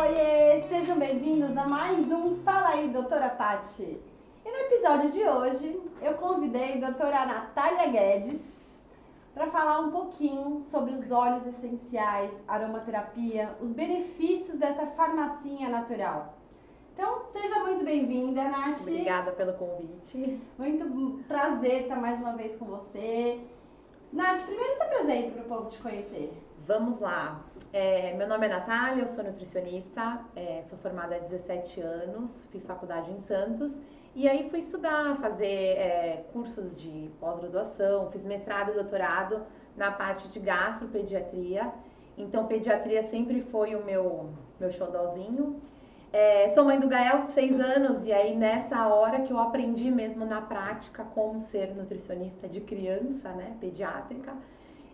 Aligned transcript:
Oiê, 0.00 0.62
sejam 0.68 0.96
bem-vindos 0.96 1.56
a 1.56 1.66
mais 1.66 2.12
um 2.12 2.36
Fala 2.44 2.68
aí, 2.68 2.88
doutora 2.88 3.30
Pati. 3.30 4.00
E 4.44 4.48
no 4.48 4.56
episódio 4.56 5.10
de 5.10 5.24
hoje, 5.24 5.82
eu 6.00 6.14
convidei 6.14 6.74
a 6.74 6.88
doutora 6.88 7.26
Natália 7.26 7.88
Guedes 7.88 8.86
para 9.34 9.48
falar 9.48 9.80
um 9.80 9.90
pouquinho 9.90 10.62
sobre 10.62 10.94
os 10.94 11.10
óleos 11.10 11.48
essenciais, 11.48 12.30
aromaterapia, 12.46 13.56
os 13.60 13.72
benefícios 13.72 14.56
dessa 14.56 14.86
farmacinha 14.86 15.68
natural. 15.68 16.32
Então, 16.94 17.24
seja 17.32 17.58
muito 17.64 17.84
bem-vinda, 17.84 18.44
Nath. 18.44 18.82
Obrigada 18.82 19.32
pelo 19.32 19.54
convite. 19.54 20.40
Muito 20.56 21.24
prazer 21.26 21.82
estar 21.82 21.96
mais 21.96 22.20
uma 22.20 22.36
vez 22.36 22.54
com 22.54 22.66
você. 22.66 23.40
Nath, 24.12 24.46
primeiro 24.46 24.74
se 24.74 24.82
apresente 24.84 25.32
para 25.32 25.42
o 25.42 25.48
povo 25.48 25.70
te 25.70 25.78
conhecer. 25.78 26.47
Vamos 26.68 27.00
lá. 27.00 27.42
É, 27.72 28.12
meu 28.12 28.28
nome 28.28 28.44
é 28.44 28.50
Natália, 28.50 29.00
eu 29.00 29.08
sou 29.08 29.24
nutricionista, 29.24 30.20
é, 30.36 30.62
sou 30.66 30.78
formada 30.80 31.16
há 31.16 31.18
17 31.18 31.80
anos, 31.80 32.44
fiz 32.52 32.66
faculdade 32.66 33.10
em 33.10 33.18
Santos 33.22 33.74
e 34.14 34.28
aí 34.28 34.50
fui 34.50 34.58
estudar, 34.58 35.16
fazer 35.16 35.46
é, 35.46 36.26
cursos 36.30 36.78
de 36.78 37.10
pós-graduação, 37.18 38.10
fiz 38.10 38.22
mestrado 38.22 38.72
e 38.72 38.74
doutorado 38.74 39.46
na 39.78 39.90
parte 39.90 40.28
de 40.28 40.38
gastropediatria. 40.40 41.72
Então, 42.18 42.46
pediatria 42.46 43.02
sempre 43.02 43.40
foi 43.40 43.74
o 43.74 43.82
meu, 43.82 44.28
meu 44.60 44.70
xodózinho. 44.70 45.62
É, 46.12 46.52
sou 46.52 46.66
mãe 46.66 46.78
do 46.78 46.86
Gael, 46.86 47.22
de 47.22 47.30
6 47.30 47.60
anos, 47.60 48.04
e 48.04 48.12
aí 48.12 48.36
nessa 48.36 48.88
hora 48.88 49.22
que 49.22 49.32
eu 49.32 49.38
aprendi 49.38 49.90
mesmo 49.90 50.26
na 50.26 50.42
prática 50.42 51.02
como 51.14 51.40
ser 51.40 51.74
nutricionista 51.74 52.46
de 52.46 52.60
criança, 52.60 53.30
né, 53.30 53.56
pediátrica. 53.58 54.34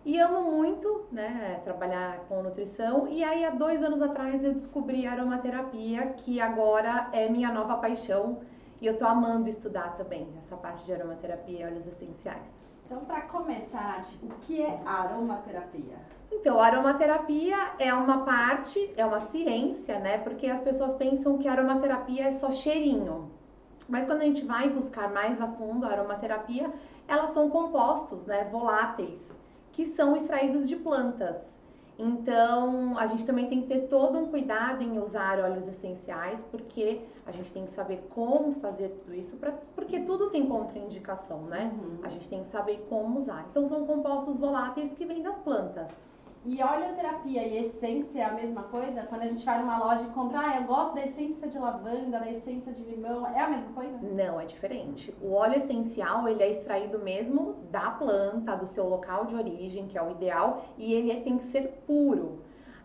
E 0.05 0.19
amo 0.19 0.51
muito, 0.51 1.07
né, 1.11 1.59
trabalhar 1.63 2.19
com 2.29 2.43
nutrição. 2.43 3.07
E 3.07 3.23
aí, 3.23 3.43
há 3.43 3.49
dois 3.49 3.81
anos 3.81 4.03
atrás, 4.03 4.43
eu 4.43 4.53
descobri 4.53 5.07
a 5.07 5.13
aromaterapia, 5.13 6.13
que 6.17 6.39
agora 6.39 7.09
é 7.11 7.27
minha 7.27 7.51
nova 7.51 7.77
paixão. 7.77 8.39
E 8.79 8.85
eu 8.85 8.99
tô 8.99 9.05
amando 9.05 9.49
estudar 9.49 9.97
também 9.97 10.27
essa 10.37 10.55
parte 10.57 10.85
de 10.85 10.93
aromaterapia 10.93 11.61
e 11.61 11.65
óleos 11.65 11.87
essenciais. 11.87 12.39
Então, 12.85 12.99
para 12.99 13.21
começar, 13.21 13.99
o 14.21 14.27
que 14.41 14.61
é 14.61 14.79
aromaterapia? 14.85 15.97
Então, 16.31 16.59
a 16.59 16.67
aromaterapia 16.67 17.57
é 17.79 17.91
uma 17.91 18.23
parte, 18.23 18.93
é 18.95 19.03
uma 19.03 19.21
ciência, 19.21 19.97
né? 19.97 20.19
Porque 20.19 20.45
as 20.45 20.61
pessoas 20.61 20.93
pensam 20.93 21.39
que 21.39 21.47
a 21.47 21.53
aromaterapia 21.53 22.25
é 22.27 22.31
só 22.31 22.51
cheirinho. 22.51 23.31
Mas 23.89 24.05
quando 24.05 24.21
a 24.21 24.25
gente 24.25 24.45
vai 24.45 24.69
buscar 24.69 25.11
mais 25.11 25.41
a 25.41 25.47
fundo 25.47 25.83
a 25.87 25.89
aromaterapia, 25.89 26.71
elas 27.07 27.31
são 27.31 27.49
compostos, 27.49 28.23
né, 28.27 28.47
voláteis 28.51 29.33
que 29.75 29.85
são 29.85 30.15
extraídos 30.15 30.69
de 30.69 30.75
plantas. 30.77 31.53
Então, 31.99 32.97
a 32.97 33.05
gente 33.07 33.25
também 33.25 33.47
tem 33.47 33.61
que 33.61 33.67
ter 33.67 33.87
todo 33.87 34.17
um 34.17 34.27
cuidado 34.27 34.81
em 34.81 34.97
usar 34.99 35.39
óleos 35.39 35.67
essenciais, 35.67 36.43
porque 36.49 37.01
a 37.25 37.31
gente 37.31 37.51
tem 37.51 37.65
que 37.65 37.71
saber 37.71 38.05
como 38.09 38.53
fazer 38.53 38.89
tudo 38.89 39.13
isso, 39.13 39.35
pra, 39.37 39.51
porque 39.75 39.99
tudo 40.01 40.29
tem 40.29 40.45
contraindicação, 40.45 41.43
né? 41.43 41.73
Uhum. 41.73 41.99
A 42.03 42.09
gente 42.09 42.29
tem 42.29 42.41
que 42.41 42.47
saber 42.47 42.85
como 42.89 43.19
usar. 43.19 43.45
Então, 43.49 43.67
são 43.67 43.85
compostos 43.85 44.37
voláteis 44.37 44.91
que 44.93 45.05
vêm 45.05 45.21
das 45.21 45.37
plantas. 45.39 45.87
E 46.47 46.61
oleoterapia 46.61 47.41
e 47.41 47.57
essência 47.57 48.19
é 48.19 48.23
a 48.23 48.31
mesma 48.33 48.61
coisa? 48.63 49.01
Quando 49.01 49.23
a 49.23 49.27
gente 49.27 49.43
vai 49.43 49.59
numa 49.59 49.79
loja 49.79 50.03
e 50.03 50.11
compra, 50.11 50.41
ah, 50.41 50.57
eu 50.57 50.65
gosto 50.65 50.93
da 50.93 51.03
essência 51.03 51.47
de 51.47 51.57
lavanda, 51.57 52.19
da 52.19 52.29
essência 52.29 52.71
de 52.71 52.83
limão, 52.83 53.25
é 53.25 53.39
a 53.39 53.49
mesma 53.49 53.73
coisa? 53.73 53.97
Não, 54.03 54.39
é 54.39 54.45
diferente. 54.45 55.11
O 55.19 55.33
óleo 55.33 55.57
essencial, 55.57 56.27
ele 56.27 56.43
é 56.43 56.51
extraído 56.51 56.99
mesmo 56.99 57.55
da 57.71 57.89
planta, 57.89 58.55
do 58.55 58.67
seu 58.67 58.87
local 58.87 59.25
de 59.25 59.33
origem, 59.33 59.87
que 59.87 59.97
é 59.97 60.03
o 60.03 60.11
ideal, 60.11 60.65
e 60.77 60.93
ele 60.93 61.11
é, 61.11 61.19
tem 61.19 61.35
que 61.39 61.45
ser 61.45 61.81
puro. 61.87 62.43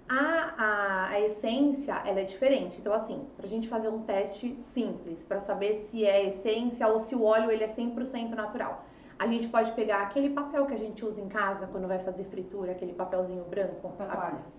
A, 0.09 0.55
a, 0.57 1.09
a, 1.11 1.21
essência, 1.21 2.01
ela 2.07 2.21
é 2.21 2.25
diferente. 2.25 2.79
Então, 2.81 2.95
assim, 2.95 3.27
pra 3.37 3.47
gente 3.47 3.69
fazer 3.69 3.91
um 3.91 4.01
teste 4.05 4.57
simples, 4.59 5.23
para 5.23 5.39
saber 5.39 5.87
se 5.91 6.07
é 6.07 6.29
essência 6.29 6.89
ou 6.89 6.99
se 6.99 7.15
o 7.15 7.25
óleo 7.25 7.51
ele 7.51 7.63
é 7.63 7.69
100% 7.69 8.31
natural. 8.31 8.87
A 9.21 9.27
gente 9.27 9.49
pode 9.49 9.71
pegar 9.73 10.01
aquele 10.01 10.31
papel 10.31 10.65
que 10.65 10.73
a 10.73 10.79
gente 10.79 11.05
usa 11.05 11.21
em 11.21 11.29
casa 11.29 11.67
quando 11.67 11.87
vai 11.87 11.99
fazer 11.99 12.25
fritura, 12.25 12.73
aquele 12.73 12.95
papelzinho 12.95 13.45
branco. 13.45 13.93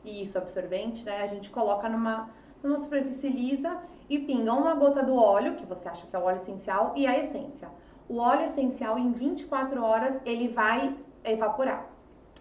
Isso, 0.06 0.38
absorvente, 0.38 1.04
né? 1.04 1.24
A 1.24 1.26
gente 1.26 1.50
coloca 1.50 1.90
numa, 1.90 2.30
numa 2.62 2.78
superfície 2.78 3.28
lisa 3.28 3.76
e 4.08 4.20
pinga 4.20 4.54
uma 4.54 4.76
gota 4.76 5.02
do 5.02 5.16
óleo, 5.16 5.56
que 5.56 5.66
você 5.66 5.90
acha 5.90 6.06
que 6.06 6.16
é 6.16 6.20
o 6.20 6.26
óleo 6.26 6.36
essencial, 6.36 6.94
e 6.96 7.08
a 7.08 7.18
essência. 7.18 7.70
O 8.08 8.20
óleo 8.20 8.44
essencial, 8.44 9.00
em 9.00 9.12
24 9.12 9.84
horas, 9.84 10.16
ele 10.24 10.50
vai 10.50 10.96
evaporar. 11.24 11.88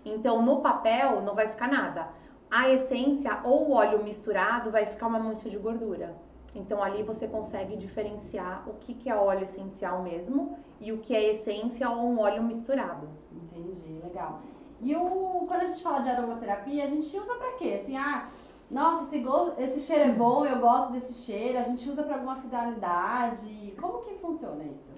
Então, 0.05 0.43
no 0.43 0.61
papel, 0.61 1.23
não 1.23 1.35
vai 1.35 1.49
ficar 1.49 1.69
nada. 1.69 2.07
A 2.51 2.69
essência 2.69 3.41
ou 3.45 3.71
o 3.71 3.73
óleo 3.73 4.05
misturado 4.05 4.71
vai 4.71 4.85
ficar 4.85 5.07
uma 5.07 5.19
mancha 5.19 5.49
de 5.49 5.57
gordura. 5.57 6.15
Então 6.55 6.83
ali 6.83 7.03
você 7.03 7.29
consegue 7.29 7.77
diferenciar 7.77 8.69
o 8.69 8.75
que, 8.75 8.95
que 8.95 9.09
é 9.09 9.15
óleo 9.15 9.45
essencial 9.45 10.03
mesmo 10.03 10.59
e 10.81 10.93
o 10.93 10.99
que 10.99 11.15
é 11.15 11.31
essência 11.31 11.89
ou 11.89 12.09
um 12.09 12.19
óleo 12.19 12.43
misturado. 12.43 13.09
Entendi, 13.33 14.01
legal. 14.03 14.41
E 14.81 14.97
o, 14.97 15.45
quando 15.47 15.63
a 15.63 15.67
gente 15.67 15.83
fala 15.83 16.01
de 16.01 16.09
aromaterapia, 16.09 16.85
a 16.85 16.89
gente 16.89 17.17
usa 17.17 17.35
para 17.35 17.53
quê? 17.53 17.79
Assim, 17.83 17.97
ah, 17.97 18.27
nossa, 18.71 19.05
esse, 19.05 19.19
go, 19.21 19.53
esse 19.59 19.81
cheiro 19.81 20.11
é 20.11 20.13
bom, 20.13 20.47
eu 20.47 20.59
gosto 20.59 20.93
desse 20.93 21.13
cheiro, 21.15 21.59
a 21.59 21.63
gente 21.63 21.89
usa 21.89 22.03
para 22.03 22.15
alguma 22.15 22.37
finalidade. 22.37 23.75
Como 23.79 23.99
que 24.01 24.15
funciona 24.15 24.65
isso? 24.65 24.91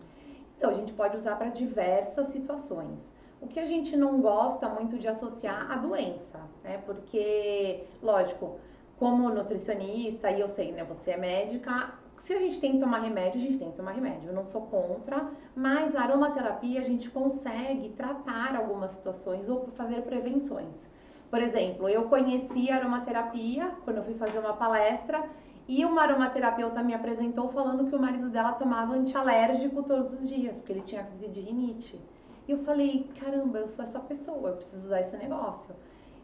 Então, 0.57 0.71
a 0.71 0.75
gente 0.75 0.93
pode 0.93 1.17
usar 1.17 1.37
para 1.37 1.49
diversas 1.49 2.29
situações. 2.29 2.97
O 3.41 3.49
que 3.49 3.59
a 3.59 3.65
gente 3.65 3.97
não 3.97 4.21
gosta 4.21 4.69
muito 4.69 4.97
de 4.97 5.09
associar 5.09 5.73
à 5.73 5.77
doença, 5.77 6.39
né? 6.63 6.79
Porque, 6.87 7.83
lógico, 8.01 8.61
como 8.99 9.29
nutricionista, 9.31 10.31
e 10.31 10.41
eu 10.41 10.49
sei, 10.49 10.73
né, 10.73 10.85
você 10.85 11.13
é 11.13 11.17
médica, 11.17 11.93
se 12.23 12.33
a 12.33 12.39
gente 12.39 12.61
tem 12.61 12.73
que 12.73 12.79
tomar 12.79 13.01
remédio, 13.01 13.41
a 13.41 13.45
gente 13.45 13.59
tem 13.59 13.71
que 13.71 13.77
tomar 13.77 13.93
remédio. 13.93 14.29
Eu 14.29 14.35
não 14.35 14.45
sou 14.45 14.63
contra, 14.63 15.29
mas 15.57 15.97
a 15.97 16.03
aromaterapia 16.03 16.81
a 16.81 16.85
gente 16.85 17.11
consegue 17.11 17.89
tratar 17.91 18.55
algumas 18.55 18.93
situações 18.93 19.49
ou 19.49 19.67
fazer 19.75 20.03
prevenções. 20.03 20.89
Por 21.29 21.41
exemplo, 21.41 21.89
eu 21.89 22.05
conheci 22.05 22.71
a 22.71 22.77
aromaterapia 22.77 23.73
quando 23.85 23.97
eu 23.97 24.05
fui 24.05 24.15
fazer 24.15 24.39
uma 24.39 24.53
palestra 24.53 25.29
e 25.67 25.85
uma 25.85 26.03
aromaterapeuta 26.03 26.83
me 26.83 26.95
apresentou 26.95 27.49
falando 27.49 27.89
que 27.89 27.97
o 27.97 27.99
marido 27.99 28.29
dela 28.29 28.53
tomava 28.53 28.95
antialérgico 28.95 29.83
todos 29.83 30.13
os 30.13 30.29
dias, 30.29 30.59
porque 30.59 30.73
ele 30.73 30.83
tinha 30.83 31.03
crise 31.03 31.29
de 31.29 31.41
rinite. 31.41 32.01
E 32.47 32.53
eu 32.53 32.59
falei, 32.59 33.09
caramba, 33.19 33.59
eu 33.59 33.69
sou 33.69 33.85
essa 33.85 33.99
pessoa, 33.99 34.51
eu 34.51 34.57
preciso 34.57 34.87
usar 34.87 35.01
esse 35.01 35.17
negócio. 35.17 35.75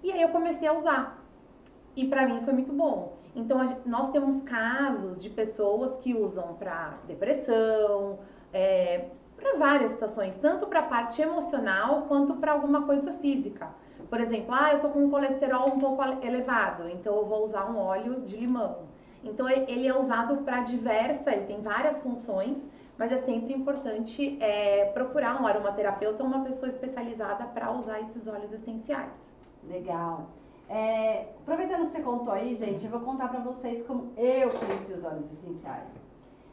E 0.02 0.12
aí 0.12 0.22
eu 0.22 0.28
comecei 0.28 0.68
a 0.68 0.78
usar 0.78 1.27
e 1.98 2.06
para 2.06 2.26
mim 2.26 2.40
foi 2.42 2.52
muito 2.52 2.72
bom. 2.72 3.16
Então, 3.34 3.66
gente, 3.66 3.88
nós 3.88 4.10
temos 4.10 4.40
casos 4.42 5.20
de 5.20 5.28
pessoas 5.28 5.96
que 5.98 6.14
usam 6.14 6.54
para 6.54 6.94
depressão, 7.06 8.18
é, 8.52 9.06
para 9.36 9.56
várias 9.56 9.92
situações, 9.92 10.34
tanto 10.36 10.66
para 10.66 10.80
a 10.80 10.84
parte 10.84 11.20
emocional 11.20 12.02
quanto 12.08 12.34
para 12.34 12.52
alguma 12.52 12.82
coisa 12.86 13.12
física. 13.14 13.68
Por 14.08 14.20
exemplo, 14.20 14.54
ah, 14.54 14.72
eu 14.72 14.80
tô 14.80 14.88
com 14.88 15.04
um 15.04 15.10
colesterol 15.10 15.68
um 15.68 15.78
pouco 15.78 16.02
elevado, 16.24 16.88
então 16.88 17.16
eu 17.16 17.26
vou 17.26 17.44
usar 17.44 17.70
um 17.70 17.78
óleo 17.78 18.20
de 18.22 18.36
limão. 18.36 18.88
Então 19.22 19.48
ele 19.48 19.86
é 19.86 19.98
usado 19.98 20.38
para 20.38 20.60
diversa, 20.60 21.32
ele 21.32 21.46
tem 21.46 21.60
várias 21.60 22.00
funções, 22.00 22.66
mas 22.96 23.12
é 23.12 23.18
sempre 23.18 23.52
importante 23.52 24.38
é, 24.40 24.86
procurar 24.86 25.40
um 25.40 25.46
aromaterapeuta 25.46 26.22
ou 26.22 26.28
uma 26.28 26.44
pessoa 26.44 26.68
especializada 26.68 27.44
para 27.46 27.70
usar 27.72 28.00
esses 28.00 28.26
óleos 28.26 28.52
essenciais. 28.52 29.12
Legal. 29.68 30.28
É, 30.68 31.28
aproveitando 31.40 31.84
que 31.84 31.90
você 31.90 32.02
contou 32.02 32.32
aí, 32.32 32.54
gente, 32.54 32.84
eu 32.84 32.90
vou 32.90 33.00
contar 33.00 33.28
pra 33.28 33.40
vocês 33.40 33.86
como 33.86 34.12
eu 34.16 34.50
conheci 34.50 34.92
os 34.92 35.04
óleos 35.04 35.32
essenciais. 35.32 35.88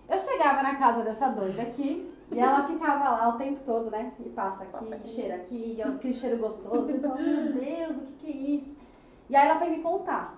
Eu 0.07 0.17
chegava 0.17 0.63
na 0.63 0.75
casa 0.75 1.03
dessa 1.03 1.27
doida 1.29 1.61
aqui 1.63 2.13
e 2.31 2.39
ela 2.39 2.63
ficava 2.63 3.09
lá 3.09 3.29
o 3.29 3.37
tempo 3.37 3.59
todo, 3.65 3.91
né? 3.91 4.13
E 4.19 4.29
passa 4.29 4.63
aqui, 4.63 4.85
e 5.03 5.07
cheira 5.07 5.35
aqui, 5.35 5.75
e 5.77 5.81
aquele 5.81 6.13
cheiro 6.13 6.37
gostoso. 6.37 6.89
E 6.89 6.99
fala, 6.99 7.15
meu 7.15 7.53
Deus, 7.53 7.97
o 7.97 8.01
que, 8.01 8.13
que 8.13 8.27
é 8.27 8.35
isso? 8.35 8.75
E 9.29 9.35
aí 9.35 9.47
ela 9.47 9.59
foi 9.59 9.69
me 9.69 9.81
contar. 9.81 10.37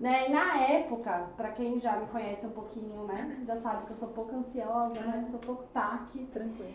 Né? 0.00 0.28
E 0.28 0.32
na 0.32 0.56
época, 0.58 1.26
para 1.36 1.50
quem 1.50 1.80
já 1.80 1.96
me 1.96 2.06
conhece 2.06 2.46
um 2.46 2.50
pouquinho, 2.50 3.04
né? 3.04 3.42
Já 3.44 3.56
sabe 3.56 3.84
que 3.84 3.90
eu 3.90 3.96
sou 3.96 4.08
pouco 4.08 4.36
ansiosa, 4.36 5.00
né? 5.00 5.26
Sou 5.28 5.40
pouco 5.40 5.64
taque. 5.74 6.24
Tranquilo. 6.26 6.72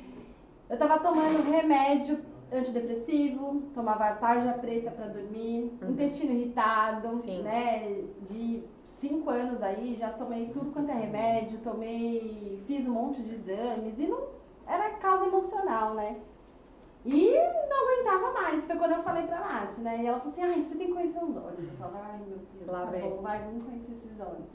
Eu 0.70 0.78
tava 0.78 1.00
tomando 1.00 1.50
remédio 1.50 2.20
antidepressivo, 2.58 3.64
tomava 3.74 4.16
tarja 4.16 4.54
preta 4.54 4.92
para 4.92 5.08
dormir, 5.08 5.72
uhum. 5.82 5.92
intestino 5.92 6.34
irritado, 6.34 7.22
Sim. 7.24 7.42
né? 7.42 8.04
De 8.30 8.64
cinco 8.88 9.30
anos 9.30 9.62
aí, 9.62 9.96
já 10.00 10.10
tomei 10.12 10.48
tudo 10.48 10.72
quanto 10.72 10.92
é 10.92 10.94
remédio, 10.94 11.60
tomei, 11.60 12.62
fiz 12.66 12.88
um 12.88 12.94
monte 12.94 13.22
de 13.22 13.36
exames 13.36 13.98
e 13.98 14.08
não 14.08 14.28
era 14.68 14.92
causa 14.92 15.26
emocional, 15.26 15.94
né? 15.94 16.18
E 17.06 17.34
não 17.70 17.84
aguentava 17.84 18.32
mais. 18.32 18.66
Foi 18.66 18.78
quando 18.78 18.94
eu 18.94 19.04
falei 19.04 19.28
pra 19.28 19.40
Nath, 19.40 19.78
né? 19.80 20.02
E 20.02 20.08
ela 20.08 20.20
falou 20.20 20.32
assim, 20.32 20.44
ai, 20.44 20.62
você 20.62 20.76
tem 20.76 20.88
que 20.88 20.94
conhecer 20.94 21.24
os 21.24 21.36
olhos. 21.36 21.60
Eu 21.60 21.78
falei, 21.78 22.02
ai 22.02 22.18
meu 22.20 22.38
Deus, 22.38 22.68
Lá 22.68 22.88
tá 22.88 22.98
bom, 22.98 23.22
vai, 23.22 23.42
vamos 23.44 23.64
conhecer 23.66 23.92
esses 23.92 24.20
olhos. 24.22 24.46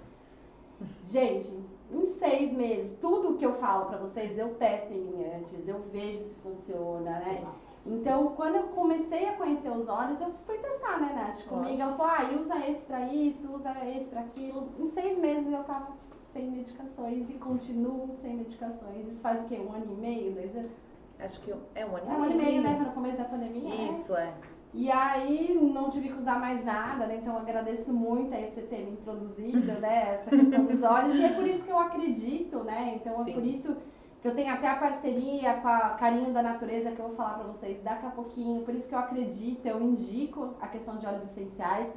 Gente, 1.09 1.53
em 1.91 2.07
seis 2.07 2.53
meses, 2.53 2.97
tudo 3.01 3.37
que 3.37 3.45
eu 3.45 3.55
falo 3.55 3.87
pra 3.87 3.99
vocês, 3.99 4.39
eu 4.39 4.55
testo 4.55 4.93
em 4.93 5.01
mim 5.01 5.25
antes, 5.37 5.67
eu 5.67 5.81
vejo 5.93 6.21
se 6.21 6.35
funciona, 6.37 7.19
né? 7.19 7.45
Então, 7.87 8.29
quando 8.37 8.57
eu 8.57 8.65
comecei 8.69 9.29
a 9.29 9.33
conhecer 9.33 9.71
os 9.71 9.89
olhos, 9.89 10.21
eu 10.21 10.33
fui 10.45 10.59
testar, 10.59 11.01
né, 11.01 11.13
Nath? 11.15 11.47
Comigo, 11.47 11.81
ela 11.81 11.97
falou, 11.97 12.13
ah, 12.13 12.39
usa 12.39 12.59
esse 12.69 12.83
pra 12.83 13.07
isso, 13.07 13.51
usa 13.55 13.75
esse 13.87 14.07
pra 14.07 14.21
aquilo. 14.21 14.69
Em 14.79 14.87
seis 14.87 15.19
meses 15.19 15.51
eu 15.51 15.65
tava 15.65 15.89
sem 16.33 16.51
medicações 16.51 17.31
e 17.31 17.35
continuo 17.35 18.15
sem 18.21 18.37
medicações. 18.37 19.07
Isso 19.09 19.23
faz 19.23 19.41
o 19.41 19.45
quê? 19.45 19.59
Um 19.59 19.73
ano 19.73 19.87
e 19.91 19.95
meio, 19.95 20.35
dois 20.35 20.55
anos? 20.55 20.73
Acho 21.19 21.41
que 21.41 21.53
é 21.75 21.87
um 21.87 21.97
ano 21.97 22.05
e 22.05 22.09
meio. 22.09 22.13
É 22.13 22.21
um 22.21 22.23
ano 22.23 22.33
e 22.33 22.37
meio, 22.37 22.63
né? 22.63 22.77
Foi 22.77 22.87
no 22.87 22.93
começo 22.93 23.17
da 23.17 23.25
pandemia. 23.25 23.63
Né? 23.63 23.91
Isso, 23.91 24.15
é. 24.15 24.35
E 24.75 24.91
aí 24.93 25.55
não 25.55 25.89
tive 25.89 26.09
que 26.09 26.19
usar 26.19 26.39
mais 26.39 26.63
nada, 26.65 27.07
né? 27.07 27.17
Então 27.23 27.37
agradeço 27.39 27.93
muito 27.93 28.35
aí 28.35 28.51
você 28.51 28.61
ter 28.61 28.85
me 28.85 28.93
introduzido, 28.93 29.73
né? 29.81 30.15
Essa 30.15 30.31
questão 30.31 30.65
dos 30.67 30.83
olhos. 30.85 31.15
E 31.15 31.25
é 31.25 31.33
por 31.33 31.47
isso 31.47 31.65
que 31.65 31.71
eu 31.71 31.79
acredito, 31.79 32.59
né? 32.65 32.95
Então 32.97 33.25
Sim. 33.25 33.31
é 33.31 33.35
por 33.35 33.45
isso 33.45 33.77
que 34.21 34.29
eu 34.29 34.35
tenho 34.35 34.53
até 34.53 34.69
a 34.69 34.77
parceria 34.77 35.55
com 35.55 35.69
a 35.69 35.91
Carinho 35.91 36.33
da 36.33 36.43
Natureza 36.43 36.91
que 36.91 36.99
eu 36.99 37.07
vou 37.07 37.17
falar 37.17 37.35
para 37.35 37.47
vocês 37.47 37.81
daqui 37.83 38.07
a 38.07 38.11
pouquinho. 38.11 38.63
Por 38.63 38.75
isso 38.75 38.89
que 38.89 38.95
eu 38.95 38.99
acredito, 38.99 39.65
eu 39.67 39.81
indico 39.81 40.55
a 40.61 40.67
questão 40.67 40.97
de 40.97 41.07
óleos 41.07 41.25
essenciais. 41.25 41.89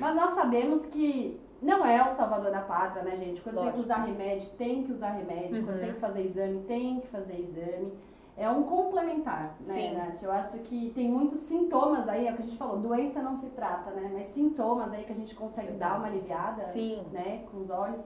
Mas 0.00 0.16
nós 0.16 0.32
sabemos 0.32 0.84
que 0.86 1.40
não 1.60 1.84
é 1.86 2.04
o 2.04 2.08
salvador 2.08 2.50
da 2.50 2.62
pátria, 2.62 3.02
né, 3.02 3.16
gente? 3.16 3.40
Quando 3.40 3.56
Lógico. 3.56 3.72
tem 3.72 3.80
que 3.80 3.86
usar 3.86 4.04
remédio, 4.04 4.50
tem 4.58 4.82
que 4.82 4.92
usar 4.92 5.10
remédio. 5.10 5.58
Uhum. 5.58 5.66
Quando 5.66 5.80
tem 5.80 5.92
que 5.92 6.00
fazer 6.00 6.26
exame, 6.26 6.60
tem 6.62 7.00
que 7.00 7.06
fazer 7.08 7.40
exame 7.40 7.92
é 8.36 8.48
um 8.48 8.62
complementar, 8.62 9.56
né, 9.66 9.74
Sim. 9.74 9.94
Nath? 9.94 10.22
Eu 10.22 10.32
acho 10.32 10.58
que 10.60 10.90
tem 10.94 11.08
muitos 11.08 11.40
sintomas 11.40 12.08
aí, 12.08 12.26
é 12.26 12.32
o 12.32 12.36
que 12.36 12.42
a 12.42 12.44
gente 12.46 12.56
falou, 12.56 12.78
doença 12.78 13.20
não 13.20 13.36
se 13.36 13.46
trata, 13.50 13.90
né? 13.90 14.10
Mas 14.12 14.32
sintomas 14.32 14.92
aí 14.92 15.04
que 15.04 15.12
a 15.12 15.16
gente 15.16 15.34
consegue 15.34 15.68
Exato. 15.68 15.78
dar 15.78 15.98
uma 15.98 16.06
aliviada, 16.06 16.64
Sim. 16.66 17.02
né, 17.12 17.44
com 17.50 17.58
os 17.58 17.68
olhos. 17.68 18.02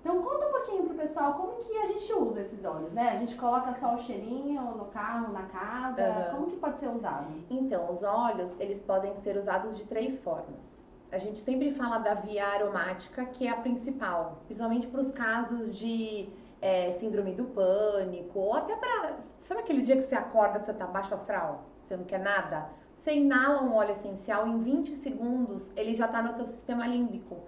Então 0.00 0.22
conta 0.22 0.46
um 0.46 0.50
pouquinho 0.50 0.84
pro 0.84 0.94
pessoal 0.94 1.34
como 1.34 1.64
que 1.64 1.76
a 1.76 1.86
gente 1.86 2.12
usa 2.12 2.40
esses 2.40 2.64
óleos, 2.64 2.92
né? 2.92 3.10
A 3.10 3.16
gente 3.16 3.36
coloca 3.36 3.72
só 3.72 3.94
o 3.94 3.98
cheirinho 3.98 4.62
no 4.76 4.86
carro, 4.86 5.32
na 5.32 5.42
casa, 5.42 6.02
uhum. 6.02 6.36
como 6.36 6.50
que 6.50 6.56
pode 6.56 6.78
ser 6.78 6.88
usado? 6.88 7.26
Então, 7.50 7.90
os 7.92 8.02
óleos, 8.02 8.52
eles 8.60 8.80
podem 8.80 9.14
ser 9.16 9.36
usados 9.36 9.76
de 9.76 9.84
três 9.84 10.18
formas. 10.20 10.82
A 11.10 11.18
gente 11.18 11.40
sempre 11.40 11.72
fala 11.72 11.98
da 11.98 12.14
via 12.14 12.46
aromática, 12.46 13.24
que 13.24 13.46
é 13.46 13.50
a 13.50 13.56
principal, 13.56 14.42
principalmente 14.46 14.86
para 14.86 15.00
os 15.00 15.10
casos 15.10 15.76
de 15.76 16.28
é, 16.60 16.92
síndrome 16.92 17.32
do 17.32 17.44
pânico, 17.44 18.38
ou 18.38 18.54
até 18.54 18.76
para. 18.76 19.16
Sabe 19.38 19.60
aquele 19.60 19.82
dia 19.82 19.96
que 19.96 20.02
você 20.02 20.14
acorda 20.14 20.60
que 20.60 20.66
você 20.66 20.74
tá 20.74 20.86
baixo 20.86 21.14
astral? 21.14 21.64
Você 21.86 21.96
não 21.96 22.04
quer 22.04 22.20
nada? 22.20 22.68
Você 22.98 23.14
inala 23.14 23.62
um 23.62 23.74
óleo 23.74 23.92
essencial, 23.92 24.46
em 24.46 24.58
20 24.58 24.96
segundos 24.96 25.70
ele 25.76 25.94
já 25.94 26.06
está 26.06 26.22
no 26.22 26.34
teu 26.34 26.46
sistema 26.46 26.86
límbico. 26.86 27.38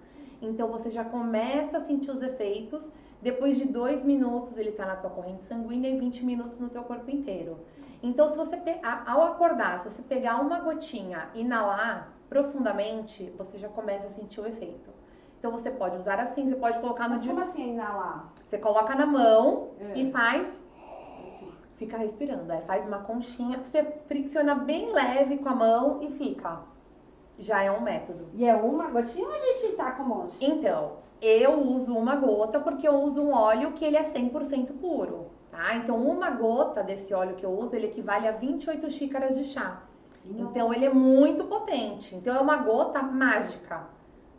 Então 0.41 0.67
você 0.69 0.89
já 0.89 1.03
começa 1.03 1.77
a 1.77 1.81
sentir 1.81 2.11
os 2.11 2.21
efeitos. 2.21 2.91
Depois 3.21 3.55
de 3.55 3.65
dois 3.65 4.03
minutos 4.03 4.57
ele 4.57 4.69
está 4.69 4.85
na 4.85 4.95
tua 4.95 5.11
corrente 5.11 5.43
sanguínea 5.43 5.89
e 5.89 5.99
20 5.99 6.25
minutos 6.25 6.59
no 6.59 6.69
teu 6.69 6.83
corpo 6.83 7.11
inteiro. 7.11 7.59
Então, 8.03 8.27
se 8.27 8.35
você 8.35 8.57
ao 9.05 9.23
acordar, 9.23 9.79
se 9.79 9.91
você 9.91 10.01
pegar 10.01 10.41
uma 10.41 10.59
gotinha 10.59 11.29
e 11.35 11.41
inalar 11.41 12.11
profundamente, 12.27 13.31
você 13.37 13.57
já 13.57 13.69
começa 13.69 14.07
a 14.07 14.09
sentir 14.09 14.41
o 14.41 14.47
efeito. 14.47 14.89
Então 15.37 15.51
você 15.51 15.71
pode 15.71 15.97
usar 15.97 16.19
assim, 16.19 16.49
você 16.49 16.55
pode 16.55 16.79
colocar 16.79 17.05
no 17.05 17.15
Mas 17.15 17.25
como 17.25 17.41
assim 17.41 17.73
inalar? 17.73 18.31
Você 18.47 18.57
coloca 18.57 18.95
na 18.95 19.05
mão 19.05 19.69
é. 19.79 19.99
e 19.99 20.11
faz. 20.11 20.47
Fica 21.77 21.97
respirando. 21.97 22.51
Aí 22.51 22.61
faz 22.61 22.87
uma 22.87 22.99
conchinha. 22.99 23.59
Você 23.59 23.83
fricciona 24.07 24.53
bem 24.53 24.93
leve 24.93 25.39
com 25.39 25.49
a 25.49 25.55
mão 25.55 25.99
e 26.01 26.11
fica. 26.11 26.59
Já 27.41 27.61
é 27.63 27.69
um 27.71 27.81
método. 27.81 28.27
E 28.33 28.45
é 28.45 28.55
uma 28.55 28.89
gotinha 28.89 29.27
ou 29.27 29.33
a 29.33 29.37
gente 29.37 29.73
tá 29.75 29.91
com 29.91 30.03
um 30.03 30.07
monte? 30.07 30.37
Então, 30.39 30.93
eu 31.21 31.59
uso 31.59 31.93
uma 31.93 32.15
gota 32.15 32.59
porque 32.59 32.87
eu 32.87 32.95
uso 33.01 33.21
um 33.21 33.33
óleo 33.33 33.73
que 33.73 33.83
ele 33.83 33.97
é 33.97 34.03
100% 34.03 34.79
puro. 34.79 35.27
Tá? 35.51 35.75
Então, 35.75 35.97
uma 36.01 36.29
gota 36.29 36.81
desse 36.81 37.13
óleo 37.13 37.35
que 37.35 37.45
eu 37.45 37.51
uso, 37.51 37.75
ele 37.75 37.87
equivale 37.87 38.27
a 38.27 38.31
28 38.31 38.89
xícaras 38.89 39.35
de 39.35 39.43
chá. 39.43 39.83
Então, 40.23 40.73
ele 40.73 40.85
é 40.85 40.93
muito 40.93 41.43
potente. 41.45 42.15
Então, 42.15 42.35
é 42.35 42.39
uma 42.39 42.57
gota 42.57 43.01
mágica. 43.01 43.89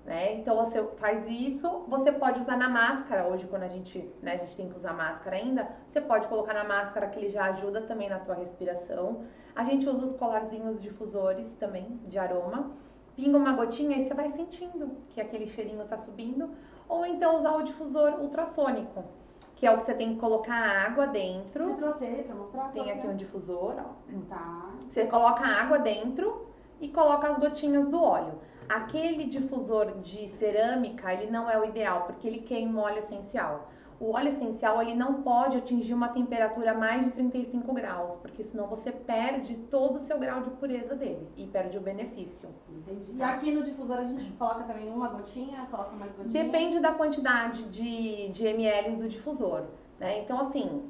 Né? 0.05 0.35
Então 0.35 0.57
você 0.57 0.83
faz 0.97 1.25
isso, 1.31 1.85
você 1.87 2.11
pode 2.11 2.41
usar 2.41 2.57
na 2.57 2.69
máscara, 2.69 3.29
hoje 3.29 3.47
quando 3.47 3.63
a 3.63 3.69
gente, 3.69 3.99
né, 4.21 4.33
a 4.33 4.37
gente 4.39 4.57
tem 4.57 4.69
que 4.69 4.77
usar 4.77 4.93
máscara 4.93 5.37
ainda, 5.37 5.69
você 5.89 6.01
pode 6.01 6.27
colocar 6.27 6.53
na 6.53 6.65
máscara 6.65 7.07
que 7.07 7.21
ele 7.21 7.31
já 7.31 7.45
ajuda 7.45 7.83
também 7.83 8.09
na 8.09 8.19
tua 8.19 8.35
respiração. 8.35 9.23
A 9.55 9.63
gente 9.63 9.89
usa 9.89 10.05
os 10.05 10.15
colarzinhos 10.15 10.83
difusores 10.83 11.55
também, 11.55 12.01
de 12.09 12.19
aroma. 12.19 12.73
Pinga 13.17 13.37
uma 13.37 13.53
gotinha 13.53 13.99
e 13.99 14.05
você 14.05 14.15
vai 14.15 14.31
sentindo 14.31 14.91
que 15.11 15.21
aquele 15.21 15.47
cheirinho 15.47 15.85
tá 15.85 15.99
subindo. 15.99 16.51
Ou 16.89 17.05
então 17.07 17.37
usar 17.39 17.53
o 17.53 17.63
difusor 17.63 18.21
ultrassônico, 18.21 19.05
que 19.57 19.67
é 19.67 19.73
o 19.73 19.79
que 19.79 19.85
você 19.85 19.95
tem 19.95 20.15
que 20.15 20.21
colocar 20.21 20.55
água 20.55 21.07
dentro. 21.07 21.65
Você 21.65 21.75
trouxe 21.75 22.05
ele 22.05 22.23
pra 22.25 22.35
mostrar? 22.35 22.73
Tem 22.73 22.91
aqui 22.91 23.07
um 23.07 23.17
difusor, 23.17 23.75
ó. 23.79 24.29
Tá. 24.29 24.71
Você 24.89 25.07
coloca 25.07 25.45
água 25.45 25.79
dentro 25.79 26.47
e 26.81 26.89
coloca 26.89 27.29
as 27.29 27.39
gotinhas 27.39 27.87
do 27.87 28.03
óleo. 28.03 28.35
Aquele 28.69 29.27
difusor 29.27 29.99
de 29.99 30.29
cerâmica, 30.29 31.13
ele 31.13 31.31
não 31.31 31.51
é 31.51 31.59
o 31.59 31.65
ideal, 31.65 32.03
porque 32.05 32.27
ele 32.27 32.41
queima 32.41 32.81
o 32.81 32.83
óleo 32.85 32.99
essencial. 32.99 33.69
O 34.03 34.15
óleo 34.15 34.31
essencial, 34.31 34.83
ele 34.83 34.97
não 34.97 35.23
pode 35.23 35.57
atingir 35.57 35.95
uma 35.95 36.09
temperatura 36.09 36.75
mais 36.75 37.07
de 37.07 37.13
35 37.13 37.73
graus, 37.73 38.17
porque 38.17 38.43
senão 38.43 38.67
você 38.67 38.91
perde 38.91 39.55
todo 39.71 39.99
o 39.99 40.01
seu 40.01 40.19
grau 40.19 40.43
de 40.43 40.51
pureza 40.51 40.97
dele 40.97 41.29
e 41.37 41.47
perde 41.47 41.79
o 41.79 41.81
benefício. 41.81 42.49
Entendi. 42.69 43.13
E 43.15 43.23
aqui 43.23 43.53
no 43.53 43.63
difusor 43.63 43.99
a 43.99 44.05
gente 44.05 44.29
coloca 44.33 44.65
também 44.65 44.91
uma 44.91 45.07
gotinha, 45.07 45.69
coloca 45.71 45.93
mais 45.93 46.11
gotinhas? 46.17 46.47
Depende 46.47 46.81
da 46.81 46.91
quantidade 46.91 47.63
de, 47.67 48.29
de 48.31 48.45
ml 48.45 48.97
do 48.97 49.09
difusor, 49.09 49.67
né? 50.01 50.19
Então, 50.19 50.41
assim, 50.41 50.83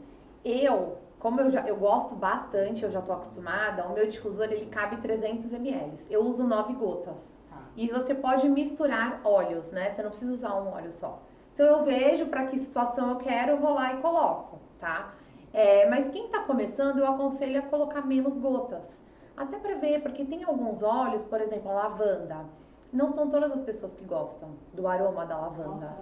eu 0.43 0.97
como 1.19 1.39
eu, 1.39 1.51
já, 1.51 1.69
eu 1.69 1.77
gosto 1.77 2.15
bastante, 2.15 2.83
eu 2.83 2.91
já 2.91 2.99
estou 3.01 3.15
acostumada, 3.15 3.87
o 3.87 3.93
meu 3.93 4.09
difusor 4.09 4.47
ele 4.47 4.67
cabe 4.67 4.97
300 4.97 5.53
ml. 5.53 5.99
Eu 6.09 6.23
uso 6.23 6.45
9 6.45 6.73
gotas. 6.73 7.39
E 7.77 7.89
você 7.89 8.15
pode 8.15 8.49
misturar 8.49 9.21
óleos, 9.23 9.71
né? 9.71 9.91
Você 9.91 10.03
não 10.03 10.11
precisa 10.11 10.33
usar 10.33 10.55
um 10.61 10.73
óleo 10.73 10.91
só. 10.91 11.23
Então 11.55 11.67
eu 11.67 11.85
vejo 11.85 12.27
para 12.27 12.47
que 12.47 12.59
situação 12.59 13.11
eu 13.11 13.17
quero, 13.17 13.53
eu 13.53 13.59
vou 13.59 13.75
lá 13.75 13.93
e 13.95 13.97
coloco, 13.99 14.59
tá? 14.81 15.13
É, 15.53 15.89
mas 15.89 16.09
quem 16.09 16.27
está 16.27 16.41
começando, 16.41 16.99
eu 16.99 17.07
aconselho 17.07 17.59
a 17.59 17.63
colocar 17.63 18.07
menos 18.07 18.39
gotas. 18.39 19.01
Até 19.37 19.59
para 19.59 19.75
ver, 19.77 20.03
porque 20.03 20.25
tem 20.25 20.45
alguns 20.45 20.83
óleos, 20.83 21.23
por 21.23 21.41
exemplo, 21.41 21.71
a 21.71 21.75
lavanda. 21.75 22.45
Não 22.93 23.11
são 23.11 23.29
todas 23.29 23.53
as 23.53 23.61
pessoas 23.61 23.95
que 23.97 24.05
gostam 24.05 24.51
do 24.73 24.87
aroma 24.87 25.25
da 25.27 25.37
lavanda. 25.37 25.87
Nossa, 25.87 25.97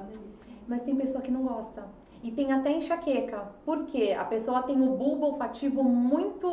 mas 0.66 0.82
tem 0.82 0.96
pessoa 0.96 1.20
que 1.20 1.30
não 1.30 1.42
gosta. 1.42 1.84
E 2.22 2.30
tem 2.30 2.52
até 2.52 2.70
enxaqueca, 2.70 3.48
porque 3.64 4.12
a 4.12 4.24
pessoa 4.24 4.62
tem 4.62 4.80
o 4.80 4.94
bulbo 4.94 5.26
olfativo 5.26 5.82
muito 5.82 6.46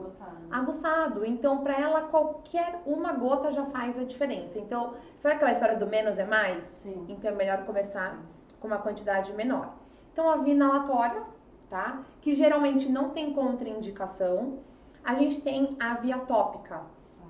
aguçado. 0.00 0.36
aguçado. 0.50 1.24
Então, 1.24 1.58
para 1.58 1.80
ela, 1.80 2.02
qualquer 2.02 2.82
uma 2.84 3.12
gota 3.12 3.52
já 3.52 3.64
faz 3.66 3.96
a 3.96 4.02
diferença. 4.02 4.58
Então, 4.58 4.94
sabe 5.18 5.36
aquela 5.36 5.52
história 5.52 5.76
do 5.76 5.86
menos 5.86 6.18
é 6.18 6.24
mais? 6.24 6.64
Sim. 6.82 7.06
Então, 7.08 7.30
é 7.30 7.34
melhor 7.34 7.64
começar 7.64 8.18
com 8.58 8.66
uma 8.66 8.78
quantidade 8.78 9.32
menor. 9.34 9.72
Então, 10.12 10.28
a 10.28 10.36
via 10.38 10.54
inalatória, 10.54 11.22
tá? 11.70 12.02
Que 12.20 12.34
geralmente 12.34 12.90
não 12.90 13.10
tem 13.10 13.32
contraindicação. 13.32 14.58
A 15.04 15.14
gente 15.14 15.40
tem 15.42 15.76
a 15.78 15.94
via 15.94 16.18
tópica, 16.18 16.80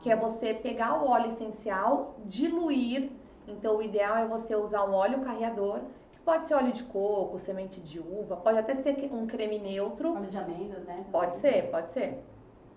que 0.01 0.11
é 0.11 0.17
você 0.17 0.55
pegar 0.55 1.03
o 1.03 1.07
óleo 1.07 1.29
essencial, 1.29 2.17
diluir. 2.25 3.11
Então, 3.47 3.77
o 3.77 3.83
ideal 3.83 4.17
é 4.17 4.27
você 4.27 4.57
usar 4.57 4.85
um 4.85 4.95
óleo 4.95 5.21
carreador 5.21 5.81
Pode 6.25 6.47
ser 6.47 6.55
óleo 6.55 6.73
de 6.73 6.85
coco, 6.85 7.39
semente 7.39 7.81
de 7.81 7.99
uva, 7.99 8.37
pode 8.37 8.59
até 8.59 8.75
ser 8.75 9.11
um 9.13 9.27
creme 9.27 9.59
neutro. 9.59 10.15
Óleo 10.15 10.31
de 10.31 10.39
amêndoas, 10.39 10.85
né? 10.85 11.05
Pode 11.11 11.37
ser, 11.37 11.71
pode 11.71 11.93
ser. 11.93 12.23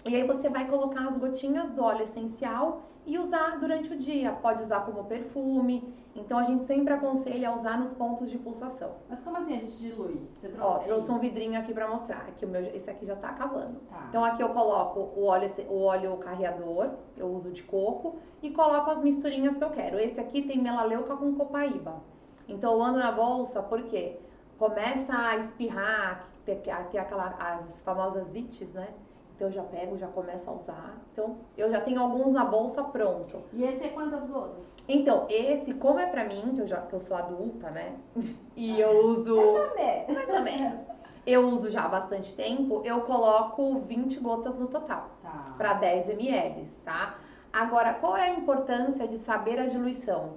E 0.04 0.16
aí 0.16 0.24
você 0.24 0.50
vai 0.50 0.68
colocar 0.68 1.08
as 1.08 1.18
gotinhas 1.18 1.72
do 1.72 1.84
óleo 1.84 2.04
essencial 2.04 2.84
e 3.06 3.18
usar 3.18 3.60
durante 3.60 3.92
o 3.94 3.98
dia. 3.98 4.32
Pode 4.32 4.62
usar 4.62 4.82
como 4.82 5.04
perfume. 5.06 5.94
Então 6.16 6.38
a 6.40 6.44
gente 6.44 6.66
sempre 6.66 6.94
aconselha 6.94 7.50
a 7.50 7.56
usar 7.56 7.78
nos 7.78 7.92
pontos 7.92 8.32
de 8.32 8.38
pulsação. 8.38 8.92
Mas 9.10 9.22
como 9.22 9.38
assim 9.38 9.54
a 9.54 9.60
gente 9.60 9.78
dilui? 9.78 10.22
Você 10.36 10.48
trouxe? 10.48 10.80
Ó, 10.80 10.84
trouxe 10.84 11.12
um 11.12 11.20
vidrinho 11.20 11.60
aqui 11.60 11.74
para 11.74 11.88
mostrar. 11.88 12.20
Aqui 12.28 12.46
o 12.46 12.48
meu, 12.48 12.62
esse 12.62 12.90
aqui 12.90 13.06
já 13.06 13.16
tá 13.16 13.30
acabando. 13.30 13.80
Tá. 13.90 14.06
Então 14.10 14.24
aqui 14.24 14.42
eu 14.42 14.50
coloco 14.50 15.00
o 15.20 15.26
óleo, 15.26 15.52
o 15.70 15.82
óleo 15.82 16.18
carreador, 16.18 16.92
eu 17.18 17.28
uso 17.28 17.52
de 17.52 17.64
coco 17.64 18.18
e 18.42 18.50
coloco 18.52 18.90
as 18.92 19.02
misturinhas 19.02 19.58
que 19.58 19.64
eu 19.64 19.70
quero. 19.72 20.00
Esse 20.00 20.20
aqui 20.20 20.42
tem 20.44 20.62
melaleuca 20.62 21.16
com 21.18 21.36
copaíba. 21.36 22.02
Então 22.48 22.74
eu 22.74 22.84
ando 22.84 23.00
na 23.00 23.12
bolsa 23.12 23.62
porque 23.64 24.18
começa 24.58 25.14
a 25.16 25.38
espirrar, 25.38 26.28
ter, 26.46 26.58
ter 26.58 26.98
aquela, 26.98 27.36
as 27.40 27.82
famosas 27.82 28.34
ites, 28.36 28.72
né? 28.74 28.88
Então 29.36 29.50
eu 29.50 29.54
já 29.54 29.64
pego, 29.64 29.98
já 29.98 30.08
começo 30.08 30.50
a 30.50 30.54
usar. 30.54 30.98
Então 31.12 31.38
eu 31.58 31.70
já 31.70 31.82
tenho 31.82 32.02
alguns 32.02 32.32
na 32.32 32.46
bolsa 32.46 32.84
pronto. 32.84 33.42
E 33.52 33.64
esse 33.64 33.84
é 33.84 33.90
quantas 33.90 34.26
gotas? 34.30 34.64
Então, 34.88 35.26
esse, 35.30 35.74
como 35.74 36.00
é 36.00 36.06
pra 36.06 36.24
mim, 36.24 36.54
que 36.56 36.62
eu, 36.62 36.68
já, 36.68 36.78
que 36.82 36.94
eu 36.94 37.00
sou 37.00 37.18
adulta, 37.18 37.70
né? 37.70 37.96
E 38.56 38.80
eu 38.80 39.06
uso. 39.06 39.36
Mais 39.36 39.70
ou 39.70 39.76
menos. 39.76 40.08
Mais 40.14 40.30
ou 40.30 40.42
menos. 40.42 40.80
Eu 41.28 41.50
uso 41.50 41.72
já 41.72 41.84
há 41.84 41.90
bastante 41.90 42.34
tempo, 42.36 42.82
eu 42.86 43.02
coloco 43.02 43.80
20 43.80 44.20
gotas 44.20 44.56
no 44.56 44.68
total. 44.68 45.10
Tá. 45.24 45.56
Para 45.58 45.74
10 45.74 46.10
ml, 46.10 46.70
tá? 46.86 47.16
Agora, 47.52 47.96
qual 47.96 48.16
é 48.16 48.30
a 48.30 48.30
importância 48.30 49.08
de 49.08 49.18
saber 49.18 49.60
a 49.60 49.66
diluição? 49.66 50.34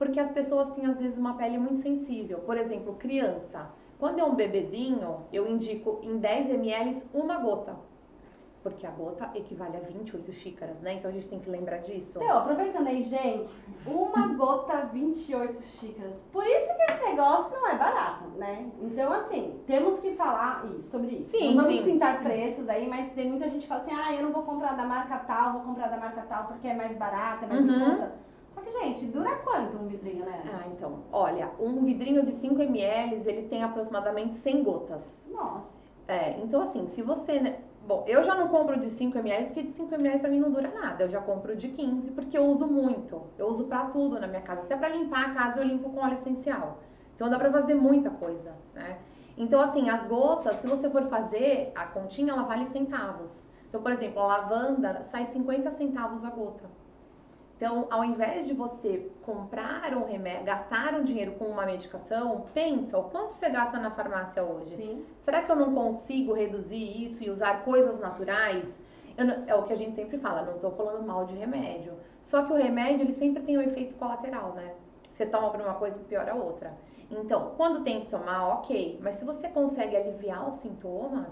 Porque 0.00 0.18
as 0.18 0.30
pessoas 0.32 0.70
têm 0.70 0.86
às 0.86 0.98
vezes 0.98 1.16
uma 1.18 1.34
pele 1.34 1.58
muito 1.58 1.78
sensível. 1.80 2.38
Por 2.40 2.56
exemplo, 2.56 2.94
criança. 2.94 3.70
Quando 4.00 4.18
é 4.18 4.24
um 4.24 4.34
bebezinho, 4.34 5.26
eu 5.32 5.46
indico 5.46 6.00
em 6.02 6.16
10 6.18 6.50
ml 6.50 7.02
uma 7.14 7.36
gota. 7.38 7.76
porque 8.62 8.86
a 8.86 8.90
gota 8.90 9.30
equivale 9.34 9.76
a 9.76 9.80
28 9.80 10.32
xícaras, 10.32 10.78
né? 10.80 10.94
Então 10.94 11.10
a 11.10 11.14
gente 11.14 11.28
tem 11.28 11.38
que 11.38 11.48
lembrar 11.48 11.78
disso. 11.78 12.18
Então, 12.22 12.38
aproveitando 12.38 12.88
aí, 12.88 13.02
gente, 13.02 13.50
uma 13.86 14.26
gota, 14.36 14.76
28 14.92 15.62
xícaras. 15.62 16.18
Por 16.32 16.46
isso 16.46 16.68
que 16.76 16.82
esse 16.92 17.02
negócio 17.10 17.50
não 17.52 17.66
é 17.68 17.76
barato, 17.78 18.24
né? 18.36 18.70
Então, 18.82 19.12
assim, 19.14 19.60
temos 19.66 19.98
que 20.00 20.12
falar 20.14 20.66
sobre 20.80 21.10
isso. 21.20 21.30
Sim, 21.30 21.54
não 21.54 21.64
vamos 21.64 21.80
sim. 21.80 21.92
citar 21.94 22.22
preços 22.22 22.68
aí, 22.68 22.86
mas 22.88 23.12
tem 23.12 23.28
muita 23.30 23.48
gente 23.48 23.62
que 23.62 23.68
fala 23.68 23.80
assim, 23.82 23.94
ah, 23.94 24.14
eu 24.14 24.24
não 24.24 24.32
vou 24.32 24.42
comprar 24.42 24.76
da 24.76 24.84
marca 24.84 25.16
tal, 25.20 25.52
vou 25.54 25.62
comprar 25.62 25.88
da 25.88 25.96
marca 25.96 26.22
tal 26.28 26.44
porque 26.48 26.68
é 26.68 26.74
mais 26.74 26.96
barato, 26.96 27.44
é 27.44 27.48
mais 27.48 27.64
Uhum. 27.64 27.70
em 27.76 27.80
conta. 27.80 28.12
Gente, 28.70 29.06
dura 29.06 29.36
quanto 29.36 29.76
um 29.76 29.86
vidrinho, 29.86 30.24
né? 30.24 30.42
Ah, 30.52 30.66
então, 30.68 31.00
olha, 31.12 31.50
um 31.58 31.84
vidrinho 31.84 32.24
de 32.24 32.32
5 32.32 32.60
ml, 32.62 33.22
ele 33.28 33.48
tem 33.48 33.62
aproximadamente 33.62 34.36
100 34.38 34.62
gotas. 34.62 35.20
Nossa. 35.30 35.78
É, 36.06 36.38
então 36.40 36.62
assim, 36.62 36.88
se 36.88 37.02
você, 37.02 37.40
né, 37.40 37.58
Bom, 37.90 38.04
eu 38.06 38.22
já 38.22 38.36
não 38.36 38.46
compro 38.46 38.78
de 38.78 38.88
5 38.88 39.18
ml 39.18 39.46
porque 39.46 39.62
de 39.62 39.72
5 39.72 39.92
ml 39.94 40.20
pra 40.20 40.30
mim 40.30 40.38
não 40.38 40.52
dura 40.52 40.68
nada. 40.68 41.02
Eu 41.02 41.08
já 41.08 41.20
compro 41.20 41.56
de 41.56 41.68
15 41.68 42.12
porque 42.12 42.38
eu 42.38 42.44
uso 42.44 42.64
muito. 42.64 43.22
Eu 43.36 43.48
uso 43.48 43.64
pra 43.64 43.86
tudo 43.86 44.20
na 44.20 44.28
minha 44.28 44.42
casa. 44.42 44.60
Até 44.60 44.76
pra 44.76 44.90
limpar 44.90 45.30
a 45.30 45.34
casa 45.34 45.60
eu 45.60 45.64
limpo 45.64 45.90
com 45.90 46.00
óleo 46.00 46.14
essencial. 46.14 46.78
Então 47.16 47.28
dá 47.28 47.36
pra 47.36 47.50
fazer 47.50 47.74
muita 47.74 48.08
coisa, 48.08 48.54
né? 48.74 48.98
Então 49.36 49.60
assim, 49.60 49.90
as 49.90 50.06
gotas, 50.06 50.54
se 50.56 50.68
você 50.68 50.88
for 50.88 51.08
fazer, 51.08 51.72
a 51.74 51.84
continha 51.86 52.32
ela 52.32 52.42
vale 52.42 52.66
centavos. 52.66 53.44
Então, 53.68 53.82
por 53.82 53.90
exemplo, 53.90 54.20
a 54.20 54.26
lavanda 54.26 55.02
sai 55.02 55.24
50 55.26 55.72
centavos 55.72 56.24
a 56.24 56.30
gota. 56.30 56.69
Então, 57.60 57.86
ao 57.90 58.02
invés 58.02 58.46
de 58.46 58.54
você 58.54 59.10
comprar 59.20 59.94
um 59.94 60.06
remédio, 60.06 60.46
gastar 60.46 60.94
um 60.94 61.04
dinheiro 61.04 61.32
com 61.32 61.44
uma 61.44 61.66
medicação, 61.66 62.46
pensa 62.54 62.96
o 62.96 63.04
quanto 63.10 63.34
você 63.34 63.50
gasta 63.50 63.78
na 63.78 63.90
farmácia 63.90 64.42
hoje. 64.42 64.76
Sim. 64.76 65.04
Será 65.20 65.42
que 65.42 65.52
eu 65.52 65.56
não 65.56 65.74
consigo 65.74 66.32
reduzir 66.32 67.04
isso 67.04 67.22
e 67.22 67.28
usar 67.28 67.62
coisas 67.62 68.00
naturais? 68.00 68.80
Não- 69.18 69.44
é 69.46 69.54
o 69.54 69.64
que 69.64 69.74
a 69.74 69.76
gente 69.76 69.94
sempre 69.94 70.16
fala, 70.16 70.40
não 70.40 70.54
estou 70.54 70.70
falando 70.70 71.06
mal 71.06 71.26
de 71.26 71.34
remédio. 71.34 71.92
Só 72.22 72.44
que 72.44 72.52
o 72.54 72.56
remédio, 72.56 73.02
ele 73.02 73.12
sempre 73.12 73.42
tem 73.42 73.58
um 73.58 73.62
efeito 73.62 73.92
colateral, 73.96 74.54
né? 74.54 74.72
Você 75.12 75.26
toma 75.26 75.50
para 75.50 75.62
uma 75.62 75.74
coisa 75.74 75.98
e 76.00 76.04
piora 76.04 76.32
a 76.32 76.36
outra. 76.36 76.72
Então, 77.10 77.52
quando 77.58 77.84
tem 77.84 78.00
que 78.00 78.06
tomar, 78.06 78.54
ok. 78.54 78.98
Mas 79.02 79.16
se 79.16 79.24
você 79.26 79.48
consegue 79.48 79.94
aliviar 79.98 80.48
os 80.48 80.54
sintomas, 80.54 81.28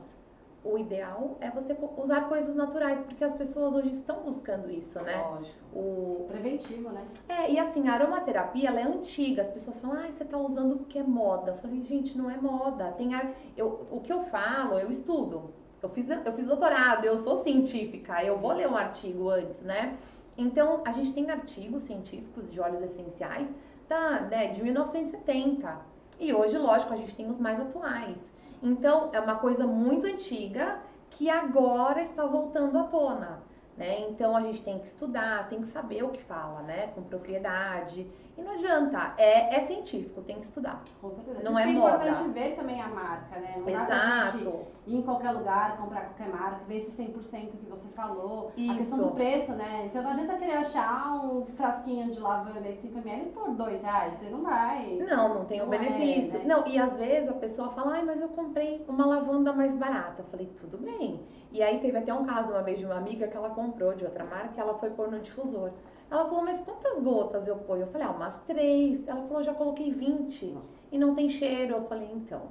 o 0.64 0.76
ideal 0.76 1.36
é 1.40 1.50
você 1.50 1.76
usar 1.96 2.28
coisas 2.28 2.54
naturais, 2.54 3.00
porque 3.00 3.22
as 3.24 3.32
pessoas 3.32 3.74
hoje 3.74 3.90
estão 3.90 4.22
buscando 4.22 4.70
isso, 4.70 5.00
né? 5.00 5.16
Lógico. 5.16 5.56
O, 5.72 6.26
Preventivo, 6.28 6.90
né? 6.90 7.06
é, 7.28 7.50
e 7.50 7.58
assim, 7.58 7.88
a 7.88 7.94
aromaterapia, 7.94 8.68
ela 8.68 8.80
é 8.80 8.82
antiga. 8.82 9.42
As 9.42 9.50
pessoas 9.50 9.80
falam, 9.80 9.98
ah, 9.98 10.08
você 10.12 10.24
tá 10.24 10.36
usando 10.36 10.76
porque 10.78 10.98
é 10.98 11.02
moda. 11.02 11.52
Eu 11.52 11.56
falei, 11.58 11.82
gente, 11.84 12.18
não 12.18 12.30
é 12.30 12.36
moda. 12.36 12.92
Tem 12.92 13.14
ar... 13.14 13.32
eu, 13.56 13.86
o 13.90 14.00
que 14.00 14.12
eu 14.12 14.24
falo, 14.24 14.78
eu 14.78 14.90
estudo. 14.90 15.50
Eu 15.80 15.88
fiz, 15.90 16.10
eu 16.10 16.32
fiz 16.32 16.46
doutorado, 16.46 17.04
eu 17.04 17.18
sou 17.20 17.36
científica, 17.36 18.22
eu 18.24 18.36
vou 18.36 18.52
ler 18.52 18.68
um 18.68 18.76
artigo 18.76 19.28
antes, 19.30 19.62
né? 19.62 19.96
Então, 20.36 20.82
a 20.84 20.90
gente 20.90 21.12
tem 21.12 21.30
artigos 21.30 21.84
científicos 21.84 22.50
de 22.50 22.60
óleos 22.60 22.82
essenciais 22.82 23.48
da, 23.88 24.20
né, 24.22 24.48
de 24.48 24.62
1970. 24.62 25.78
E 26.18 26.32
hoje, 26.32 26.58
lógico, 26.58 26.92
a 26.92 26.96
gente 26.96 27.14
tem 27.14 27.30
os 27.30 27.38
mais 27.38 27.60
atuais. 27.60 28.16
Então, 28.62 29.10
é 29.12 29.20
uma 29.20 29.36
coisa 29.36 29.66
muito 29.66 30.06
antiga 30.06 30.80
que 31.10 31.28
agora 31.30 32.02
está 32.02 32.24
voltando 32.24 32.78
à 32.78 32.84
tona. 32.84 33.42
Né? 33.76 34.00
Então 34.10 34.36
a 34.36 34.40
gente 34.40 34.60
tem 34.62 34.78
que 34.80 34.86
estudar, 34.86 35.48
tem 35.48 35.60
que 35.60 35.68
saber 35.68 36.02
o 36.02 36.08
que 36.08 36.20
fala, 36.24 36.62
né? 36.62 36.88
Com 36.88 37.02
propriedade. 37.02 38.08
E 38.38 38.42
não 38.42 38.52
adianta, 38.52 39.14
é, 39.18 39.56
é 39.56 39.60
científico, 39.62 40.22
tem 40.22 40.36
que 40.36 40.46
estudar. 40.46 40.80
Com 41.00 41.10
certeza. 41.10 41.42
Não 41.42 41.50
isso 41.50 41.60
é 41.60 41.66
que 41.66 41.72
moda. 41.72 42.08
importante 42.08 42.28
ver 42.30 42.54
também 42.54 42.80
a 42.80 42.86
marca, 42.86 43.40
né? 43.40 43.54
Não 43.56 43.64
dá 43.64 43.84
pra 43.84 44.26
gente 44.26 44.42
Exato. 44.42 44.66
ir 44.86 44.94
em 44.96 45.02
qualquer 45.02 45.32
lugar, 45.32 45.76
comprar 45.76 46.02
qualquer 46.02 46.28
marca, 46.28 46.64
ver 46.68 46.76
esse 46.76 47.02
100% 47.02 47.50
que 47.50 47.66
você 47.68 47.88
falou. 47.88 48.52
A 48.56 48.60
Isso. 48.60 48.76
questão 48.76 48.98
do 48.98 49.10
preço, 49.10 49.52
né? 49.54 49.86
Então 49.86 50.04
não 50.04 50.10
adianta 50.12 50.36
querer 50.36 50.52
achar 50.52 51.14
um 51.16 51.46
frasquinho 51.46 52.12
de 52.12 52.20
lavanda 52.20 52.60
de 52.60 52.74
5ml 52.74 53.32
por 53.32 53.50
2 53.50 53.82
reais. 53.82 54.14
Você 54.14 54.30
não 54.30 54.42
vai. 54.42 54.86
Não, 54.98 55.34
não 55.34 55.44
tem 55.44 55.60
o 55.60 55.74
é, 55.74 55.78
benefício. 55.78 56.38
né? 56.38 56.44
Não, 56.46 56.64
e 56.64 56.78
às 56.78 56.96
vezes 56.96 57.28
a 57.28 57.34
pessoa 57.34 57.70
fala, 57.70 57.94
ai, 57.94 58.04
mas 58.04 58.20
eu 58.20 58.28
comprei 58.28 58.84
uma 58.86 59.04
lavanda 59.04 59.52
mais 59.52 59.74
barata. 59.74 60.22
Eu 60.22 60.26
falei, 60.26 60.46
tudo 60.60 60.78
bem. 60.78 61.26
E 61.50 61.60
aí 61.60 61.80
teve 61.80 61.98
até 61.98 62.14
um 62.14 62.24
caso 62.24 62.52
uma 62.52 62.62
vez 62.62 62.78
de 62.78 62.84
uma 62.84 62.98
amiga 62.98 63.26
que 63.26 63.36
ela 63.36 63.50
comprou 63.50 63.94
de 63.94 64.04
outra 64.04 64.24
marca 64.24 64.52
e 64.56 64.60
ela 64.60 64.74
foi 64.74 64.90
pôr 64.90 65.10
no 65.10 65.18
difusor. 65.18 65.72
Ela 66.10 66.24
falou, 66.24 66.44
mas 66.44 66.60
quantas 66.60 67.02
gotas 67.02 67.46
eu 67.46 67.56
ponho? 67.56 67.82
Eu 67.82 67.86
falei, 67.88 68.06
ah, 68.06 68.10
umas 68.10 68.38
três. 68.40 69.06
Ela 69.06 69.22
falou, 69.26 69.42
já 69.42 69.52
coloquei 69.52 69.92
20 69.92 70.46
Nossa. 70.46 70.74
e 70.90 70.98
não 70.98 71.14
tem 71.14 71.28
cheiro. 71.28 71.74
Eu 71.74 71.82
falei, 71.84 72.08
então. 72.12 72.42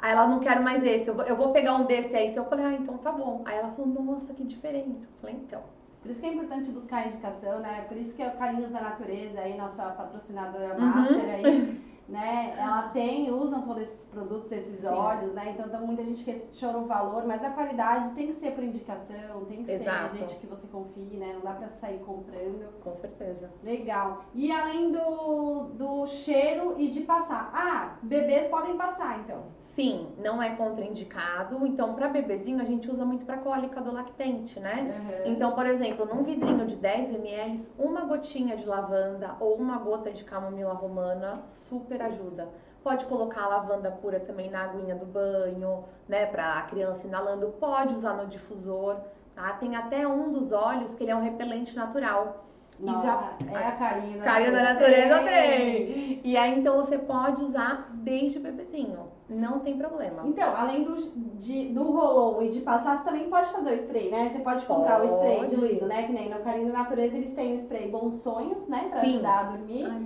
Aí 0.00 0.12
ela 0.12 0.28
não 0.28 0.38
quero 0.38 0.62
mais 0.62 0.84
esse, 0.84 1.08
eu 1.08 1.36
vou, 1.36 1.50
pegar 1.50 1.74
um 1.74 1.84
desse 1.84 2.14
aí. 2.14 2.34
Eu 2.34 2.44
falei, 2.44 2.64
ah, 2.66 2.74
então 2.74 2.98
tá 2.98 3.10
bom. 3.10 3.42
Aí 3.44 3.56
ela 3.56 3.70
falou, 3.72 3.88
nossa, 4.02 4.32
que 4.32 4.44
diferente. 4.44 5.02
Eu 5.02 5.20
falei, 5.20 5.36
então. 5.36 5.62
Por 6.00 6.10
isso 6.10 6.20
que 6.20 6.26
é 6.26 6.32
importante 6.32 6.70
buscar 6.70 7.08
indicação, 7.08 7.58
né? 7.58 7.84
Por 7.88 7.96
isso 7.96 8.14
que 8.14 8.22
é 8.22 8.28
o 8.28 8.36
Carinhos 8.36 8.70
da 8.70 8.80
Natureza 8.80 9.40
aí, 9.40 9.56
nossa 9.56 9.82
patrocinadora 9.84 10.74
Uhum. 10.74 10.80
master 10.80 11.34
aí, 11.34 11.80
né? 12.08 12.54
Ela 12.56 12.88
tem, 12.88 13.30
usam 13.30 13.62
todos 13.62 13.82
esses 13.82 14.04
produtos, 14.06 14.50
esses 14.50 14.80
Sim. 14.80 14.86
óleos, 14.86 15.32
né? 15.34 15.50
Então, 15.50 15.66
então 15.66 15.86
muita 15.86 16.02
gente 16.02 16.24
questiona 16.24 16.78
o 16.78 16.86
valor, 16.86 17.26
mas 17.26 17.44
a 17.44 17.50
qualidade 17.50 18.12
tem 18.12 18.28
que 18.28 18.34
ser 18.34 18.52
por 18.52 18.64
indicação, 18.64 19.44
tem 19.46 19.62
que 19.62 19.70
Exato. 19.70 20.16
ser 20.16 20.20
gente 20.20 20.36
que 20.36 20.46
você 20.46 20.66
confie, 20.68 21.16
né? 21.16 21.34
Não 21.34 21.42
dá 21.42 21.52
pra 21.52 21.68
sair 21.68 21.98
comprando. 21.98 22.72
Com 22.82 22.96
certeza. 22.96 23.50
Legal. 23.62 24.24
E 24.34 24.50
além 24.50 24.90
do, 24.90 25.64
do 25.74 26.06
cheiro 26.06 26.76
e 26.78 26.90
de 26.90 27.00
passar. 27.00 27.50
Ah, 27.52 27.98
bebês 28.02 28.48
podem 28.48 28.76
passar, 28.76 29.20
então. 29.20 29.44
Sim, 29.58 30.08
não 30.18 30.42
é 30.42 30.56
contraindicado. 30.56 31.66
Então, 31.66 31.94
para 31.94 32.08
bebezinho, 32.08 32.60
a 32.60 32.64
gente 32.64 32.90
usa 32.90 33.04
muito 33.04 33.26
para 33.26 33.36
cólica 33.36 33.80
do 33.80 33.92
lactente, 33.92 34.58
né? 34.58 35.22
Então, 35.26 35.52
por 35.52 35.66
exemplo, 35.66 36.06
num 36.06 36.22
vidrinho 36.22 36.66
de 36.66 36.76
10 36.76 37.14
ml, 37.14 37.68
uma 37.78 38.00
gotinha 38.02 38.56
de 38.56 38.64
lavanda 38.64 39.36
ou 39.38 39.56
uma 39.56 39.78
gota 39.78 40.10
de 40.10 40.24
camomila 40.24 40.72
romana 40.72 41.42
super 41.50 41.97
ajuda. 42.06 42.48
Pode 42.82 43.04
colocar 43.06 43.42
a 43.42 43.48
lavanda 43.48 43.90
pura 43.90 44.20
também 44.20 44.50
na 44.50 44.62
aguinha 44.64 44.94
do 44.94 45.04
banho, 45.04 45.84
né, 46.08 46.26
para 46.26 46.54
a 46.58 46.62
criança 46.62 47.06
inalando. 47.06 47.48
Pode 47.60 47.94
usar 47.94 48.14
no 48.14 48.26
difusor, 48.26 48.96
tá? 49.34 49.52
Tem 49.54 49.76
até 49.76 50.06
um 50.06 50.30
dos 50.30 50.52
óleos 50.52 50.94
que 50.94 51.04
ele 51.04 51.10
é 51.10 51.16
um 51.16 51.22
repelente 51.22 51.74
natural. 51.76 52.44
Não, 52.80 53.02
já- 53.02 53.32
é 53.52 53.56
a 53.66 53.72
carinho 53.72 54.18
da 54.18 54.24
Carinho 54.24 54.52
da 54.52 54.62
natureza 54.62 55.18
tem. 55.24 56.20
E 56.22 56.36
aí, 56.36 56.56
então, 56.60 56.76
você 56.76 56.96
pode 56.96 57.42
usar 57.42 57.90
desde 57.92 58.38
bebezinho. 58.38 59.08
Não 59.28 59.58
tem 59.58 59.76
problema. 59.76 60.22
Então, 60.24 60.56
além 60.56 60.84
do, 60.84 60.96
de, 61.38 61.68
do 61.70 61.82
roll 61.90 62.40
e 62.44 62.50
de 62.50 62.60
passar, 62.60 62.96
você 62.96 63.04
também 63.04 63.28
pode 63.28 63.48
fazer 63.50 63.72
o 63.72 63.74
spray, 63.74 64.10
né? 64.10 64.28
Você 64.28 64.38
pode 64.38 64.64
comprar 64.64 65.02
o 65.02 65.04
spray 65.04 65.36
Pode. 65.38 65.54
diluído, 65.56 65.86
né? 65.86 66.04
Que 66.04 66.12
nem 66.12 66.30
no 66.30 66.38
Carinho 66.38 66.68
da 66.72 66.78
Natureza 66.78 67.16
eles 67.16 67.32
têm 67.32 67.52
o 67.52 67.56
spray 67.56 67.90
Bons 67.90 68.14
Sonhos, 68.20 68.68
né? 68.68 68.86
Pra 68.88 69.00
Sim. 69.00 69.14
ajudar 69.14 69.38
a 69.40 69.42
dormir. 69.42 69.84
Ai. 69.84 69.98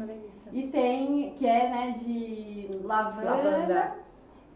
E 0.52 0.66
tem, 0.68 1.32
que 1.32 1.47
é, 1.47 1.71
né, 1.71 1.94
de 1.99 2.68
lavanda. 2.85 3.30
Lavanda. 3.30 3.97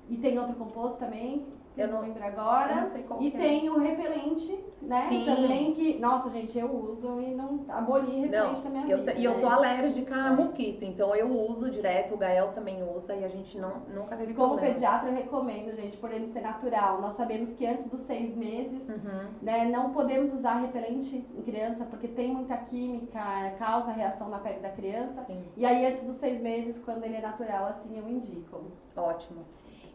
E 0.08 0.16
tem 0.16 0.38
outro 0.38 0.54
composto 0.54 0.98
também, 0.98 1.44
Eu 1.76 1.84
eu 1.86 1.92
não 1.92 2.00
não- 2.00 2.08
lembro 2.08 2.24
agora. 2.24 2.74
não 2.82 2.88
sei 2.88 3.02
qual 3.02 3.20
E 3.22 3.30
que 3.30 3.36
é. 3.36 3.40
tem 3.40 3.68
o 3.68 3.78
repelente, 3.78 4.64
né? 4.82 5.06
Sim. 5.08 5.24
Também 5.26 5.74
que, 5.74 5.98
nossa, 5.98 6.30
gente, 6.30 6.58
eu 6.58 6.70
uso 6.74 7.20
e 7.20 7.34
não 7.34 7.60
aboli 7.68 8.20
repelente 8.20 8.62
da 8.62 8.70
minha 8.70 8.86
Eu, 8.88 8.98
vida. 8.98 9.12
e 9.14 9.24
eu 9.24 9.32
né? 9.32 9.36
sou 9.38 9.48
alérgica 9.50 10.14
a 10.14 10.32
mosquito, 10.32 10.82
então 10.84 11.14
eu 11.14 11.28
uso 11.30 11.70
direto, 11.70 12.14
o 12.14 12.16
Gael 12.16 12.52
também 12.52 12.82
usa 12.82 13.14
e 13.14 13.24
a 13.24 13.28
gente 13.28 13.58
não, 13.58 13.80
nunca 13.94 14.16
teve 14.16 14.32
E 14.32 14.34
como 14.34 14.54
problema. 14.54 14.72
pediatra, 14.74 15.08
eu 15.10 15.14
recomendo, 15.14 15.74
gente, 15.76 15.96
por 15.98 16.10
ele 16.12 16.26
ser 16.26 16.40
natural. 16.40 17.00
Nós 17.00 17.14
sabemos 17.14 17.52
que 17.54 17.66
antes 17.66 17.86
dos 17.86 18.00
seis 18.00 18.34
meses 18.36 18.88
Uhum. 18.88 19.28
né, 19.42 19.66
não 19.66 19.90
podemos 19.90 20.32
usar 20.32 20.54
repelente 20.60 21.24
em 21.36 21.42
criança 21.42 21.84
porque 21.84 22.08
tem 22.08 22.32
muita 22.32 22.56
química, 22.56 23.20
causa 23.58 23.92
reação 23.92 24.28
na 24.28 24.38
pele 24.38 24.60
da 24.60 24.70
criança. 24.70 25.22
Sim, 25.22 25.42
E 25.56 25.66
aí, 25.66 25.84
antes 25.86 26.02
dos 26.02 26.16
seis 26.16 26.40
meses, 26.40 26.78
quando 26.84 27.04
ele 27.04 27.16
é 27.16 27.20
natural, 27.20 27.66
assim 27.66 27.98
eu 27.98 28.08
indico. 28.08 28.60
ótimo. 28.96 29.40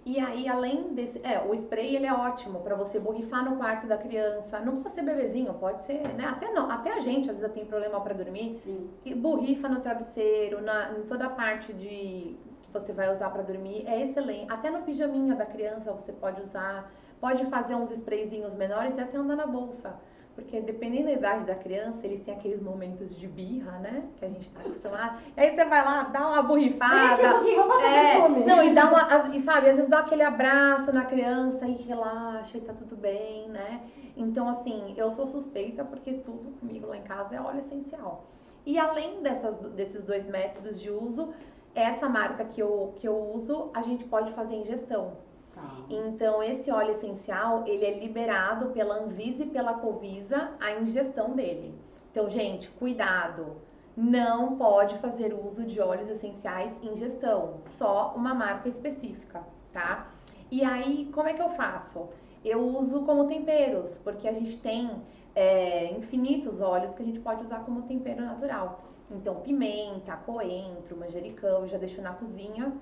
E 0.05 0.19
aí, 0.19 0.47
além 0.47 0.93
desse. 0.93 1.19
É, 1.23 1.39
o 1.39 1.53
spray 1.53 1.95
ele 1.95 2.07
é 2.07 2.13
ótimo 2.13 2.61
pra 2.61 2.75
você 2.75 2.99
borrifar 2.99 3.47
no 3.47 3.57
quarto 3.57 3.85
da 3.85 3.97
criança. 3.97 4.59
Não 4.59 4.73
precisa 4.73 4.89
ser 4.89 5.03
bebezinho, 5.03 5.53
pode 5.53 5.83
ser, 5.83 6.01
né? 6.15 6.25
Até, 6.25 6.51
não, 6.51 6.69
até 6.69 6.93
a 6.93 6.99
gente 6.99 7.29
às 7.29 7.37
vezes 7.37 7.53
tem 7.53 7.65
problema 7.65 8.01
pra 8.01 8.13
dormir. 8.13 8.59
Sim. 8.63 8.89
E 9.05 9.13
borrifa 9.13 9.69
no 9.69 9.79
travesseiro, 9.79 10.61
na, 10.61 10.91
em 10.97 11.03
toda 11.03 11.25
a 11.25 11.29
parte 11.29 11.71
de 11.73 11.87
que 12.63 12.71
você 12.73 12.93
vai 12.93 13.13
usar 13.13 13.29
pra 13.29 13.43
dormir, 13.43 13.83
é 13.85 14.01
excelente. 14.03 14.51
Até 14.51 14.71
no 14.71 14.81
pijaminha 14.81 15.35
da 15.35 15.45
criança 15.45 15.91
você 15.91 16.11
pode 16.11 16.41
usar, 16.41 16.91
pode 17.19 17.45
fazer 17.45 17.75
uns 17.75 17.91
sprayzinhos 17.91 18.55
menores 18.55 18.97
e 18.97 19.01
até 19.01 19.17
andar 19.17 19.35
na 19.35 19.45
bolsa. 19.45 19.99
Porque 20.35 20.61
dependendo 20.61 21.05
da 21.05 21.11
idade 21.11 21.45
da 21.45 21.55
criança, 21.55 22.05
eles 22.05 22.23
têm 22.23 22.33
aqueles 22.33 22.61
momentos 22.61 23.13
de 23.17 23.27
birra, 23.27 23.79
né? 23.79 24.03
Que 24.17 24.25
a 24.25 24.29
gente 24.29 24.49
tá 24.49 24.61
acostumado. 24.61 25.19
Aí 25.35 25.49
você 25.49 25.65
vai 25.65 25.83
lá, 25.83 26.03
dá 26.03 26.19
uma 26.27 26.39
aqui 26.39 26.45
um 26.45 26.47
borrifada. 26.47 27.67
passar 27.67 27.85
É, 27.85 28.45
não, 28.45 28.63
e 28.63 28.73
dá 28.73 28.89
uma, 28.89 29.35
e 29.35 29.41
sabe, 29.41 29.69
às 29.69 29.75
vezes 29.75 29.89
dá 29.89 29.99
aquele 29.99 30.23
abraço 30.23 30.91
na 30.93 31.03
criança 31.05 31.67
e 31.67 31.73
relaxa 31.73 32.57
e 32.57 32.61
tá 32.61 32.73
tudo 32.73 32.95
bem, 32.95 33.49
né? 33.49 33.81
Então, 34.15 34.47
assim, 34.47 34.93
eu 34.97 35.11
sou 35.11 35.27
suspeita 35.27 35.83
porque 35.83 36.13
tudo 36.13 36.57
comigo 36.59 36.87
lá 36.87 36.97
em 36.97 37.03
casa 37.03 37.35
é 37.35 37.41
óleo 37.41 37.59
essencial. 37.59 38.25
E 38.65 38.77
além 38.77 39.21
dessas, 39.21 39.57
desses 39.57 40.03
dois 40.03 40.25
métodos 40.27 40.79
de 40.79 40.89
uso, 40.89 41.33
essa 41.73 42.07
marca 42.07 42.45
que 42.45 42.61
eu, 42.61 42.93
que 42.97 43.07
eu 43.07 43.17
uso, 43.33 43.69
a 43.73 43.81
gente 43.81 44.03
pode 44.05 44.31
fazer 44.33 44.55
ingestão. 44.55 45.13
Então, 45.89 46.41
esse 46.41 46.71
óleo 46.71 46.91
essencial, 46.91 47.67
ele 47.67 47.85
é 47.85 47.99
liberado 47.99 48.69
pela 48.69 48.95
Anvisa 48.95 49.43
e 49.43 49.47
pela 49.47 49.73
Covisa 49.73 50.51
a 50.59 50.73
ingestão 50.73 51.31
dele. 51.31 51.73
Então, 52.11 52.29
gente, 52.29 52.69
cuidado. 52.71 53.57
Não 53.95 54.55
pode 54.55 54.97
fazer 54.99 55.33
uso 55.33 55.65
de 55.65 55.81
óleos 55.81 56.09
essenciais 56.09 56.71
em 56.81 56.95
gestão, 56.95 57.55
só 57.65 58.13
uma 58.15 58.33
marca 58.33 58.69
específica, 58.69 59.43
tá? 59.73 60.07
E 60.49 60.63
aí, 60.63 61.09
como 61.13 61.27
é 61.27 61.33
que 61.33 61.41
eu 61.41 61.49
faço? 61.49 62.07
Eu 62.43 62.61
uso 62.77 63.01
como 63.01 63.27
temperos, 63.27 63.97
porque 63.97 64.29
a 64.29 64.33
gente 64.33 64.57
tem 64.57 64.89
é, 65.35 65.91
infinitos 65.91 66.61
óleos 66.61 66.93
que 66.93 67.03
a 67.03 67.05
gente 67.05 67.19
pode 67.19 67.43
usar 67.43 67.59
como 67.65 67.81
tempero 67.83 68.21
natural. 68.21 68.81
Então, 69.09 69.35
pimenta, 69.35 70.15
coentro, 70.17 70.97
manjericão, 70.97 71.61
eu 71.63 71.67
já 71.67 71.77
deixo 71.77 72.01
na 72.01 72.13
cozinha. 72.13 72.73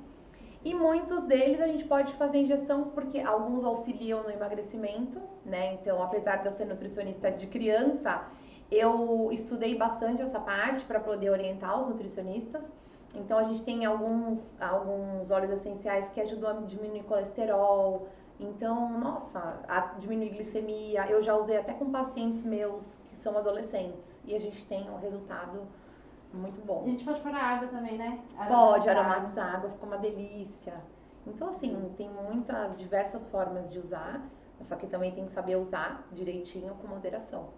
E 0.64 0.74
muitos 0.74 1.24
deles 1.24 1.62
a 1.62 1.68
gente 1.68 1.86
pode 1.86 2.14
fazer 2.16 2.40
ingestão 2.40 2.90
porque 2.90 3.20
alguns 3.20 3.64
auxiliam 3.64 4.24
no 4.24 4.30
emagrecimento, 4.30 5.22
né? 5.46 5.74
Então, 5.76 6.04
apesar 6.04 6.38
de 6.38 6.48
eu 6.48 6.52
ser 6.52 6.66
nutricionista 6.66 7.32
de 7.32 7.48
criança, 7.48 8.26
eu 8.70 9.30
estudei 9.32 9.76
bastante 9.78 10.22
essa 10.22 10.40
parte 10.40 10.84
para 10.84 11.00
poder 11.00 11.30
orientar 11.30 11.82
os 11.82 11.88
nutricionistas. 11.88 12.70
Então, 13.16 13.38
a 13.38 13.44
gente 13.44 13.64
tem 13.64 13.86
alguns, 13.86 14.54
alguns 14.62 15.32
óleos 15.32 15.52
essenciais 15.54 16.10
que 16.10 16.20
ajudam 16.20 16.50
a 16.50 16.62
diminuir 16.62 17.04
colesterol. 17.04 18.08
Então, 18.38 19.00
nossa, 19.00 19.62
a 19.68 19.80
diminuir 19.98 20.30
glicemia. 20.30 21.08
Eu 21.10 21.24
já 21.24 21.36
usei 21.36 21.58
até 21.58 21.74
com 21.74 21.90
pacientes 21.90 22.44
meus 22.44 23.00
que 23.08 23.16
são 23.16 23.38
adolescentes. 23.38 24.14
E 24.26 24.36
a 24.36 24.40
gente 24.40 24.66
tem 24.66 24.90
um 24.90 24.98
resultado 24.98 25.62
muito 26.34 26.64
bom. 26.66 26.84
E 26.86 26.88
a 26.88 26.92
gente 26.92 27.04
pode 27.04 27.22
pôr 27.22 27.32
na 27.32 27.42
água 27.42 27.68
também, 27.68 27.98
né? 27.98 28.20
Pode, 28.48 28.90
aromatizar 28.90 29.48
a 29.48 29.58
água, 29.58 29.70
fica 29.70 29.86
uma 29.86 29.98
delícia. 29.98 30.82
Então, 31.26 31.50
assim, 31.50 31.94
tem 31.98 32.10
muitas, 32.10 32.78
diversas 32.78 33.28
formas 33.28 33.72
de 33.72 33.80
usar, 33.80 34.22
só 34.62 34.76
que 34.76 34.88
também 34.88 35.12
tem 35.12 35.26
que 35.26 35.32
saber 35.32 35.56
usar 35.56 36.08
direitinho 36.12 36.74
com 36.76 36.88
moderação. 36.88 37.50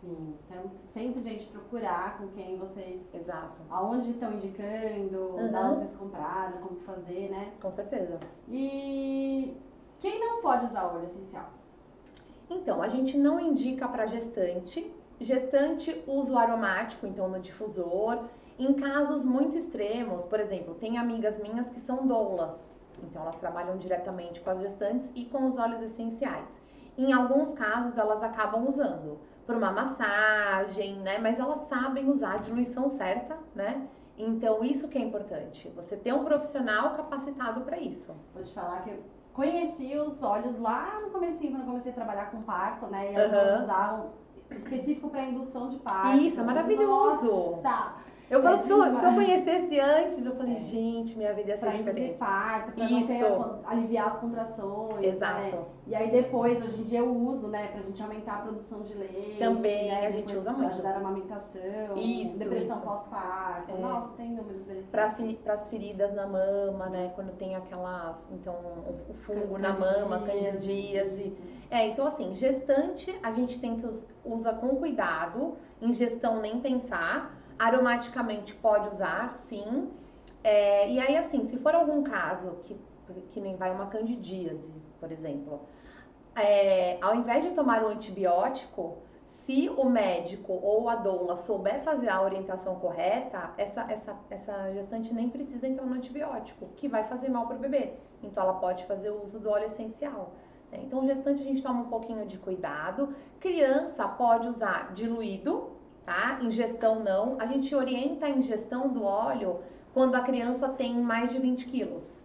Sim, 0.00 0.36
então 0.46 0.70
sempre, 0.94 1.20
gente, 1.22 1.46
procurar 1.46 2.18
com 2.18 2.28
quem 2.28 2.56
vocês. 2.56 3.02
Exato. 3.12 3.60
Aonde 3.68 4.10
estão 4.10 4.32
indicando, 4.32 5.18
uhum. 5.18 5.50
da 5.50 5.60
onde 5.62 5.78
vocês 5.80 5.96
compraram, 5.96 6.58
como 6.58 6.80
fazer, 6.80 7.30
né? 7.30 7.52
Com 7.60 7.70
certeza. 7.72 8.20
E 8.48 9.56
quem 10.00 10.20
não 10.20 10.40
pode 10.40 10.66
usar 10.66 10.86
óleo 10.86 11.04
essencial? 11.04 11.50
Então, 12.48 12.80
a 12.80 12.88
gente 12.88 13.18
não 13.18 13.40
indica 13.40 13.88
para 13.88 14.06
gestante, 14.06 14.94
Gestante, 15.20 16.02
uso 16.06 16.36
aromático, 16.36 17.06
então 17.06 17.28
no 17.28 17.40
difusor. 17.40 18.24
Em 18.58 18.74
casos 18.74 19.24
muito 19.24 19.56
extremos, 19.56 20.24
por 20.24 20.40
exemplo, 20.40 20.74
tem 20.74 20.98
amigas 20.98 21.38
minhas 21.38 21.68
que 21.68 21.80
são 21.80 22.06
doulas, 22.06 22.58
então 23.04 23.22
elas 23.22 23.36
trabalham 23.36 23.76
diretamente 23.76 24.40
com 24.40 24.50
as 24.50 24.60
gestantes 24.60 25.12
e 25.14 25.24
com 25.26 25.46
os 25.46 25.56
óleos 25.56 25.82
essenciais. 25.82 26.46
Em 26.96 27.12
alguns 27.12 27.54
casos 27.54 27.96
elas 27.96 28.22
acabam 28.22 28.68
usando 28.68 29.18
por 29.46 29.54
uma 29.54 29.70
massagem, 29.70 30.96
né? 30.96 31.18
Mas 31.18 31.38
elas 31.38 31.60
sabem 31.68 32.10
usar 32.10 32.34
a 32.34 32.38
diluição 32.38 32.90
certa, 32.90 33.38
né? 33.54 33.86
Então 34.18 34.64
isso 34.64 34.88
que 34.88 34.98
é 34.98 35.00
importante, 35.00 35.68
você 35.76 35.96
ter 35.96 36.12
um 36.12 36.24
profissional 36.24 36.96
capacitado 36.96 37.60
para 37.60 37.78
isso. 37.78 38.12
Vou 38.34 38.42
te 38.42 38.52
falar 38.52 38.82
que 38.82 38.90
eu 38.90 38.98
conheci 39.32 39.96
os 39.96 40.20
óleos 40.24 40.58
lá 40.58 41.00
no 41.00 41.10
começo, 41.10 41.38
quando 41.38 41.60
eu 41.60 41.66
comecei 41.66 41.92
a 41.92 41.94
trabalhar 41.94 42.30
com 42.32 42.42
parto, 42.42 42.86
né? 42.86 43.12
E 43.12 43.14
elas 43.14 43.58
uhum. 43.58 43.62
usavam 43.62 44.10
específico 44.50 45.10
para 45.10 45.22
indução 45.22 45.70
de 45.70 45.78
parto. 45.78 46.18
Isso, 46.18 46.40
é 46.40 46.44
maravilhoso. 46.44 47.26
Nossa. 47.26 48.08
Eu 48.30 48.42
falo, 48.42 48.56
é 48.56 48.60
se, 48.60 48.70
eu, 48.70 48.98
se 48.98 49.04
eu 49.04 49.12
conhecesse 49.14 49.80
antes, 49.80 50.24
eu 50.24 50.36
falei, 50.36 50.56
é. 50.56 50.58
gente, 50.58 51.16
minha 51.16 51.32
vida 51.32 51.48
ia 51.48 51.56
ser 51.56 51.60
pra 51.60 51.70
diferente. 51.76 52.18
parto, 52.18 52.72
pra 52.72 52.84
Isso. 52.84 53.06
Ter, 53.06 53.24
aliviar 53.64 54.06
as 54.08 54.18
contrações. 54.18 54.96
Né? 54.96 55.06
Exato. 55.06 55.56
Né? 55.56 55.64
E 55.86 55.94
aí 55.94 56.10
depois, 56.10 56.62
hoje 56.62 56.82
em 56.82 56.84
dia 56.84 56.98
eu 56.98 57.10
uso, 57.10 57.48
né, 57.48 57.68
pra 57.68 57.80
gente 57.80 58.02
aumentar 58.02 58.34
a 58.34 58.38
produção 58.42 58.82
de 58.82 58.92
leite. 58.92 59.38
Também, 59.38 59.88
né? 59.88 60.06
a 60.06 60.10
gente 60.10 60.36
usa 60.36 60.52
muito. 60.52 60.66
Pra 60.66 60.74
ajudar 60.74 60.90
a 60.90 60.96
amamentação. 60.98 61.96
Isso, 61.96 62.38
Depressão 62.38 62.80
pós-parto. 62.80 63.74
É. 63.74 63.80
Nossa, 63.80 64.12
tem 64.12 64.26
inúmeros 64.26 64.62
benefícios. 64.62 64.90
Pra, 64.90 65.10
fi, 65.12 65.38
as 65.46 65.68
feridas 65.68 66.14
na 66.14 66.26
mama, 66.26 66.86
né, 66.90 67.10
quando 67.14 67.32
tem 67.38 67.56
aquelas, 67.56 68.16
então, 68.30 68.54
o 69.08 69.14
fungo 69.24 69.56
na 69.56 69.72
mama, 69.72 70.20
candidíase. 70.20 71.57
É, 71.70 71.86
então 71.88 72.06
assim, 72.06 72.34
gestante 72.34 73.14
a 73.22 73.30
gente 73.30 73.60
tem 73.60 73.78
que 73.78 73.86
usar 74.24 74.54
com 74.54 74.76
cuidado, 74.76 75.56
ingestão 75.80 76.40
nem 76.40 76.60
pensar 76.60 77.38
Aromaticamente 77.58 78.54
pode 78.54 78.88
usar, 78.88 79.36
sim. 79.40 79.90
É, 80.44 80.88
e 80.88 81.00
aí, 81.00 81.16
assim, 81.16 81.44
se 81.48 81.58
for 81.58 81.74
algum 81.74 82.04
caso 82.04 82.58
que, 82.62 82.76
que 83.32 83.40
nem 83.40 83.56
vai 83.56 83.72
uma 83.72 83.86
candidíase, 83.86 84.72
por 85.00 85.10
exemplo, 85.10 85.62
é, 86.36 86.98
ao 87.02 87.16
invés 87.16 87.44
de 87.44 87.50
tomar 87.50 87.84
um 87.84 87.88
antibiótico, 87.88 88.98
se 89.26 89.68
o 89.70 89.88
médico 89.88 90.52
ou 90.52 90.88
a 90.88 90.94
doula 90.94 91.36
souber 91.36 91.82
fazer 91.82 92.08
a 92.08 92.22
orientação 92.22 92.76
correta, 92.76 93.52
essa, 93.56 93.90
essa, 93.90 94.16
essa 94.30 94.72
gestante 94.72 95.12
nem 95.12 95.28
precisa 95.28 95.66
entrar 95.66 95.84
no 95.84 95.94
antibiótico, 95.94 96.68
que 96.76 96.86
vai 96.86 97.02
fazer 97.04 97.28
mal 97.28 97.48
para 97.48 97.56
o 97.56 97.58
bebê. 97.58 97.94
Então, 98.22 98.44
ela 98.44 98.54
pode 98.54 98.84
fazer 98.84 99.10
o 99.10 99.20
uso 99.20 99.40
do 99.40 99.50
óleo 99.50 99.66
essencial. 99.66 100.32
Né? 100.70 100.80
Então, 100.84 101.06
gestante 101.06 101.42
a 101.42 101.44
gente 101.44 101.62
toma 101.62 101.80
um 101.82 101.88
pouquinho 101.88 102.26
de 102.26 102.38
cuidado. 102.38 103.14
Criança 103.40 104.06
pode 104.06 104.46
usar 104.46 104.92
diluído, 104.92 105.70
tá? 106.04 106.38
Ingestão 106.42 107.00
não. 107.00 107.40
A 107.40 107.46
gente 107.46 107.74
orienta 107.74 108.26
a 108.26 108.30
ingestão 108.30 108.88
do 108.88 109.04
óleo 109.04 109.60
quando 109.92 110.14
a 110.14 110.20
criança 110.20 110.68
tem 110.68 110.94
mais 110.94 111.30
de 111.30 111.38
20 111.38 111.66
quilos, 111.66 112.24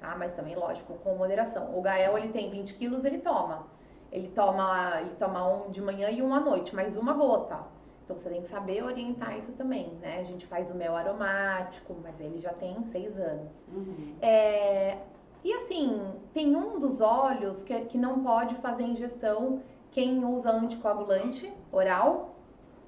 tá? 0.00 0.14
Mas 0.16 0.32
também, 0.32 0.54
lógico, 0.54 0.94
com 0.94 1.14
moderação. 1.16 1.76
O 1.76 1.82
Gael, 1.82 2.18
ele 2.18 2.28
tem 2.28 2.50
20 2.50 2.74
quilos, 2.74 3.04
ele 3.04 3.18
toma. 3.18 3.66
Ele 4.12 4.28
toma, 4.28 5.00
ele 5.00 5.14
toma 5.18 5.46
um 5.48 5.70
de 5.70 5.80
manhã 5.80 6.08
e 6.10 6.22
um 6.22 6.32
à 6.32 6.40
noite, 6.40 6.74
mais 6.74 6.96
uma 6.96 7.12
gota. 7.14 7.58
Então 8.04 8.16
você 8.16 8.28
tem 8.28 8.42
que 8.42 8.48
saber 8.48 8.84
orientar 8.84 9.36
isso 9.36 9.52
também, 9.52 9.88
né? 10.00 10.20
A 10.20 10.24
gente 10.24 10.46
faz 10.46 10.70
o 10.70 10.74
mel 10.74 10.94
aromático, 10.94 11.96
mas 12.02 12.20
ele 12.20 12.38
já 12.38 12.52
tem 12.52 12.84
seis 12.84 13.18
anos. 13.18 13.66
Uhum. 13.66 14.14
É, 14.20 14.98
e 15.44 15.52
assim, 15.52 16.00
tem 16.32 16.56
um 16.56 16.78
dos 16.78 17.02
óleos 17.02 17.62
que, 17.62 17.78
que 17.82 17.98
não 17.98 18.24
pode 18.24 18.54
fazer 18.56 18.84
ingestão 18.84 19.62
quem 19.90 20.24
usa 20.24 20.50
anticoagulante 20.50 21.52
oral 21.70 22.34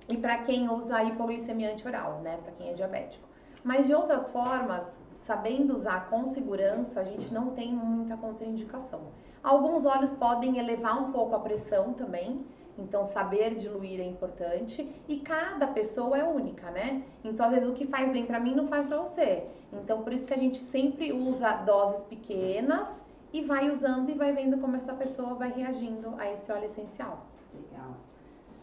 e 0.09 0.17
para 0.17 0.39
quem 0.39 0.69
usa 0.71 1.05
hipoglicemia 1.05 1.73
anti-oral, 1.73 2.21
né, 2.23 2.39
para 2.43 2.53
quem 2.53 2.71
é 2.71 2.73
diabético. 2.73 3.29
Mas 3.63 3.87
de 3.87 3.95
outras 3.95 4.31
formas, 4.31 4.97
sabendo 5.27 5.77
usar 5.77 6.09
com 6.09 6.27
segurança, 6.29 7.01
a 7.01 7.05
gente 7.05 7.33
não 7.33 7.51
tem 7.51 7.75
muita 7.75 8.17
contraindicação. 8.17 9.01
Alguns 9.43 9.85
óleos 9.85 10.13
podem 10.13 10.59
elevar 10.59 11.01
um 11.01 11.13
pouco 11.13 11.35
a 11.35 11.41
pressão 11.41 11.93
também, 11.93 12.45
então 12.79 13.07
saber 13.07 13.55
diluir 13.55 14.01
é 14.01 14.05
importante 14.05 14.89
e 15.09 15.19
cada 15.19 15.67
pessoa 15.67 16.19
é 16.19 16.25
única, 16.25 16.71
né? 16.71 17.03
Então 17.25 17.47
às 17.47 17.53
vezes 17.53 17.69
o 17.69 17.73
que 17.73 17.87
faz 17.87 18.11
bem 18.13 18.27
para 18.27 18.41
mim 18.41 18.55
não 18.55 18.69
faz 18.69 18.87
para 18.87 18.99
você. 18.99 19.45
Então 19.73 20.03
por 20.03 20.13
isso 20.13 20.25
que 20.25 20.35
a 20.35 20.39
gente 20.39 20.59
sempre 20.59 21.13
usa 21.13 21.53
doses 21.65 22.03
pequenas 22.05 23.03
e 23.33 23.43
vai 23.43 23.71
usando 23.71 24.11
e 24.11 24.15
vai 24.15 24.33
vendo 24.33 24.59
como 24.59 24.77
essa 24.77 24.95
pessoa 24.95 25.35
vai 25.35 25.51
reagindo 25.51 26.15
a 26.19 26.31
esse 26.33 26.51
óleo 26.53 26.67
essencial. 26.67 27.27
Legal. 27.55 27.95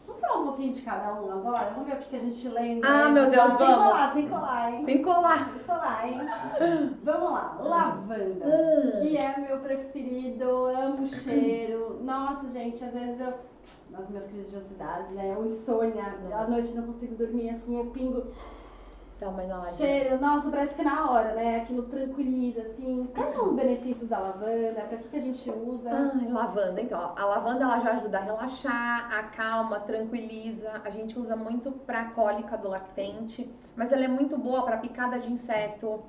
Vamos 0.06 0.20
falar 0.20 0.40
um 0.40 0.44
pouquinho 0.44 0.72
de 0.72 0.82
cada 0.82 1.14
um 1.14 1.32
agora? 1.32 1.70
Vamos 1.70 1.86
ver 1.88 1.94
o 1.94 1.98
que, 1.98 2.08
que 2.10 2.16
a 2.16 2.20
gente 2.20 2.48
lembra. 2.48 2.88
Ah, 2.88 3.08
meu 3.08 3.30
Deus, 3.30 3.54
sem 3.54 3.66
vamos. 3.66 3.84
Colar, 3.84 4.12
sem 4.12 4.28
colar, 4.28 4.72
hein? 4.72 4.84
Sem 4.84 5.02
colar. 5.02 5.50
Sem 5.50 5.62
colar, 5.64 6.08
hein? 6.08 6.96
vamos 7.02 7.32
lá. 7.32 7.58
Lavanda, 7.60 8.46
hum. 8.46 9.00
que 9.00 9.16
é 9.16 9.38
meu 9.38 9.58
preferido, 9.60 10.66
amo 10.66 11.04
o 11.04 11.06
cheiro. 11.06 12.00
Nossa, 12.02 12.50
gente, 12.50 12.84
às 12.84 12.92
vezes 12.92 13.18
eu, 13.18 13.32
nas 13.90 14.08
minhas 14.08 14.26
crises 14.26 14.50
de 14.50 14.56
ansiedade, 14.56 15.12
né, 15.14 15.34
eu 15.36 15.46
insônia, 15.46 16.04
à 16.32 16.46
noite 16.46 16.72
não 16.72 16.84
consigo 16.84 17.14
dormir, 17.14 17.50
assim, 17.50 17.76
eu 17.76 17.86
pingo 17.86 18.24
uma 19.28 19.44
inalada. 19.44 19.70
Cheiro, 19.72 20.20
nossa, 20.20 20.50
parece 20.50 20.74
que 20.74 20.82
na 20.82 21.10
hora, 21.10 21.34
né? 21.34 21.56
Aquilo 21.56 21.84
tranquiliza, 21.84 22.62
assim. 22.62 23.08
Quais 23.14 23.30
são 23.30 23.46
os 23.46 23.52
benefícios 23.52 24.08
da 24.08 24.18
lavanda? 24.18 24.82
Pra 24.88 24.98
que, 24.98 25.08
que 25.08 25.16
a 25.16 25.20
gente 25.20 25.50
usa? 25.50 25.90
Ah, 25.90 26.32
lavanda, 26.32 26.80
então. 26.80 27.12
A 27.16 27.24
lavanda 27.24 27.64
ela 27.64 27.80
já 27.80 27.92
ajuda 27.92 28.18
a 28.18 28.20
relaxar, 28.20 29.14
acalma, 29.18 29.80
tranquiliza. 29.80 30.70
A 30.84 30.90
gente 30.90 31.18
usa 31.18 31.36
muito 31.36 31.72
pra 31.72 32.06
cólica 32.10 32.56
do 32.56 32.68
lactente, 32.68 33.50
mas 33.76 33.92
ela 33.92 34.04
é 34.04 34.08
muito 34.08 34.36
boa 34.38 34.62
pra 34.64 34.76
picada 34.78 35.18
de 35.18 35.32
inseto. 35.32 36.02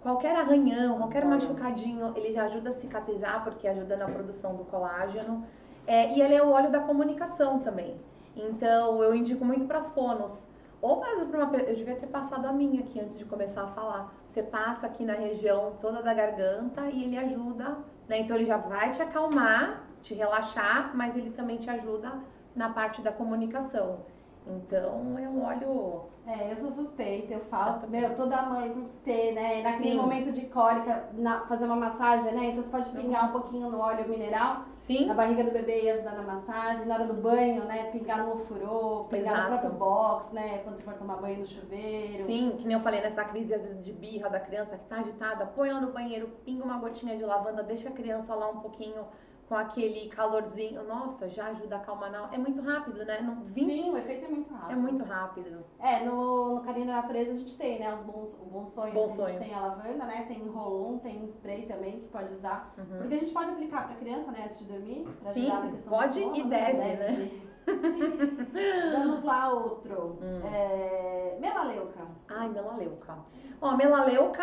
Qualquer 0.00 0.34
arranhão, 0.36 0.98
qualquer 0.98 1.24
machucadinho, 1.24 2.12
ele 2.16 2.32
já 2.32 2.44
ajuda 2.44 2.70
a 2.70 2.72
cicatrizar, 2.72 3.44
porque 3.44 3.68
ajuda 3.68 3.96
na 3.96 4.06
produção 4.06 4.56
do 4.56 4.64
colágeno. 4.64 5.44
É, 5.86 6.12
e 6.14 6.20
ele 6.22 6.34
é 6.34 6.42
o 6.42 6.50
óleo 6.50 6.70
da 6.70 6.80
comunicação 6.80 7.58
também. 7.60 7.96
Então, 8.36 9.02
eu 9.02 9.14
indico 9.14 9.44
muito 9.44 9.66
para 9.66 9.78
as 9.78 9.90
fonos 9.90 10.46
ou 10.82 10.98
mais 10.98 11.24
para 11.26 11.44
uma 11.44 11.56
eu 11.58 11.76
devia 11.76 11.94
ter 11.94 12.08
passado 12.08 12.44
a 12.44 12.52
minha 12.52 12.80
aqui 12.80 13.00
antes 13.00 13.16
de 13.16 13.24
começar 13.24 13.62
a 13.62 13.68
falar. 13.68 14.12
Você 14.28 14.42
passa 14.42 14.86
aqui 14.86 15.04
na 15.04 15.12
região 15.12 15.76
toda 15.80 16.02
da 16.02 16.12
garganta 16.12 16.90
e 16.90 17.04
ele 17.04 17.16
ajuda, 17.16 17.78
né? 18.08 18.18
Então 18.18 18.34
ele 18.34 18.44
já 18.44 18.56
vai 18.56 18.90
te 18.90 19.00
acalmar, 19.00 19.84
te 20.02 20.12
relaxar, 20.12 20.90
mas 20.96 21.16
ele 21.16 21.30
também 21.30 21.56
te 21.56 21.70
ajuda 21.70 22.12
na 22.56 22.68
parte 22.70 23.00
da 23.00 23.12
comunicação. 23.12 24.00
Então 24.46 25.18
é 25.18 25.28
um 25.28 25.44
óleo. 25.44 26.02
É, 26.24 26.52
eu 26.52 26.56
sou 26.56 26.70
suspeita, 26.70 27.34
eu 27.34 27.40
falo, 27.40 27.88
meu, 27.88 28.14
toda 28.14 28.42
mãe 28.42 28.70
tem 28.70 28.84
que 28.84 28.96
ter, 28.98 29.32
né? 29.32 29.60
Naquele 29.60 29.90
Sim. 29.90 29.96
momento 29.96 30.30
de 30.30 30.42
cólica, 30.42 31.08
na, 31.14 31.40
fazer 31.46 31.64
uma 31.64 31.74
massagem, 31.74 32.32
né? 32.32 32.50
Então 32.50 32.62
você 32.62 32.70
pode 32.70 32.90
pingar 32.90 33.28
um 33.28 33.32
pouquinho 33.32 33.68
no 33.68 33.80
óleo 33.80 34.08
mineral 34.08 34.62
Sim. 34.76 35.06
na 35.06 35.14
barriga 35.14 35.42
do 35.42 35.50
bebê 35.50 35.82
e 35.82 35.90
ajudar 35.90 36.12
na 36.12 36.22
massagem. 36.22 36.86
Na 36.86 36.94
hora 36.94 37.06
do 37.06 37.14
banho, 37.14 37.64
né? 37.64 37.90
Pingar 37.90 38.24
no 38.24 38.34
ofurô, 38.34 39.06
pingar 39.10 39.34
Exato. 39.34 39.42
no 39.42 39.58
próprio 39.58 39.78
box, 39.78 40.32
né? 40.32 40.58
Quando 40.58 40.76
você 40.76 40.82
for 40.84 40.94
tomar 40.94 41.16
banho 41.16 41.38
no 41.38 41.44
chuveiro. 41.44 42.22
Sim, 42.24 42.54
que 42.56 42.66
nem 42.66 42.76
eu 42.76 42.82
falei 42.82 43.00
nessa 43.00 43.24
crise 43.24 43.54
às 43.54 43.62
vezes 43.62 43.84
de 43.84 43.92
birra 43.92 44.30
da 44.30 44.38
criança 44.38 44.76
que 44.76 44.84
tá 44.84 44.98
agitada, 44.98 45.46
põe 45.46 45.70
ela 45.70 45.80
no 45.80 45.92
banheiro, 45.92 46.28
pinga 46.44 46.64
uma 46.64 46.78
gotinha 46.78 47.16
de 47.16 47.24
lavanda, 47.24 47.64
deixa 47.64 47.88
a 47.88 47.92
criança 47.92 48.32
lá 48.32 48.48
um 48.48 48.60
pouquinho 48.60 49.04
com 49.52 49.56
aquele 49.58 50.08
calorzinho. 50.08 50.82
Nossa, 50.84 51.28
já 51.28 51.48
ajuda 51.48 51.76
a 51.76 51.78
acalmar. 51.78 52.10
Não. 52.10 52.32
É 52.32 52.38
muito 52.38 52.62
rápido, 52.62 53.04
né? 53.04 53.20
No 53.20 53.44
20... 53.44 53.66
Sim, 53.66 53.90
o 53.90 53.98
efeito 53.98 54.24
é 54.24 54.28
muito 54.28 54.50
rápido. 54.50 54.72
É 54.72 54.74
muito 54.74 55.04
rápido. 55.04 55.64
É, 55.78 56.04
no, 56.06 56.54
no 56.54 56.60
Carinho 56.62 56.86
da 56.86 56.94
Natureza 56.94 57.32
a 57.32 57.36
gente 57.36 57.54
tem, 57.58 57.78
né? 57.78 57.92
Os 57.92 58.00
bons, 58.00 58.34
bons 58.34 58.70
sonhos. 58.70 58.94
Bons 58.94 59.12
sonhos. 59.12 59.36
A 59.36 59.38
gente 59.38 59.44
tem 59.44 59.54
a 59.54 59.60
lavanda, 59.60 60.06
né? 60.06 60.24
Tem 60.26 60.48
rolon, 60.48 60.96
tem 61.00 61.26
spray 61.26 61.66
também 61.66 62.00
que 62.00 62.08
pode 62.08 62.32
usar. 62.32 62.72
Uhum. 62.78 62.96
Porque 62.96 63.14
a 63.14 63.18
gente 63.18 63.32
pode 63.32 63.50
aplicar 63.50 63.88
pra 63.88 63.96
criança, 63.96 64.30
né? 64.30 64.42
Antes 64.46 64.58
de 64.60 64.64
dormir. 64.64 65.06
Sim, 65.34 65.50
pode 65.86 66.14
sono, 66.14 66.34
e 66.34 66.44
deve, 66.44 66.72
né? 66.72 66.96
deve. 66.96 67.52
Vamos 68.96 69.22
lá, 69.22 69.52
outro. 69.52 70.18
Hum. 70.22 70.46
É... 70.50 71.36
Melaleuca. 71.38 72.06
Ai, 72.26 72.48
melaleuca. 72.48 73.18
Ó, 73.60 73.76
melaleuca, 73.76 74.42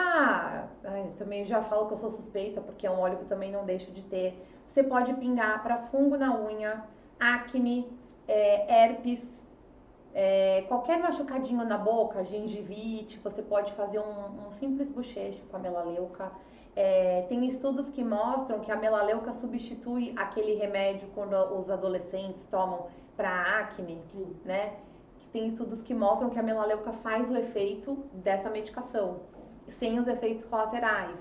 ai, 0.83 1.11
também 1.17 1.45
já 1.45 1.61
falo 1.63 1.87
que 1.87 1.93
eu 1.93 1.97
sou 1.97 2.09
suspeita, 2.09 2.61
porque 2.61 2.87
é 2.87 2.91
um 2.91 2.99
óleo 2.99 3.17
que 3.17 3.23
eu 3.23 3.27
também 3.27 3.51
não 3.51 3.65
deixo 3.65 3.91
de 3.91 4.01
ter 4.03 4.48
você 4.69 4.83
pode 4.83 5.13
pingar 5.15 5.63
para 5.63 5.79
fungo 5.87 6.15
na 6.15 6.39
unha, 6.39 6.83
acne, 7.19 7.91
é, 8.27 8.83
herpes, 8.83 9.27
é, 10.13 10.63
qualquer 10.67 10.99
machucadinho 10.99 11.65
na 11.65 11.77
boca, 11.77 12.23
gengivite, 12.23 13.17
você 13.19 13.41
pode 13.41 13.73
fazer 13.73 13.99
um, 13.99 14.47
um 14.47 14.51
simples 14.51 14.89
bochecho 14.91 15.41
com 15.49 15.57
a 15.57 15.59
melaleuca. 15.59 16.31
É, 16.75 17.25
tem 17.27 17.45
estudos 17.45 17.89
que 17.89 18.03
mostram 18.03 18.59
que 18.59 18.71
a 18.71 18.75
melaleuca 18.75 19.33
substitui 19.33 20.13
aquele 20.15 20.53
remédio 20.53 21.09
quando 21.15 21.33
os 21.59 21.69
adolescentes 21.69 22.45
tomam 22.45 22.87
para 23.17 23.59
acne, 23.59 23.99
Sim. 24.09 24.35
né? 24.45 24.73
Tem 25.33 25.47
estudos 25.47 25.81
que 25.81 25.93
mostram 25.93 26.29
que 26.29 26.39
a 26.39 26.43
melaleuca 26.43 26.93
faz 26.93 27.29
o 27.29 27.35
efeito 27.35 27.97
dessa 28.13 28.49
medicação, 28.49 29.21
sem 29.67 29.99
os 29.99 30.07
efeitos 30.07 30.45
colaterais. 30.45 31.17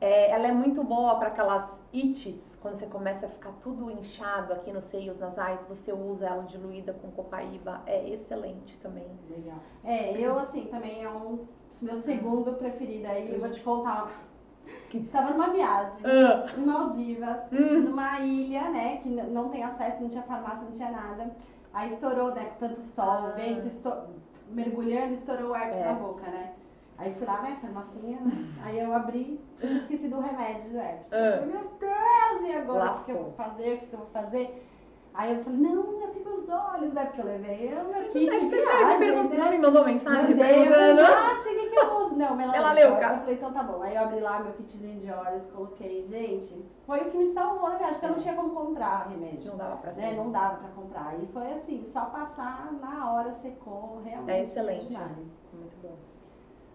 É, 0.00 0.30
ela 0.30 0.46
é 0.48 0.52
muito 0.52 0.84
boa 0.84 1.16
para 1.16 1.28
aquelas 1.28 1.83
ites, 1.94 2.58
quando 2.60 2.76
você 2.76 2.86
começa 2.86 3.26
a 3.26 3.28
ficar 3.28 3.52
tudo 3.62 3.90
inchado 3.90 4.52
aqui 4.52 4.72
nos 4.72 4.84
seios 4.86 5.18
nasais, 5.18 5.60
você 5.68 5.92
usa 5.92 6.26
ela 6.26 6.42
diluída 6.42 6.92
com 6.92 7.10
copaíba, 7.12 7.82
é 7.86 8.10
excelente 8.10 8.76
também. 8.80 9.06
Legal. 9.30 9.58
É, 9.84 10.18
eu 10.18 10.36
assim, 10.38 10.64
também 10.66 11.04
é 11.04 11.08
um 11.08 11.46
meu 11.80 11.96
segundo 11.96 12.52
preferido 12.54 13.06
aí, 13.06 13.32
eu 13.32 13.40
vou 13.40 13.50
te 13.50 13.60
contar. 13.60 14.10
Que... 14.90 14.98
Estava 14.98 15.30
numa 15.30 15.50
viagem 15.50 16.00
uh. 16.00 16.60
em 16.60 16.64
Maldivas, 16.64 17.40
uh. 17.52 17.80
numa 17.80 18.20
ilha, 18.20 18.70
né, 18.70 18.96
que 18.98 19.08
não 19.08 19.48
tem 19.48 19.62
acesso, 19.62 20.02
não 20.02 20.08
tinha 20.08 20.22
farmácia, 20.22 20.64
não 20.64 20.72
tinha 20.72 20.90
nada. 20.90 21.30
Aí 21.72 21.88
estourou, 21.88 22.34
né, 22.34 22.44
com 22.46 22.66
tanto 22.66 22.80
sol, 22.80 23.28
uh. 23.28 23.34
vento, 23.34 23.66
estou... 23.68 24.08
mergulhando, 24.50 25.14
estourou 25.14 25.52
o 25.52 25.56
herpes 25.56 25.80
é. 25.80 25.84
na 25.84 25.94
boca, 25.94 26.30
né? 26.30 26.54
Aí 26.96 27.12
fui 27.14 27.26
lá, 27.26 27.42
né, 27.42 27.58
farmacinha, 27.60 28.20
né? 28.20 28.46
Aí 28.64 28.78
eu 28.78 28.94
abri, 28.94 29.40
eu 29.60 29.68
tinha 29.68 29.80
esquecido 29.80 30.16
o 30.16 30.20
remédio 30.20 30.70
do 30.70 30.78
herpes. 30.78 31.06
Uh. 31.10 31.14
Eu 31.14 31.38
falei, 31.38 31.52
meu 31.52 31.70
Deus, 31.80 32.42
e 32.42 32.52
agora? 32.56 32.92
O 32.92 33.04
que 33.04 33.10
eu 33.10 33.16
vou 33.16 33.32
fazer? 33.32 33.74
O 33.74 33.78
que 33.78 33.92
eu 33.92 33.98
vou 33.98 34.08
fazer? 34.08 34.64
Aí 35.14 35.36
eu 35.36 35.44
falei, 35.44 35.58
não, 35.60 36.00
eu 36.00 36.08
tenho 36.08 36.28
os 36.28 36.48
olhos, 36.48 36.92
né? 36.92 37.04
Porque 37.04 37.20
eu 37.20 37.26
levei 37.26 37.72
o 37.72 37.88
meu 37.88 38.02
kit 38.10 38.30
de 38.30 38.50
Você 38.50 38.60
já 38.60 38.84
me 38.84 38.98
perguntou, 38.98 39.38
né? 39.38 39.44
não 39.44 39.50
me 39.50 39.58
mandou 39.58 39.84
mensagem 39.84 40.34
Mandei, 40.34 40.54
perguntando? 40.54 41.02
Falei, 41.04 41.36
o 41.36 41.60
que, 41.60 41.70
que 41.70 41.78
eu 41.78 41.96
uso? 41.98 42.16
Não, 42.16 42.36
melaleuca. 42.36 42.82
Eu 42.82 43.18
falei, 43.18 43.34
então 43.34 43.52
tá 43.52 43.62
bom. 43.62 43.82
Aí 43.82 43.94
eu 43.94 44.02
abri 44.02 44.18
lá 44.18 44.40
meu 44.40 44.52
kitzinho 44.54 44.98
de 44.98 45.12
olhos, 45.12 45.46
coloquei. 45.46 46.04
Gente, 46.08 46.64
foi 46.84 47.00
o 47.00 47.10
que 47.12 47.16
me 47.16 47.32
salvou 47.32 47.70
na 47.70 47.76
viagem, 47.76 47.94
porque 47.94 48.06
eu 48.06 48.10
não 48.10 48.18
tinha 48.18 48.34
como 48.34 48.50
comprar 48.50 49.08
remédio. 49.08 49.52
Não 49.52 49.56
dava 49.56 49.76
pra 49.76 49.92
né? 49.92 50.14
Não 50.16 50.32
dava 50.32 50.56
pra 50.56 50.68
comprar. 50.70 51.14
E 51.22 51.26
foi 51.26 51.52
assim, 51.52 51.84
só 51.84 52.06
passar 52.06 52.72
na 52.72 53.12
hora, 53.12 53.30
secou, 53.30 54.02
realmente. 54.04 54.30
É 54.32 54.42
excelente. 54.42 54.88
Demais. 54.88 55.16
Muito 55.52 55.76
bom. 55.80 56.13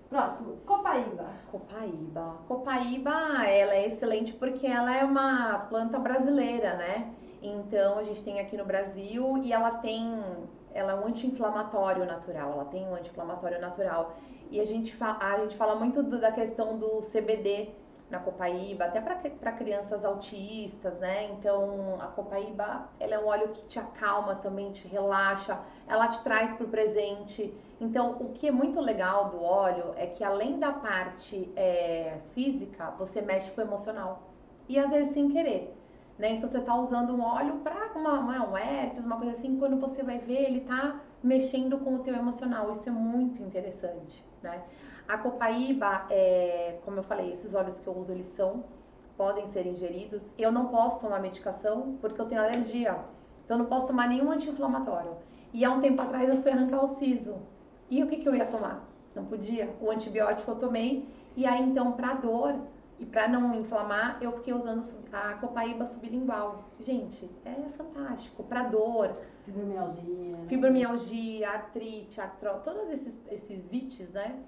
Próximo, 0.09 0.57
Copaíba. 0.65 1.27
Copaíba. 1.51 2.37
Copaíba, 2.47 3.11
ela 3.47 3.75
é 3.75 3.87
excelente 3.87 4.33
porque 4.33 4.65
ela 4.65 4.95
é 4.95 5.03
uma 5.03 5.59
planta 5.69 5.99
brasileira, 5.99 6.75
né? 6.77 7.13
Então 7.43 7.99
a 7.99 8.03
gente 8.03 8.23
tem 8.23 8.39
aqui 8.39 8.57
no 8.57 8.65
Brasil 8.65 9.37
e 9.37 9.53
ela 9.53 9.71
tem, 9.71 10.19
ela 10.73 10.93
é 10.93 10.95
um 10.95 11.05
anti-inflamatório 11.05 12.05
natural, 12.05 12.53
ela 12.53 12.65
tem 12.65 12.87
um 12.87 12.95
anti-inflamatório 12.95 13.61
natural. 13.61 14.17
E 14.49 14.59
a 14.59 14.65
gente 14.65 14.95
fala, 14.95 15.19
a 15.21 15.39
gente 15.41 15.55
fala 15.55 15.75
muito 15.75 16.01
do, 16.01 16.19
da 16.19 16.31
questão 16.31 16.77
do 16.79 17.01
CBD 17.01 17.69
na 18.09 18.19
copaíba, 18.19 18.85
até 18.85 18.99
para 19.01 19.51
crianças 19.51 20.03
autistas, 20.03 20.97
né? 20.99 21.29
Então 21.31 22.01
a 22.01 22.07
copaíba, 22.07 22.89
ela 22.99 23.15
é 23.15 23.19
um 23.19 23.27
óleo 23.27 23.49
que 23.49 23.61
te 23.67 23.79
acalma 23.79 24.35
também, 24.35 24.71
te 24.71 24.87
relaxa, 24.87 25.59
ela 25.87 26.07
te 26.07 26.21
traz 26.23 26.51
para 26.55 26.65
o 26.65 26.69
presente. 26.69 27.53
Então, 27.79 28.17
o 28.19 28.29
que 28.33 28.47
é 28.47 28.51
muito 28.51 28.79
legal 28.81 29.29
do 29.29 29.41
óleo 29.41 29.93
é 29.95 30.05
que 30.05 30.23
além 30.23 30.59
da 30.59 30.71
parte 30.71 31.49
é, 31.55 32.17
física, 32.33 32.91
você 32.97 33.21
mexe 33.21 33.49
com 33.51 33.61
o 33.61 33.63
emocional. 33.63 34.23
E 34.67 34.77
às 34.77 34.89
vezes 34.89 35.13
sem 35.13 35.29
querer. 35.29 35.75
Né? 36.17 36.31
Então, 36.33 36.49
você 36.49 36.57
está 36.57 36.75
usando 36.75 37.15
um 37.15 37.23
óleo 37.23 37.59
para 37.63 37.91
uma, 37.95 38.19
uma, 38.19 38.49
um 38.49 38.57
herpes, 38.57 39.05
uma 39.05 39.15
coisa 39.15 39.31
assim, 39.33 39.57
quando 39.57 39.79
você 39.79 40.03
vai 40.03 40.17
ver, 40.17 40.43
ele 40.43 40.57
está 40.59 40.99
mexendo 41.23 41.77
com 41.77 41.95
o 41.95 41.99
teu 41.99 42.13
emocional. 42.13 42.71
Isso 42.71 42.89
é 42.89 42.91
muito 42.91 43.41
interessante, 43.41 44.23
né? 44.43 44.61
A 45.09 45.17
copaíba, 45.17 46.05
é, 46.11 46.77
como 46.85 46.97
eu 46.97 47.03
falei, 47.03 47.33
esses 47.33 47.55
óleos 47.55 47.79
que 47.79 47.87
eu 47.87 47.97
uso, 47.97 48.11
eles 48.11 48.27
são, 48.27 48.63
podem 49.17 49.47
ser 49.47 49.65
ingeridos. 49.65 50.29
Eu 50.37 50.51
não 50.51 50.67
posso 50.67 50.99
tomar 50.99 51.19
medicação 51.19 51.97
porque 51.99 52.21
eu 52.21 52.27
tenho 52.27 52.43
alergia. 52.43 52.91
Então, 53.43 53.57
eu 53.57 53.63
não 53.63 53.65
posso 53.65 53.87
tomar 53.87 54.07
nenhum 54.07 54.31
anti-inflamatório. 54.31 55.17
E 55.51 55.65
há 55.65 55.71
um 55.71 55.81
tempo 55.81 55.99
atrás 55.99 56.29
eu 56.29 56.39
fui 56.43 56.51
arrancar 56.51 56.85
o 56.85 56.89
siso. 56.89 57.37
E 57.89 58.03
o 58.03 58.07
que, 58.07 58.17
que 58.17 58.29
eu 58.29 58.35
ia 58.35 58.45
tomar? 58.45 58.87
Não 59.15 59.25
podia. 59.25 59.75
O 59.81 59.89
antibiótico 59.89 60.51
eu 60.51 60.55
tomei. 60.57 61.07
E 61.35 61.43
aí, 61.47 61.63
então, 61.63 61.93
para 61.93 62.13
dor 62.13 62.55
e 62.99 63.05
para 63.05 63.27
não 63.27 63.55
inflamar, 63.55 64.19
eu 64.21 64.31
fiquei 64.33 64.53
usando 64.53 64.85
a 65.11 65.33
copaíba 65.33 65.87
sublingual. 65.87 66.65
Gente, 66.79 67.27
é 67.45 67.55
fantástico. 67.75 68.43
Para 68.43 68.65
dor. 68.65 69.17
Fibromialgia. 69.43 70.37
Né? 70.37 70.45
Fibromialgia, 70.47 71.49
artrite, 71.49 72.21
artrose, 72.21 72.63
todos 72.63 72.89
esses, 72.91 73.19
esses 73.31 73.65
ites, 73.71 74.07
né? 74.11 74.39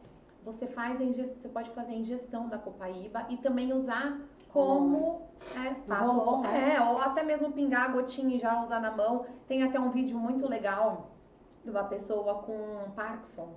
Você 0.43 0.67
faz 0.67 0.99
ingest... 0.99 1.35
você 1.35 1.49
pode 1.49 1.69
fazer 1.71 1.93
ingestão 1.93 2.47
da 2.47 2.57
copaíba 2.57 3.25
e 3.29 3.37
também 3.37 3.73
usar 3.73 4.19
como 4.49 5.29
é, 5.55 5.73
faço, 5.87 6.41
né? 6.41 6.75
é, 6.75 6.81
ou 6.81 6.97
até 6.97 7.23
mesmo 7.23 7.51
pingar 7.51 7.89
a 7.89 7.93
gotinha 7.93 8.35
e 8.35 8.39
já 8.39 8.61
usar 8.61 8.79
na 8.79 8.91
mão. 8.91 9.25
Tem 9.47 9.63
até 9.63 9.79
um 9.79 9.91
vídeo 9.91 10.17
muito 10.17 10.47
legal 10.47 11.11
de 11.63 11.69
uma 11.69 11.83
pessoa 11.83 12.35
com 12.43 12.91
Parkinson. 12.95 13.53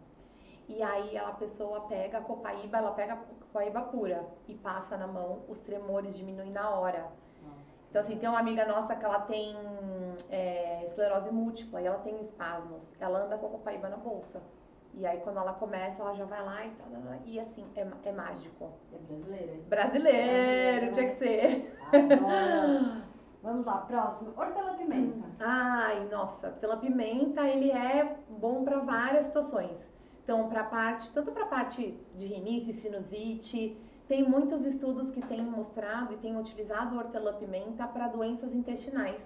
E 0.69 0.83
aí 0.83 1.19
a 1.19 1.33
pessoa 1.33 1.83
pega 1.83 2.19
a 2.19 2.21
copaíba, 2.21 2.79
ela 2.79 2.93
pega 2.93 3.15
a 3.15 3.17
copaíba 3.17 3.83
pura 3.83 4.25
e 4.49 4.55
passa 4.55 4.97
na 4.97 5.07
mão, 5.07 5.43
os 5.49 5.61
tremores 5.61 6.17
diminuem 6.17 6.51
na 6.51 6.71
hora. 6.71 7.11
Então, 7.91 8.03
assim, 8.03 8.19
tem 8.19 8.29
uma 8.29 8.41
amiga 8.41 8.67
nossa 8.67 8.97
que 8.97 9.05
ela 9.05 9.21
tem 9.21 9.55
é, 10.29 10.85
esclerose 10.85 11.31
múltipla 11.31 11.81
e 11.81 11.87
ela 11.87 11.99
tem 11.99 12.21
espasmos. 12.23 12.93
Ela 12.99 13.25
anda 13.25 13.39
com 13.39 13.47
a 13.47 13.51
copaíba 13.51 13.89
na 13.89 13.97
bolsa. 13.97 14.43
E 14.97 15.05
aí, 15.07 15.19
quando 15.21 15.39
ela 15.39 15.53
começa, 15.55 16.03
ela 16.03 16.15
já 16.15 16.25
vai 16.25 16.45
lá 16.45 16.67
e 16.67 16.71
tal. 16.71 16.87
E 17.27 17.41
assim, 17.41 17.65
é, 17.75 17.87
é 18.05 18.13
mágico. 18.13 18.71
É 18.93 18.99
brasileiro. 18.99 19.63
Brasileiro, 19.69 20.93
tinha 20.93 21.09
que 21.11 21.17
ser. 21.17 21.79
Vamos 23.43 23.67
lá, 23.67 23.79
próximo. 23.79 24.33
Hortelã-pimenta. 24.37 25.27
Ai, 25.41 26.09
nossa, 26.11 26.47
hortelã-pimenta, 26.49 27.43
ele 27.43 27.71
é 27.71 28.17
bom 28.29 28.65
para 28.65 28.79
várias 28.79 29.27
situações. 29.27 29.93
Então, 30.23 30.49
para 30.49 30.65
parte, 30.65 31.13
tanto 31.13 31.31
para 31.33 31.45
parte 31.45 32.01
de 32.15 32.27
rinite, 32.27 32.73
sinusite, 32.73 33.77
tem 34.09 34.23
muitos 34.23 34.65
estudos 34.65 35.11
que 35.11 35.21
têm 35.21 35.43
mostrado 35.43 36.15
e 36.15 36.17
têm 36.17 36.39
utilizado 36.39 36.97
hortelã-pimenta 36.97 37.87
para 37.87 38.09
doenças 38.09 38.55
intestinais. 38.55 39.21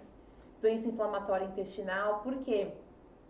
Doença 0.60 0.88
inflamatória 0.88 1.44
intestinal, 1.44 2.20
porque 2.22 2.72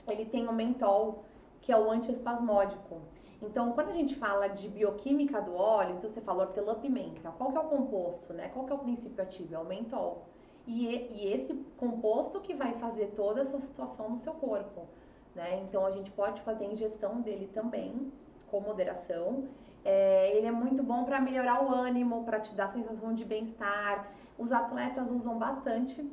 ele 0.07 0.24
tem 0.24 0.48
o 0.48 0.53
mentol, 0.53 1.24
que 1.61 1.73
é 1.73 1.79
o 1.79 1.90
antiespasmódico. 1.90 3.01
Então, 3.40 3.73
quando 3.73 3.90
a 3.90 3.92
gente 3.92 4.16
fala 4.16 4.49
de 4.49 4.68
bioquímica 4.68 5.40
do 5.40 5.55
óleo, 5.55 5.97
então 5.97 6.11
você 6.11 6.21
fala 6.21 6.44
hortelã-pimenta, 6.44 7.31
qual 7.31 7.53
que 7.53 7.57
é 7.57 7.61
o 7.61 7.64
composto, 7.64 8.33
né? 8.33 8.49
Qual 8.49 8.64
que 8.64 8.73
é 8.73 8.75
o 8.75 8.79
princípio 8.79 9.23
ativo? 9.23 9.55
É 9.55 9.59
o 9.59 9.64
mentol. 9.64 10.27
E, 10.66 10.87
e 10.87 11.33
esse 11.33 11.55
composto 11.77 12.40
que 12.40 12.55
vai 12.55 12.73
fazer 12.75 13.07
toda 13.16 13.40
essa 13.40 13.61
situação 13.61 14.11
no 14.11 14.18
seu 14.18 14.35
corpo, 14.35 14.87
né? 15.35 15.61
Então 15.62 15.87
a 15.87 15.90
gente 15.92 16.11
pode 16.11 16.40
fazer 16.42 16.66
a 16.66 16.73
ingestão 16.73 17.21
dele 17.21 17.49
também, 17.55 18.12
com 18.51 18.61
moderação. 18.61 19.49
É, 19.85 20.37
ele 20.37 20.47
é 20.47 20.51
muito 20.51 20.83
bom 20.83 21.05
para 21.05 21.21
melhorar 21.21 21.64
o 21.64 21.73
ânimo, 21.73 22.25
para 22.25 22.40
te 22.40 22.55
dar 22.55 22.68
sensação 22.73 23.14
de 23.14 23.25
bem-estar. 23.25 24.11
Os 24.37 24.53
atletas 24.53 25.11
usam 25.11 25.38
bastante 25.38 26.05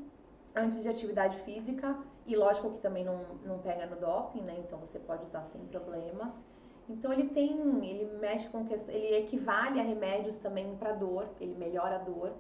antes 0.56 0.82
de 0.82 0.88
atividade 0.88 1.38
física. 1.40 1.98
E 2.26 2.36
lógico 2.36 2.72
que 2.72 2.80
também 2.80 3.04
não, 3.04 3.24
não 3.46 3.60
pega 3.60 3.86
no 3.86 3.96
doping, 3.98 4.42
né? 4.42 4.56
Então 4.60 4.80
você 4.80 5.00
pode 5.00 5.24
usar 5.26 5.44
sem 5.52 5.62
problemas. 5.66 6.44
Então 6.90 7.12
ele 7.12 7.30
tem, 7.30 7.52
ele 7.86 8.18
mexe 8.20 8.48
com 8.50 8.66
questão, 8.66 8.94
ele 8.94 9.18
equivale 9.18 9.80
a 9.80 9.84
remédios 9.84 10.38
também 10.38 10.76
para 10.76 10.94
dor, 10.94 11.28
ele 11.40 11.56
melhora 11.56 11.96
a 11.96 12.00
dor. 12.00 12.34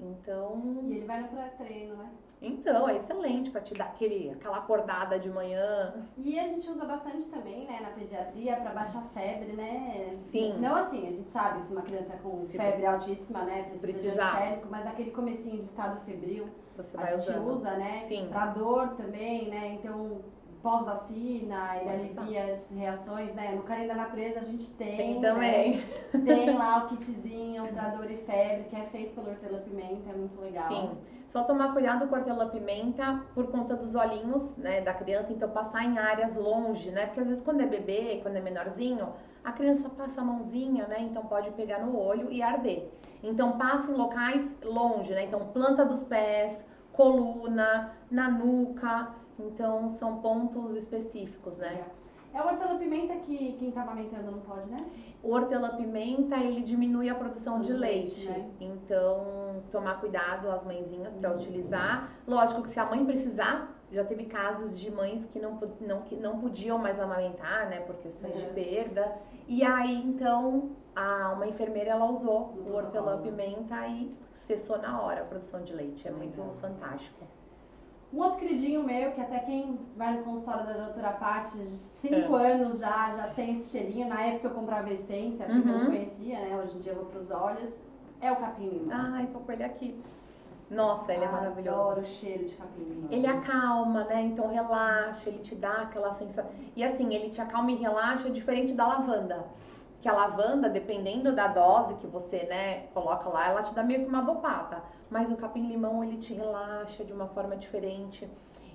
Então. 0.00 0.80
E 0.84 0.96
ele 0.96 1.06
vai 1.06 1.22
no 1.22 1.28
pré-treino, 1.28 1.96
né? 1.96 2.10
Então, 2.40 2.88
é 2.88 2.96
excelente 2.96 3.50
para 3.50 3.60
te 3.60 3.74
dar 3.74 3.86
aquele, 3.86 4.30
aquela 4.30 4.58
acordada 4.58 5.18
de 5.18 5.28
manhã. 5.28 5.92
E 6.16 6.38
a 6.38 6.46
gente 6.46 6.70
usa 6.70 6.84
bastante 6.84 7.26
também, 7.26 7.66
né, 7.66 7.80
na 7.80 7.90
pediatria, 7.90 8.56
para 8.56 8.70
baixar 8.70 9.02
febre, 9.12 9.54
né? 9.54 10.08
Sim. 10.30 10.56
Não 10.58 10.76
assim, 10.76 11.06
a 11.06 11.10
gente 11.10 11.28
sabe 11.28 11.64
se 11.64 11.72
uma 11.72 11.82
criança 11.82 12.16
com 12.22 12.38
se 12.38 12.56
febre 12.56 12.86
altíssima, 12.86 13.42
né, 13.42 13.64
precisa 13.64 13.92
precisar. 13.92 14.12
de 14.12 14.36
antitélico, 14.36 14.68
mas 14.70 14.84
naquele 14.84 15.10
comecinho 15.10 15.56
de 15.56 15.64
estado 15.64 16.00
febril, 16.04 16.48
Você 16.82 16.96
vai 16.96 17.14
a 17.14 17.16
gente 17.16 17.28
usando. 17.30 17.48
usa, 17.48 17.70
né? 17.72 18.04
Sim. 18.06 18.28
Pra 18.30 18.46
dor 18.46 18.88
também, 18.96 19.48
né? 19.48 19.78
Então, 19.80 20.18
pós-vacina, 20.62 21.76
ele 21.80 21.90
alivia 21.90 22.44
as 22.44 22.70
reações, 22.70 23.34
né? 23.34 23.52
No 23.54 23.62
Carinho 23.62 23.88
da 23.88 23.94
Natureza 23.94 24.40
a 24.40 24.44
gente 24.44 24.70
tem. 24.70 24.96
Tem 24.96 25.20
também. 25.20 25.76
Né? 25.76 25.84
Tem 26.24 26.56
lá 26.56 26.84
o 26.84 26.88
kitzinho 26.96 27.66
pra 27.68 27.88
dor 27.90 28.10
e 28.10 28.16
febre, 28.18 28.64
que 28.64 28.76
é 28.76 28.84
feito 28.86 29.14
pelo 29.14 29.30
hortelã-pimenta, 29.30 30.10
é 30.10 30.12
muito 30.12 30.40
legal. 30.40 30.68
Sim. 30.68 30.90
Só 31.26 31.42
tomar 31.44 31.72
cuidado 31.74 32.08
com 32.08 32.14
hortelã-pimenta 32.16 33.22
por 33.34 33.50
conta 33.50 33.76
dos 33.76 33.94
olhinhos, 33.94 34.56
né, 34.56 34.80
da 34.80 34.94
criança, 34.94 35.30
então 35.30 35.50
passar 35.50 35.84
em 35.84 35.98
áreas 35.98 36.34
longe, 36.34 36.90
né? 36.90 37.06
Porque 37.06 37.20
às 37.20 37.26
vezes 37.28 37.42
quando 37.42 37.60
é 37.60 37.66
bebê, 37.66 38.20
quando 38.22 38.36
é 38.36 38.40
menorzinho, 38.40 39.12
a 39.44 39.52
criança 39.52 39.90
passa 39.90 40.22
a 40.22 40.24
mãozinha, 40.24 40.86
né? 40.86 41.00
Então 41.00 41.22
pode 41.24 41.50
pegar 41.50 41.80
no 41.80 41.98
olho 41.98 42.32
e 42.32 42.42
arder. 42.42 42.88
Então 43.22 43.58
passa 43.58 43.90
em 43.90 43.94
locais 43.94 44.56
longe, 44.62 45.12
né? 45.14 45.24
Então 45.24 45.46
planta 45.48 45.84
dos 45.84 46.02
pés, 46.04 46.64
coluna, 46.92 47.92
na 48.10 48.30
nuca. 48.30 49.08
Então 49.38 49.88
são 49.90 50.18
pontos 50.20 50.74
específicos, 50.74 51.56
né? 51.56 51.84
É 52.34 52.42
o 52.42 52.46
hortelã-pimenta 52.46 53.14
que 53.16 53.56
quem 53.58 53.70
tá 53.70 53.82
amamentando 53.82 54.30
não 54.30 54.40
pode, 54.40 54.68
né? 54.68 54.76
O 55.22 55.32
hortelã-pimenta, 55.32 56.36
ele 56.36 56.60
diminui 56.60 57.08
a 57.08 57.14
produção 57.14 57.60
de 57.60 57.72
leite. 57.72 58.28
né? 58.28 58.48
Então, 58.60 59.62
tomar 59.70 59.98
cuidado 59.98 60.48
as 60.50 60.62
mãezinhas 60.64 61.12
para 61.14 61.32
utilizar. 61.34 62.12
Lógico 62.26 62.62
que 62.62 62.70
se 62.70 62.78
a 62.78 62.84
mãe 62.84 63.04
precisar, 63.04 63.74
já 63.90 64.04
teve 64.04 64.24
casos 64.26 64.78
de 64.78 64.90
mães 64.90 65.24
que 65.24 65.40
não, 65.40 65.58
não, 65.80 66.02
que 66.02 66.14
não 66.16 66.38
podiam 66.38 66.78
mais 66.78 67.00
amamentar, 67.00 67.68
né, 67.70 67.80
por 67.80 67.96
questões 67.96 68.34
de 68.36 68.44
Uhum. 68.46 68.52
perda. 68.54 69.12
E 69.48 69.64
aí, 69.64 69.96
então, 70.06 70.70
a, 70.98 71.32
uma 71.34 71.46
enfermeira, 71.46 71.90
ela 71.90 72.06
usou 72.10 72.54
o 72.66 72.74
hortelã-pimenta 72.74 73.86
e 73.86 74.12
cessou 74.46 74.78
na 74.78 75.00
hora 75.00 75.22
a 75.22 75.24
produção 75.24 75.62
de 75.62 75.72
leite. 75.72 76.06
É 76.06 76.10
muito 76.10 76.36
Legal. 76.38 76.54
fantástico. 76.60 77.24
Um 78.12 78.22
outro 78.22 78.38
queridinho 78.38 78.82
meu, 78.82 79.12
que 79.12 79.20
até 79.20 79.38
quem 79.40 79.78
vai 79.94 80.16
no 80.16 80.24
consultório 80.24 80.64
da 80.66 80.72
doutora 80.72 81.10
Paty, 81.12 81.58
de 81.58 81.68
5 81.76 82.38
É. 82.38 82.52
anos 82.52 82.78
já, 82.78 83.14
já 83.14 83.28
tem 83.34 83.54
esse 83.56 83.70
cheirinho. 83.70 84.08
Na 84.08 84.22
época 84.22 84.48
eu 84.48 84.54
comprava 84.54 84.90
essência, 84.90 85.44
porque 85.44 85.68
eu 85.68 85.72
Uhum. 85.72 85.78
não 85.80 85.86
conhecia, 85.86 86.40
né? 86.40 86.60
Hoje 86.62 86.76
em 86.76 86.80
dia 86.80 86.92
eu 86.92 86.96
vou 86.96 87.06
pros 87.06 87.30
olhos. 87.30 87.70
É 88.20 88.32
o 88.32 88.36
capim-limão. 88.36 88.96
Ai, 89.14 89.26
tô 89.32 89.38
com 89.40 89.52
ele 89.52 89.62
aqui. 89.62 90.00
Nossa, 90.70 91.12
ele 91.12 91.24
é 91.24 91.28
maravilhoso. 91.30 91.78
Adoro 91.80 92.00
o 92.00 92.06
cheiro 92.06 92.46
de 92.48 92.54
capim-limão. 92.56 93.08
Ele 93.12 93.26
acalma, 93.26 94.04
né? 94.04 94.22
Então 94.22 94.48
relaxa, 94.50 95.28
ele 95.28 95.38
te 95.40 95.54
dá 95.54 95.82
aquela 95.82 96.12
sensação. 96.14 96.50
E 96.74 96.82
assim, 96.82 97.14
ele 97.14 97.28
te 97.30 97.40
acalma 97.42 97.70
e 97.70 97.74
relaxa 97.76 98.30
diferente 98.30 98.72
da 98.74 98.86
lavanda. 98.86 99.44
Que 100.00 100.08
a 100.08 100.12
lavanda, 100.12 100.68
dependendo 100.68 101.34
da 101.34 101.48
dose 101.48 101.96
que 101.96 102.06
você, 102.06 102.44
né, 102.44 102.86
coloca 102.94 103.28
lá, 103.28 103.48
ela 103.48 103.62
te 103.62 103.74
dá 103.74 103.82
meio 103.82 104.02
que 104.02 104.08
uma 104.08 104.22
dopada. 104.22 104.82
Mas 105.10 105.30
o 105.30 105.36
capim-limão, 105.36 106.04
ele 106.04 106.16
te 106.18 106.34
relaxa 106.34 107.04
de 107.04 107.12
uma 107.12 107.26
forma 107.28 107.56
diferente. 107.56 108.28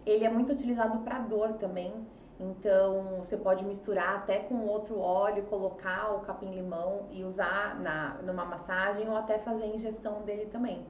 Ele 0.06 0.26
é 0.26 0.30
muito 0.30 0.52
utilizado 0.52 1.00
para 1.00 1.20
dor 1.20 1.54
também. 1.54 1.94
Então, 2.40 3.20
você 3.20 3.38
pode 3.38 3.64
misturar 3.64 4.16
até 4.16 4.40
com 4.40 4.66
outro 4.66 5.00
óleo, 5.00 5.44
colocar 5.44 6.14
o 6.16 6.22
capim-limão 6.22 7.08
e 7.12 7.24
usar 7.24 7.80
na, 7.80 8.16
numa 8.24 8.44
massagem 8.44 9.08
ou 9.08 9.16
até 9.16 9.38
fazer 9.40 9.68
ingestão 9.68 10.24
dele 10.24 10.48
também. 10.48 10.86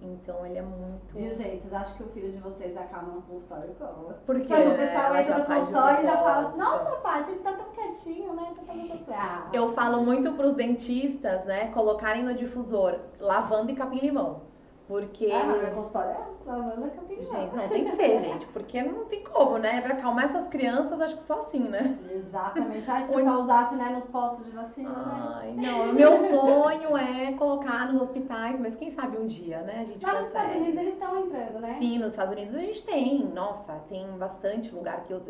Então, 0.00 0.44
ele 0.44 0.58
é 0.58 0.62
muito... 0.62 1.14
Viu, 1.14 1.32
gente? 1.32 1.62
Vocês 1.62 1.72
acham 1.72 1.96
que 1.96 2.02
o 2.02 2.06
filho 2.08 2.32
de 2.32 2.38
vocês 2.38 2.76
acalma 2.76 3.14
no 3.14 3.22
consultório 3.22 3.74
como? 3.78 4.14
Porque 4.26 4.40
Porque 4.46 4.54
o 4.54 4.76
pessoal 4.76 5.16
entra 5.16 5.38
no 5.38 5.44
consultório 5.44 6.00
e 6.00 6.02
já 6.02 6.16
fala 6.16 6.46
assim, 6.48 6.58
nossa, 6.58 6.90
Paty, 6.96 7.30
ele 7.30 7.40
tá 7.40 7.52
tão 7.52 7.70
quietinho, 7.70 8.32
né? 8.34 8.52
Tá 8.56 8.62
tão 8.66 8.76
gostoso. 8.88 9.04
Ah, 9.12 9.48
Eu 9.52 9.72
falo 9.72 10.02
muito 10.04 10.32
pros 10.32 10.54
dentistas, 10.54 11.44
né, 11.44 11.68
colocarem 11.72 12.24
no 12.24 12.34
difusor 12.34 12.98
lavanda 13.20 13.70
e 13.72 13.76
capim-limão. 13.76 14.42
Porque. 14.88 15.30
ah, 15.30 15.44
mas 15.46 15.62
meu 15.62 15.72
consultório 15.72 16.10
é 16.10 16.32
lavanda 16.44 16.90
capim-limão. 16.90 17.34
Gente, 17.34 17.56
não 17.56 17.68
tem 17.68 17.84
que 17.84 17.90
ser, 17.92 18.18
gente, 18.20 18.46
porque 18.46 18.82
não 18.82 19.04
tem 19.04 19.22
como, 19.22 19.58
né? 19.58 19.80
Pra 19.80 19.94
acalmar 19.94 20.24
essas 20.24 20.48
crianças, 20.48 21.00
acho 21.00 21.16
que 21.16 21.22
só 21.22 21.38
assim, 21.38 21.68
né? 21.68 21.98
Exatamente. 22.10 22.90
Ah, 22.90 23.02
se 23.02 23.10
o 23.10 23.14
pessoal 23.14 23.40
usasse, 23.40 23.74
né, 23.76 23.90
nos 23.90 24.06
postos 24.08 24.44
de 24.44 24.50
vacina, 24.50 24.90
né? 24.90 25.32
Ai, 25.36 25.52
não, 25.52 25.90
o 25.90 25.94
meu 25.94 26.16
sonho 26.16 26.96
é 26.96 27.32
colocar 27.32 27.92
nos 27.92 28.02
hospitais, 28.02 28.58
mas 28.58 28.74
quem 28.74 28.90
sabe 28.90 29.16
um 29.18 29.26
dia, 29.26 29.62
né? 29.62 29.80
A 29.80 29.84
gente 29.84 30.04
Lá 30.04 30.14
nos 30.14 30.26
Estados 30.26 30.48
consegue. 30.48 30.64
Unidos 30.64 30.80
eles 30.80 30.94
estão 30.94 31.18
entrando, 31.18 31.60
né? 31.60 31.76
Sim, 31.78 31.98
nos 31.98 32.08
Estados 32.08 32.32
Unidos 32.32 32.54
a 32.54 32.60
gente 32.60 32.84
tem, 32.84 33.24
nossa, 33.32 33.72
tem 33.88 34.06
bastante 34.18 34.74
lugar 34.74 35.04
que 35.04 35.12
eu, 35.12 35.22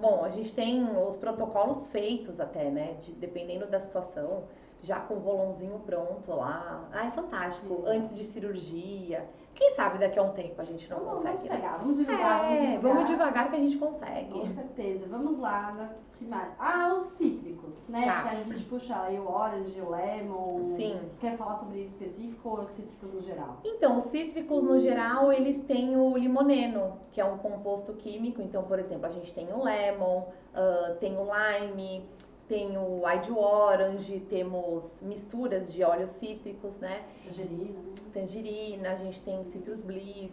bom, 0.00 0.24
a 0.24 0.30
gente 0.30 0.52
tem 0.52 0.84
os 1.06 1.16
protocolos 1.16 1.86
feitos 1.86 2.40
até, 2.40 2.70
né, 2.70 2.94
de, 3.00 3.12
dependendo 3.12 3.66
da 3.66 3.80
situação, 3.80 4.44
já 4.82 5.00
com 5.00 5.14
o 5.14 5.18
rolãozinho 5.18 5.78
pronto 5.80 6.30
lá. 6.34 6.88
Ah, 6.92 7.06
é 7.06 7.10
fantástico. 7.10 7.76
Sim. 7.76 7.82
Antes 7.86 8.14
de 8.14 8.24
cirurgia. 8.24 9.28
Quem 9.54 9.74
sabe 9.74 9.98
daqui 9.98 10.18
a 10.18 10.22
um 10.22 10.32
tempo 10.32 10.60
a 10.60 10.64
gente 10.64 10.88
não 10.90 10.98
Vamos, 10.98 11.22
consegue. 11.22 11.36
vamos 11.38 11.48
né? 11.48 11.56
chegar, 11.56 11.78
vamos 11.78 11.98
divulgar, 11.98 12.40
vamos 12.42 12.52
É, 12.56 12.60
divulgar. 12.66 12.92
vamos 12.94 13.08
devagar 13.08 13.50
que 13.50 13.56
a 13.56 13.58
gente 13.58 13.78
consegue. 13.78 14.30
Com 14.30 14.46
certeza. 14.54 15.06
Vamos 15.08 15.38
lá, 15.38 15.72
né? 15.72 15.90
que 16.18 16.24
mais? 16.24 16.48
Ah, 16.58 16.94
os 16.94 17.02
cítricos, 17.02 17.88
né? 17.88 18.04
Tá. 18.06 18.22
Que 18.22 18.28
a 18.28 18.42
gente 18.42 18.64
puxa 18.64 18.98
aí 19.00 19.18
o 19.18 19.28
orange, 19.30 19.80
o 19.80 19.90
lemon. 19.90 20.64
Sim. 20.64 20.98
Quer 21.20 21.36
falar 21.36 21.54
sobre 21.56 21.78
isso 21.80 21.94
específico 21.94 22.48
ou 22.48 22.60
os 22.60 22.70
cítricos 22.70 23.12
no 23.12 23.20
geral? 23.22 23.58
Então, 23.64 23.98
os 23.98 24.04
cítricos, 24.04 24.62
no 24.64 24.80
geral, 24.80 25.32
eles 25.32 25.58
têm 25.60 25.96
o 25.96 26.16
limoneno, 26.16 26.98
que 27.12 27.20
é 27.20 27.24
um 27.24 27.36
composto 27.38 27.92
químico. 27.94 28.40
Então, 28.40 28.62
por 28.64 28.78
exemplo, 28.78 29.06
a 29.06 29.10
gente 29.10 29.32
tem 29.34 29.52
o 29.52 29.62
lemon, 29.62 30.24
ah, 30.54 30.96
tem 31.00 31.16
o 31.18 31.24
lime, 31.24 32.08
tem 32.48 32.76
o 32.78 33.02
eye 33.08 33.30
orange, 33.30 34.20
temos 34.28 34.98
misturas 35.02 35.72
de 35.72 35.82
óleos 35.82 36.10
cítricos, 36.10 36.76
né? 36.78 37.04
Tangerina, 37.24 37.80
né? 37.80 37.94
Tangerina, 38.12 38.90
a 38.92 38.96
gente 38.96 39.22
tem 39.22 39.44
citrus 39.44 39.80
bliss. 39.80 40.32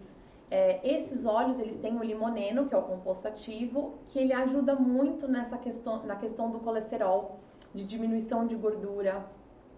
É, 0.52 0.80
esses 0.88 1.26
óleos, 1.26 1.60
eles 1.60 1.80
têm 1.82 1.98
o 1.98 2.04
limoneno, 2.04 2.68
que 2.68 2.76
é 2.76 2.78
o 2.78 2.84
composto 2.84 3.28
ativo, 3.28 3.96
que 4.08 4.20
ele 4.20 4.34
ajuda 4.34 4.76
muito 4.76 5.28
nessa 5.28 5.58
questão, 5.58 6.04
na 6.04 6.16
questão 6.16 6.52
do 6.52 6.60
colesterol, 6.60 7.40
de 7.74 7.84
diminuição 7.84 8.46
de 8.46 8.56
gordura. 8.56 9.26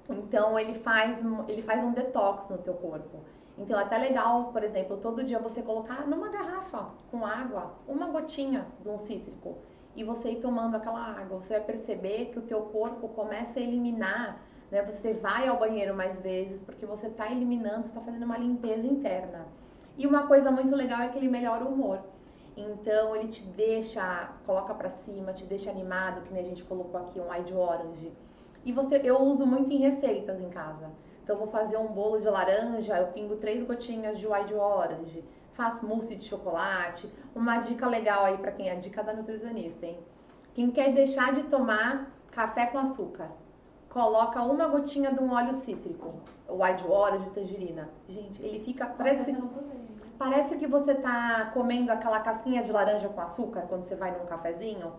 Então, 0.10 0.60
ele 0.60 0.76
faz, 0.80 1.18
ele 1.48 1.62
faz 1.62 1.84
um 1.84 1.94
detox 1.94 2.50
no 2.50 2.58
teu 2.58 2.74
corpo. 2.74 3.20
Então, 3.58 3.80
é 3.80 3.84
até 3.84 3.98
legal, 3.98 4.52
por 4.52 4.64
exemplo, 4.64 4.98
todo 4.98 5.24
dia 5.24 5.40
você 5.40 5.62
colocar 5.62 6.06
numa 6.06 6.28
garrafa 6.28 6.90
com 7.10 7.26
água, 7.26 7.74
uma 7.88 8.08
gotinha 8.08 8.68
de 8.82 8.90
um 8.90 9.00
cítrico. 9.00 9.56
E 9.96 10.04
você 10.04 10.32
ir 10.32 10.42
tomando 10.42 10.76
aquela 10.76 11.00
água, 11.00 11.40
você 11.40 11.54
vai 11.54 11.62
perceber 11.62 12.26
que 12.26 12.40
o 12.40 12.42
teu 12.42 12.62
corpo 12.64 13.08
começa 13.10 13.60
a 13.60 13.64
eliminar, 13.64 14.42
né? 14.70 14.82
Você 14.84 15.14
vai 15.14 15.48
ao 15.48 15.58
banheiro 15.58 15.96
mais 15.96 16.20
vezes, 16.20 16.62
porque 16.62 16.86
você 16.86 17.08
está 17.08 17.32
eliminando, 17.32 17.88
está 17.88 18.02
fazendo 18.02 18.24
uma 18.24 18.38
limpeza 18.38 18.86
interna. 18.86 19.46
E 19.98 20.06
uma 20.06 20.28
coisa 20.28 20.52
muito 20.52 20.76
legal 20.76 21.02
é 21.02 21.08
que 21.08 21.18
ele 21.18 21.30
melhora 21.30 21.64
o 21.64 21.70
humor. 21.70 22.00
Então, 22.58 23.16
ele 23.16 23.30
te 23.30 23.44
deixa, 23.44 24.30
coloca 24.46 24.74
pra 24.74 24.90
cima, 24.90 25.34
te 25.34 25.46
deixa 25.46 25.70
animado, 25.70 26.22
que 26.24 26.34
nem 26.34 26.44
a 26.44 26.48
gente 26.48 26.64
colocou 26.64 27.00
aqui 27.00 27.20
um 27.20 27.34
eye 27.34 27.54
orange. 27.54 28.12
E 28.66 28.72
você, 28.72 29.00
eu 29.04 29.18
uso 29.20 29.46
muito 29.46 29.72
em 29.72 29.78
receitas 29.78 30.42
em 30.42 30.50
casa. 30.50 30.90
Então, 31.24 31.38
vou 31.38 31.48
fazer 31.48 31.78
um 31.78 31.88
bolo 31.88 32.20
de 32.20 32.28
laranja, 32.28 32.98
eu 32.98 33.08
pingo 33.08 33.38
três 33.38 33.64
gotinhas 33.64 34.18
de 34.20 34.28
white 34.28 34.54
orange, 34.54 35.24
faço 35.56 35.86
mousse 35.86 36.16
de 36.16 36.26
chocolate. 36.26 37.12
Uma 37.34 37.58
dica 37.58 37.88
legal 37.88 38.26
aí 38.26 38.38
pra 38.38 38.52
quem 38.52 38.70
é 38.70 38.74
a 38.74 38.80
dica 38.80 39.04
da 39.04 39.14
nutricionista, 39.14 39.86
hein? 39.86 39.98
Quem 40.54 40.72
quer 40.72 40.94
deixar 40.94 41.34
de 41.34 41.44
tomar 41.44 42.12
café 42.32 42.68
com 42.68 42.78
açúcar, 42.78 43.30
coloca 43.90 44.42
uma 44.44 44.68
gotinha 44.68 45.14
de 45.14 45.22
um 45.22 45.32
óleo 45.32 45.54
cítrico, 45.54 46.14
white 46.50 46.86
orange, 46.88 47.30
tangerina. 47.32 47.90
Gente, 48.08 48.42
ele 48.44 48.64
fica 48.64 48.86
Parece 48.86 49.32
né? 49.32 49.42
Parece 50.18 50.56
que 50.56 50.66
você 50.66 50.96
tá 50.96 51.52
comendo 51.54 51.92
aquela 51.92 52.22
casquinha 52.22 52.62
de 52.62 52.72
laranja 52.72 53.10
com 53.10 53.20
açúcar 53.20 53.62
quando 53.68 53.86
você 53.86 53.96
vai 53.96 54.18
num 54.18 54.26
cafezinho. 54.26 54.94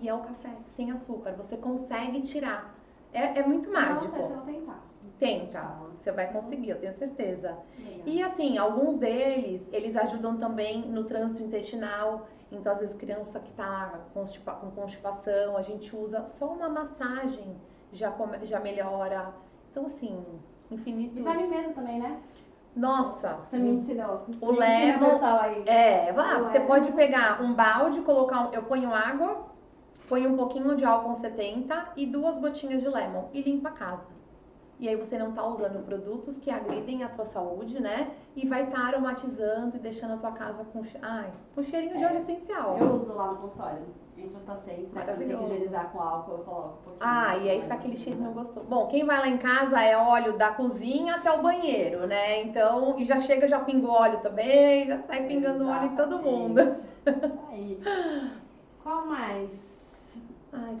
E 0.00 0.08
é 0.08 0.14
o 0.14 0.20
café 0.20 0.50
sem 0.74 0.90
açúcar. 0.90 1.32
Você 1.32 1.56
consegue 1.56 2.22
tirar. 2.22 2.74
É, 3.14 3.38
é 3.40 3.46
muito 3.46 3.70
mágico. 3.72 4.04
Nossa, 4.18 4.18
eu 4.32 4.36
vou 4.36 4.54
tentar. 4.54 4.80
Tenta. 5.18 5.76
Você 6.02 6.12
vai 6.12 6.30
conseguir, 6.32 6.70
eu 6.70 6.80
tenho 6.80 6.92
certeza. 6.92 7.56
Legal. 7.78 8.02
E 8.04 8.22
assim, 8.22 8.58
alguns 8.58 8.98
deles, 8.98 9.62
eles 9.72 9.96
ajudam 9.96 10.36
também 10.36 10.82
no 10.82 11.04
trânsito 11.04 11.42
intestinal. 11.42 12.26
Então, 12.52 12.72
às 12.72 12.80
vezes, 12.80 12.94
criança 12.94 13.40
que 13.40 13.50
tá 13.52 14.00
constipa- 14.12 14.52
com 14.52 14.70
constipação, 14.72 15.56
a 15.56 15.62
gente 15.62 15.96
usa 15.96 16.24
só 16.26 16.46
uma 16.52 16.68
massagem, 16.68 17.56
já, 17.92 18.10
come- 18.10 18.44
já 18.44 18.60
melhora. 18.60 19.32
Então, 19.70 19.86
assim, 19.86 20.22
infinitos. 20.70 21.16
E 21.18 21.22
pra 21.22 21.34
limpeza 21.34 21.72
também, 21.72 21.98
né? 22.00 22.18
Nossa. 22.76 23.38
Você 23.44 23.56
me 23.56 23.70
ensinou. 23.70 24.24
O 24.42 24.50
lemon. 24.60 25.10
É, 25.68 26.10
ah, 26.10 26.38
você 26.40 26.60
pode 26.60 26.92
pegar 26.92 27.40
um 27.42 27.54
balde, 27.54 28.00
colocar. 28.02 28.50
Eu 28.52 28.64
ponho 28.64 28.92
água, 28.92 29.46
ponho 30.14 30.30
um 30.30 30.36
pouquinho 30.36 30.76
de 30.76 30.84
álcool 30.84 31.16
70 31.16 31.88
e 31.96 32.06
duas 32.06 32.38
gotinhas 32.38 32.80
de 32.80 32.88
lemon 32.88 33.24
e 33.32 33.42
limpa 33.42 33.70
a 33.70 33.72
casa. 33.72 34.14
E 34.78 34.88
aí 34.88 34.94
você 34.94 35.18
não 35.18 35.32
tá 35.32 35.44
usando 35.44 35.84
produtos 35.84 36.38
que 36.38 36.52
agridem 36.52 37.02
a 37.02 37.08
tua 37.08 37.24
saúde, 37.24 37.82
né? 37.82 38.12
E 38.36 38.46
vai 38.46 38.62
estar 38.62 38.76
tá 38.76 38.86
aromatizando 38.86 39.76
e 39.76 39.80
deixando 39.80 40.14
a 40.14 40.16
tua 40.16 40.30
casa 40.30 40.64
com, 40.72 40.84
ai, 41.02 41.32
com 41.52 41.64
cheirinho 41.64 41.96
é, 41.96 41.98
de 41.98 42.04
óleo 42.04 42.16
essencial. 42.18 42.76
Eu 42.78 42.94
uso 42.94 43.12
lá 43.12 43.32
no 43.32 43.36
consultório 43.38 43.82
entre 44.16 44.36
os 44.36 44.44
pacientes, 44.44 44.92
né? 44.92 45.02
Quando 45.04 45.18
tem 45.18 45.36
que 45.36 45.42
higienizar 45.42 45.90
com 45.90 46.00
álcool, 46.00 46.32
eu 46.32 46.38
coloco 46.38 46.90
um 46.90 46.92
Ah, 47.00 47.36
e 47.36 47.50
aí 47.50 47.62
fica 47.62 47.74
aquele 47.74 47.96
cheirinho 47.96 48.30
gostoso. 48.30 48.66
Bom, 48.68 48.86
quem 48.86 49.04
vai 49.04 49.18
lá 49.18 49.28
em 49.28 49.38
casa 49.38 49.82
é 49.82 49.96
óleo 49.96 50.38
da 50.38 50.50
cozinha 50.52 51.16
até 51.16 51.32
o 51.32 51.42
banheiro, 51.42 52.06
né? 52.06 52.40
Então, 52.42 53.00
e 53.00 53.04
já 53.04 53.18
chega, 53.18 53.48
já 53.48 53.58
pingou 53.58 53.90
óleo 53.90 54.20
também, 54.20 54.86
já 54.86 54.98
sai 54.98 55.26
pingando 55.26 55.64
Exatamente. 55.64 55.82
óleo 55.82 55.92
em 55.92 55.96
todo 55.96 56.18
mundo. 56.22 56.60
Isso 56.60 57.40
aí. 57.50 57.80
Qual 58.80 59.06
mais? 59.06 59.63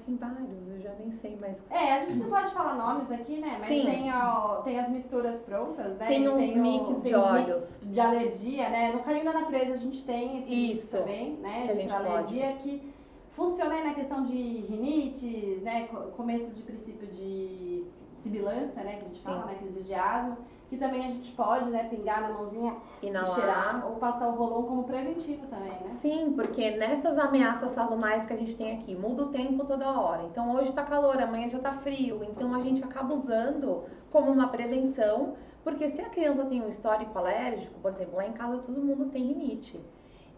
Tem 0.06 0.16
vários, 0.16 0.68
eu 0.68 0.80
já 0.82 0.92
nem 0.98 1.10
sei 1.12 1.36
mais. 1.36 1.56
É, 1.70 1.92
a 1.94 2.04
gente 2.04 2.18
não 2.18 2.28
pode 2.28 2.50
falar 2.52 2.74
nomes 2.74 3.10
aqui, 3.10 3.38
né? 3.38 3.56
Mas 3.58 3.68
Sim. 3.68 3.86
Tem, 3.86 4.12
ó, 4.12 4.56
tem 4.56 4.78
as 4.78 4.88
misturas 4.90 5.36
prontas, 5.38 5.96
né? 5.96 6.06
Tem 6.06 6.28
uns 6.28 6.36
tem 6.36 6.58
mix 6.58 7.02
de 7.02 7.14
óleos. 7.14 7.74
de 7.82 8.00
alergia, 8.00 8.68
né? 8.68 8.92
No 8.92 9.02
Carinho 9.02 9.24
da 9.24 9.32
Natureza 9.32 9.74
a 9.74 9.78
gente 9.78 10.04
tem 10.04 10.42
esse 10.42 10.72
Isso, 10.72 10.98
também, 10.98 11.32
né? 11.36 11.62
Que 11.64 11.70
a 11.70 11.74
gente 11.74 11.90
pode. 11.90 12.06
alergia 12.06 12.52
que 12.62 12.92
funciona 13.34 13.74
aí 13.74 13.84
na 13.84 13.94
questão 13.94 14.24
de 14.24 14.34
rinites, 14.34 15.62
né? 15.62 15.88
Começos 16.16 16.54
de 16.54 16.62
princípio 16.62 17.06
de 17.08 17.84
sibilância, 18.24 18.82
né? 18.82 18.96
Que 18.96 19.04
a 19.04 19.08
gente 19.08 19.20
fala, 19.20 19.42
Sim. 19.42 19.46
né? 19.46 19.54
Crise 19.60 19.82
de 19.82 19.94
asma 19.94 20.36
que 20.74 20.76
também 20.76 21.04
a 21.04 21.08
gente 21.08 21.30
pode, 21.32 21.70
né, 21.70 21.84
pingar 21.84 22.22
na 22.22 22.30
mãozinha 22.30 22.74
Inalar. 23.02 23.30
e 23.30 23.34
cheirar, 23.34 23.86
ou 23.86 23.96
passar 23.96 24.28
o 24.28 24.34
rolão 24.34 24.64
como 24.64 24.84
preventivo 24.84 25.46
também, 25.46 25.70
né? 25.70 25.90
Sim, 26.00 26.32
porque 26.34 26.72
nessas 26.72 27.18
ameaças 27.18 27.70
sazonais 27.72 28.26
que 28.26 28.32
a 28.32 28.36
gente 28.36 28.56
tem 28.56 28.76
aqui, 28.76 28.94
muda 28.94 29.24
o 29.24 29.28
tempo 29.28 29.64
toda 29.64 29.88
hora. 29.88 30.24
Então 30.24 30.54
hoje 30.54 30.72
tá 30.72 30.82
calor, 30.82 31.20
amanhã 31.20 31.48
já 31.48 31.58
tá 31.58 31.72
frio, 31.72 32.24
então 32.24 32.54
a 32.54 32.60
gente 32.60 32.82
acaba 32.82 33.14
usando 33.14 33.84
como 34.10 34.30
uma 34.30 34.48
prevenção, 34.48 35.34
porque 35.62 35.88
se 35.90 36.00
a 36.00 36.08
criança 36.08 36.44
tem 36.46 36.62
um 36.62 36.68
histórico 36.68 37.16
alérgico, 37.18 37.78
por 37.80 37.92
exemplo, 37.92 38.16
lá 38.16 38.26
em 38.26 38.32
casa 38.32 38.58
todo 38.58 38.80
mundo 38.80 39.06
tem 39.10 39.26
rinite. 39.26 39.80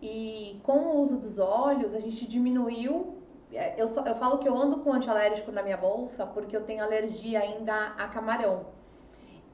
E 0.02 0.60
com 0.62 0.78
o 0.78 1.00
uso 1.00 1.16
dos 1.16 1.38
óleos, 1.38 1.94
a 1.94 1.98
gente 1.98 2.26
diminuiu 2.26 3.16
eu, 3.52 3.88
só, 3.88 4.04
eu 4.04 4.14
falo 4.16 4.38
que 4.38 4.48
eu 4.48 4.56
ando 4.56 4.78
com 4.78 4.92
antialérgico 4.92 5.52
na 5.52 5.62
minha 5.62 5.76
bolsa 5.76 6.26
porque 6.26 6.56
eu 6.56 6.64
tenho 6.64 6.82
alergia 6.82 7.40
ainda 7.40 7.94
a 7.96 8.08
camarão. 8.08 8.66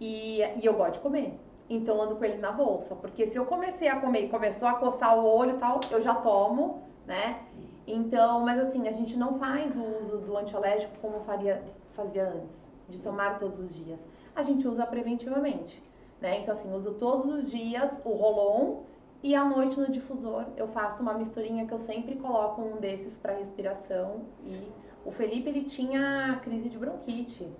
E, 0.00 0.40
e 0.40 0.64
eu 0.64 0.74
gosto 0.74 0.94
de 0.94 1.00
comer. 1.00 1.38
Então 1.68 1.96
eu 1.96 2.02
ando 2.02 2.16
com 2.16 2.24
ele 2.24 2.38
na 2.38 2.52
bolsa. 2.52 2.94
Porque 2.94 3.26
se 3.26 3.36
eu 3.36 3.46
comecei 3.46 3.88
a 3.88 4.00
comer 4.00 4.24
e 4.24 4.28
começou 4.28 4.68
a 4.68 4.74
coçar 4.74 5.18
o 5.18 5.24
olho 5.24 5.56
e 5.56 5.58
tal, 5.58 5.80
eu 5.90 6.02
já 6.02 6.14
tomo, 6.14 6.82
né? 7.06 7.40
Então, 7.86 8.40
mas 8.40 8.60
assim, 8.60 8.88
a 8.88 8.92
gente 8.92 9.16
não 9.16 9.38
faz 9.38 9.76
o 9.76 9.84
uso 10.00 10.18
do 10.18 10.36
antialérgico 10.36 10.92
como 11.00 11.20
faria, 11.20 11.62
fazia 11.94 12.28
antes, 12.28 12.60
de 12.88 13.00
tomar 13.00 13.38
todos 13.38 13.58
os 13.58 13.74
dias. 13.74 14.00
A 14.34 14.42
gente 14.42 14.66
usa 14.66 14.86
preventivamente, 14.86 15.82
né? 16.20 16.40
Então, 16.40 16.54
assim, 16.54 16.72
uso 16.72 16.94
todos 16.94 17.26
os 17.26 17.50
dias 17.50 17.92
o 18.04 18.10
Rolon 18.10 18.82
e 19.22 19.34
à 19.34 19.44
noite 19.44 19.78
no 19.78 19.90
difusor 19.90 20.46
eu 20.56 20.68
faço 20.68 21.02
uma 21.02 21.14
misturinha 21.14 21.66
que 21.66 21.72
eu 21.72 21.78
sempre 21.78 22.16
coloco 22.16 22.60
um 22.62 22.76
desses 22.76 23.16
para 23.18 23.34
respiração. 23.34 24.22
E 24.44 24.70
o 25.04 25.10
Felipe, 25.10 25.48
ele 25.48 25.62
tinha 25.62 26.40
crise 26.42 26.68
de 26.68 26.78
bronquite 26.78 27.50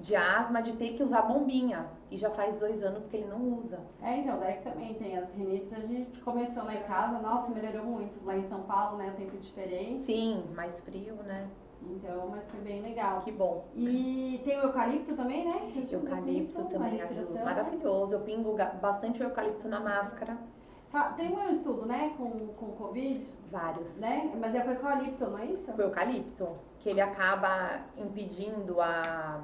de 0.00 0.16
asma 0.16 0.62
de 0.62 0.72
ter 0.72 0.94
que 0.94 1.02
usar 1.02 1.22
bombinha. 1.22 1.86
E 2.10 2.16
já 2.16 2.30
faz 2.30 2.56
dois 2.56 2.82
anos 2.82 3.04
que 3.06 3.18
ele 3.18 3.26
não 3.26 3.58
usa. 3.58 3.78
É, 4.02 4.16
então, 4.16 4.38
daí 4.38 4.54
que 4.54 4.62
também 4.62 4.94
tem 4.94 5.16
as 5.16 5.32
rinites. 5.32 5.72
A 5.72 5.80
gente 5.80 6.18
começou 6.20 6.64
lá 6.64 6.74
em 6.74 6.82
casa, 6.82 7.18
nossa, 7.20 7.50
melhorou 7.50 7.84
muito. 7.84 8.24
Lá 8.24 8.36
em 8.36 8.42
São 8.48 8.62
Paulo, 8.62 8.96
né, 8.96 9.10
o 9.10 9.16
tempo 9.16 9.36
diferente. 9.36 9.98
Sim, 9.98 10.44
mais 10.54 10.80
frio, 10.80 11.14
né? 11.26 11.48
Então, 11.82 12.28
mas 12.28 12.48
foi 12.50 12.60
bem 12.60 12.82
legal. 12.82 13.20
Que 13.20 13.30
bom. 13.30 13.64
E 13.74 14.40
tem 14.44 14.58
o 14.58 14.64
eucalipto 14.64 15.14
também, 15.14 15.44
né? 15.44 15.72
Eucalipto 15.90 16.64
também 16.64 17.00
ajuda. 17.00 17.44
Maravilhoso. 17.44 18.14
Eu 18.14 18.20
pingo 18.20 18.56
bastante 18.80 19.22
o 19.22 19.24
eucalipto 19.24 19.68
na 19.68 19.80
máscara. 19.80 20.36
Tem 21.16 21.32
um 21.32 21.50
estudo, 21.50 21.86
né, 21.86 22.12
com, 22.16 22.30
com 22.48 22.66
o 22.66 22.72
Covid? 22.72 23.24
Vários. 23.50 24.00
Né? 24.00 24.32
Mas 24.40 24.54
é 24.54 24.60
com 24.60 24.68
o 24.68 24.72
eucalipto, 24.72 25.26
não 25.26 25.38
é 25.38 25.46
isso? 25.46 25.72
Com 25.72 25.78
o 25.78 25.82
eucalipto, 25.82 26.48
que 26.80 26.88
ele 26.88 27.00
acaba 27.00 27.80
impedindo 27.96 28.80
a 28.80 29.40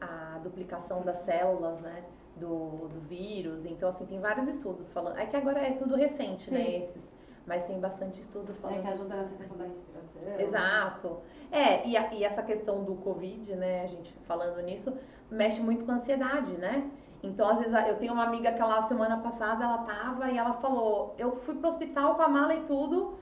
a 0.00 0.38
duplicação 0.42 1.02
das 1.02 1.18
células, 1.20 1.80
né? 1.80 2.02
Do, 2.36 2.88
do 2.88 3.00
vírus. 3.00 3.66
Então, 3.66 3.90
assim, 3.90 4.06
tem 4.06 4.18
vários 4.18 4.48
estudos 4.48 4.92
falando. 4.92 5.18
É 5.18 5.26
que 5.26 5.36
agora 5.36 5.60
é 5.60 5.72
tudo 5.72 5.94
recente, 5.94 6.50
né, 6.50 6.64
Sim. 6.64 6.70
né? 6.70 6.84
Esses. 6.84 7.20
Mas 7.46 7.64
tem 7.64 7.78
bastante 7.78 8.20
estudo 8.20 8.54
falando. 8.54 8.78
É 8.78 8.82
que 8.82 8.88
ajuda 8.88 9.16
nessa 9.16 9.34
questão 9.34 9.58
da 9.58 9.64
respiração. 9.64 10.40
Exato. 10.40 11.18
É, 11.50 11.86
e, 11.86 11.96
a, 11.96 12.14
e 12.14 12.24
essa 12.24 12.42
questão 12.42 12.84
do 12.84 12.94
Covid, 12.96 13.56
né, 13.56 13.82
a 13.84 13.86
gente 13.88 14.12
falando 14.26 14.60
nisso, 14.62 14.96
mexe 15.30 15.60
muito 15.60 15.84
com 15.84 15.92
a 15.92 15.96
ansiedade, 15.96 16.52
né? 16.52 16.88
Então, 17.22 17.48
às 17.48 17.58
vezes, 17.58 17.74
eu 17.88 17.96
tenho 17.98 18.14
uma 18.14 18.24
amiga 18.24 18.52
que 18.52 18.60
ela, 18.60 18.80
semana 18.82 19.18
passada, 19.18 19.64
ela 19.64 19.78
tava 19.78 20.30
e 20.30 20.38
ela 20.38 20.54
falou: 20.54 21.14
Eu 21.18 21.36
fui 21.36 21.54
pro 21.54 21.68
hospital 21.68 22.14
com 22.14 22.22
a 22.22 22.28
mala 22.28 22.54
e 22.54 22.60
tudo, 22.62 23.18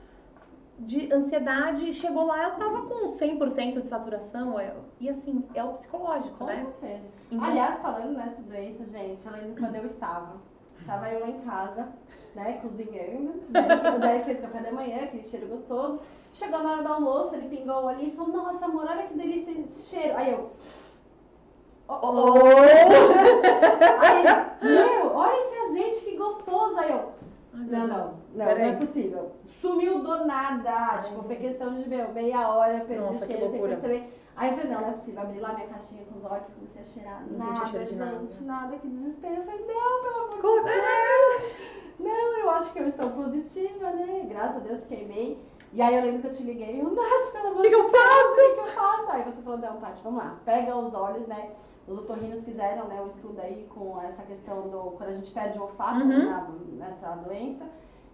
de 0.79 1.13
ansiedade, 1.13 1.93
chegou 1.93 2.27
lá, 2.27 2.45
eu 2.45 2.51
tava 2.53 2.83
com 2.83 3.09
100% 3.09 3.83
de 3.83 3.89
saturação, 3.89 4.59
é, 4.59 4.73
e 5.01 5.09
assim, 5.09 5.45
é 5.55 5.65
o 5.65 5.71
psicológico, 5.71 6.37
com 6.39 6.45
né? 6.45 6.65
Com 6.65 6.81
certeza. 6.81 7.05
Então, 7.31 7.49
Aliás, 7.49 7.79
falando 7.81 8.17
nessa 8.17 8.41
doença, 8.43 8.85
gente, 8.87 9.27
eu 9.27 9.33
lembro 9.33 9.57
quando 9.59 9.75
eu 9.75 9.87
estava, 9.87 10.37
estava 10.79 11.11
eu 11.11 11.21
lá 11.21 11.29
em 11.29 11.41
casa, 11.41 11.89
né, 12.35 12.61
cozinhando, 12.63 13.43
né, 13.51 13.93
o 13.97 13.99
Derek 13.99 14.25
fez 14.27 14.41
café 14.41 14.61
da 14.61 14.73
manhã, 14.73 15.05
aquele 15.05 15.25
cheiro 15.25 15.49
gostoso, 15.49 16.01
chegou 16.33 16.63
na 16.63 16.73
hora 16.73 16.83
do 16.83 16.93
almoço, 16.93 17.35
ele 17.35 17.49
pingou 17.49 17.89
ali 17.89 18.09
e 18.09 18.17
falou, 18.17 18.33
nossa, 18.33 18.67
amor, 18.67 18.87
olha 18.89 19.09
que 19.09 19.15
delícia 19.15 19.51
esse 19.51 19.89
cheiro, 19.89 20.17
aí 20.17 20.33
eu... 20.33 20.53
Oh! 21.89 21.99
oh. 22.03 22.35
aí 24.01 24.25
meu, 24.63 25.15
olha 25.15 25.39
esse 25.39 25.57
azeite 25.57 26.01
que 26.05 26.17
gostoso, 26.17 26.79
aí 26.79 26.93
eu... 26.93 27.13
Não, 27.55 27.87
não, 27.87 28.15
não, 28.35 28.47
não 28.47 28.47
é 28.47 28.77
possível. 28.77 29.33
Sumiu 29.45 30.01
do 30.01 30.25
nada. 30.27 30.71
Ai, 30.71 31.01
tipo, 31.03 31.23
foi 31.25 31.37
questão 31.37 31.75
de 31.75 31.89
meu, 31.89 32.13
meia 32.13 32.49
hora, 32.49 32.85
perdi 32.85 33.03
Nossa, 33.03 33.25
o 33.25 33.27
cheiro 33.27 33.51
sem 33.51 33.61
perceber. 33.61 34.15
Aí 34.37 34.51
eu 34.51 34.57
falei, 34.57 34.73
não, 34.73 34.81
não 34.81 34.89
é 34.89 34.93
possível. 34.93 35.23
Abri 35.23 35.41
lá 35.41 35.53
minha 35.55 35.67
caixinha 35.67 36.05
com 36.05 36.19
os 36.19 36.25
olhos, 36.25 36.47
comecei 36.51 36.83
a 36.83 36.85
cheirar. 36.85 37.25
Não 37.29 37.39
nada, 37.39 37.67
cheiro 37.67 37.85
de 37.87 37.91
gente, 37.91 38.45
nada. 38.45 38.61
nada. 38.61 38.77
Que 38.77 38.87
desespero. 38.87 39.35
Eu 39.35 39.45
falei, 39.45 39.67
não, 39.67 40.03
pelo 40.03 40.17
amor 40.17 40.63
de 40.63 40.71
Deus. 40.71 41.53
Não, 41.99 42.39
eu 42.39 42.51
acho 42.51 42.73
que 42.73 42.79
eu 42.79 42.87
estou 42.87 43.11
positiva, 43.11 43.91
né? 43.91 44.27
Graças 44.29 44.57
a 44.59 44.61
Deus 44.61 44.85
queimei. 44.85 45.43
E 45.73 45.83
aí 45.83 45.97
eu 45.97 46.03
lembro 46.03 46.21
que 46.21 46.27
eu 46.29 46.33
te 46.33 46.43
liguei, 46.45 46.81
eu, 46.81 46.89
Nath, 46.95 47.33
pelo 47.33 47.49
amor 47.49 47.63
de 47.63 47.71
Deus, 47.71 47.87
o 47.87 47.89
que 47.89 47.97
eu 47.97 48.01
faço? 48.01 48.33
O 48.33 48.55
que 48.55 48.61
eu 48.61 48.67
faço? 48.69 49.11
Aí 49.11 49.23
você 49.25 49.43
falou, 49.43 49.59
não, 49.59 49.77
Tati, 49.79 50.03
vamos 50.03 50.23
lá. 50.23 50.37
Pega 50.45 50.77
os 50.77 50.95
olhos, 50.95 51.27
né? 51.27 51.51
Os 51.89 51.99
otorrinos 51.99 52.45
fizeram 52.45 52.87
né, 52.87 53.01
um 53.01 53.09
estudo 53.09 53.41
aí 53.41 53.67
com 53.71 54.01
essa 54.03 54.23
questão 54.23 54.69
do 54.69 54.93
quando 54.93 55.11
a 55.11 55.15
gente 55.15 55.31
perde 55.31 55.59
o 55.59 55.63
olfato 55.63 56.01
uhum. 56.01 56.31
na, 56.31 56.49
nessa 56.73 57.09
doença 57.17 57.65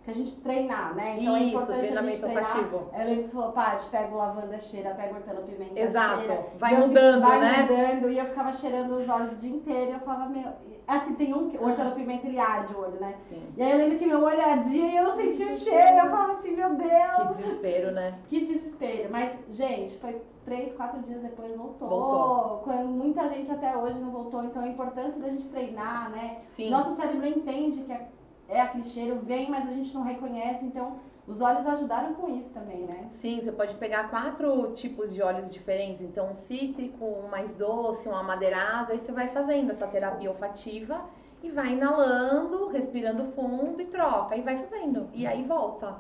que 0.04 0.10
a 0.10 0.14
gente 0.14 0.38
treinar, 0.40 0.94
né? 0.94 1.16
Então 1.18 1.34
é 1.34 1.40
Isso, 1.40 1.48
é 1.48 1.48
importante 1.48 1.78
treinamento 1.78 2.08
a 2.08 2.12
gente 2.12 2.20
treinar. 2.20 2.42
olfativo. 2.42 2.90
Eu 2.92 3.04
lembro 3.04 3.22
que 3.22 3.28
você 3.28 3.34
falou, 3.34 3.52
Paty, 3.52 3.86
pega 3.90 4.14
o 4.14 4.18
lavanda 4.18 4.60
cheira, 4.60 4.90
pega 4.90 5.14
hortelã 5.14 5.42
pimenta 5.42 5.80
Exato. 5.80 6.18
cheira. 6.18 6.46
Vai 6.58 6.78
mudando, 6.78 7.22
vai 7.22 7.40
né? 7.40 7.52
Vai 7.52 7.62
mudando, 7.62 8.10
e 8.10 8.18
eu 8.18 8.26
ficava 8.26 8.52
cheirando 8.52 8.96
os 8.96 9.08
olhos 9.08 9.32
o 9.32 9.36
dia 9.36 9.50
inteiro, 9.50 9.90
e 9.90 9.94
eu 9.94 10.00
falava, 10.00 10.28
meu... 10.28 10.44
Assim, 10.86 11.14
tem 11.14 11.32
um 11.32 11.48
que 11.48 11.56
o 11.56 11.64
hortelã 11.66 11.92
pimenta, 11.92 12.26
ele 12.26 12.38
arde 12.38 12.74
o 12.74 12.78
olho, 12.80 13.00
né? 13.00 13.14
Sim. 13.22 13.42
E 13.56 13.62
aí 13.62 13.70
eu 13.70 13.78
lembro 13.78 13.98
que 13.98 14.04
meu 14.04 14.22
olho 14.22 14.42
ardia 14.42 14.86
e 14.86 14.96
eu 14.96 15.10
sentia 15.12 15.48
o 15.48 15.54
cheiro, 15.54 15.96
eu 15.96 16.10
falava 16.10 16.32
assim, 16.34 16.54
meu 16.54 16.74
Deus! 16.74 17.16
Que 17.16 17.28
desespero, 17.28 17.92
né? 17.92 18.14
Que 18.28 18.44
desespero. 18.44 19.08
Mas, 19.10 19.38
gente, 19.50 19.96
foi 19.96 20.20
três, 20.44 20.74
quatro 20.74 21.00
dias 21.00 21.22
depois 21.22 21.56
voltou. 21.56 21.88
Voltou. 21.88 22.58
Quando 22.64 22.88
muita 22.88 23.26
gente 23.30 23.50
até 23.50 23.74
hoje 23.74 23.98
não 23.98 24.10
voltou, 24.10 24.44
então 24.44 24.62
a 24.62 24.68
importância 24.68 25.18
da 25.18 25.30
gente 25.30 25.48
treinar, 25.48 26.10
né? 26.10 26.42
Sim. 26.52 26.68
Nosso 26.68 26.94
cérebro 26.94 27.26
entende 27.26 27.80
que 27.80 27.90
é 27.92 28.06
é 28.48 28.60
aquele 28.60 28.84
cheiro, 28.84 29.20
vem, 29.20 29.50
mas 29.50 29.68
a 29.68 29.72
gente 29.72 29.94
não 29.94 30.02
reconhece, 30.02 30.64
então 30.64 30.98
os 31.26 31.40
óleos 31.40 31.66
ajudaram 31.66 32.14
com 32.14 32.28
isso 32.28 32.50
também, 32.50 32.82
né? 32.82 33.08
Sim, 33.12 33.40
você 33.40 33.50
pode 33.50 33.74
pegar 33.76 34.10
quatro 34.10 34.72
tipos 34.72 35.12
de 35.12 35.22
óleos 35.22 35.50
diferentes, 35.50 36.02
então 36.02 36.30
um 36.30 36.34
cítrico, 36.34 37.04
um 37.04 37.28
mais 37.28 37.50
doce, 37.56 38.08
um 38.08 38.14
amadeirado, 38.14 38.92
aí 38.92 38.98
você 38.98 39.12
vai 39.12 39.28
fazendo 39.28 39.70
essa 39.70 39.86
terapia 39.86 40.30
olfativa 40.30 41.00
e 41.42 41.50
vai 41.50 41.72
inalando, 41.72 42.68
respirando 42.68 43.32
fundo 43.32 43.80
e 43.80 43.86
troca, 43.86 44.36
e 44.36 44.42
vai 44.42 44.56
fazendo, 44.56 45.08
e 45.14 45.26
aí 45.26 45.42
volta. 45.44 45.96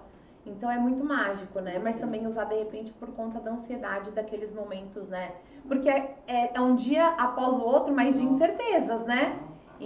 Então 0.46 0.70
é 0.70 0.78
muito 0.78 1.02
mágico, 1.02 1.58
né? 1.60 1.78
Mas 1.78 1.98
também 1.98 2.26
usar 2.26 2.44
de 2.44 2.56
repente 2.56 2.92
por 2.92 3.08
conta 3.12 3.40
da 3.40 3.52
ansiedade 3.52 4.10
daqueles 4.10 4.52
momentos, 4.52 5.08
né? 5.08 5.32
Porque 5.66 5.88
é, 5.88 6.16
é, 6.26 6.50
é 6.54 6.60
um 6.60 6.74
dia 6.74 7.08
após 7.08 7.56
o 7.56 7.62
outro, 7.62 7.94
mas 7.94 8.18
de 8.18 8.24
incertezas, 8.24 9.04
né? 9.06 9.38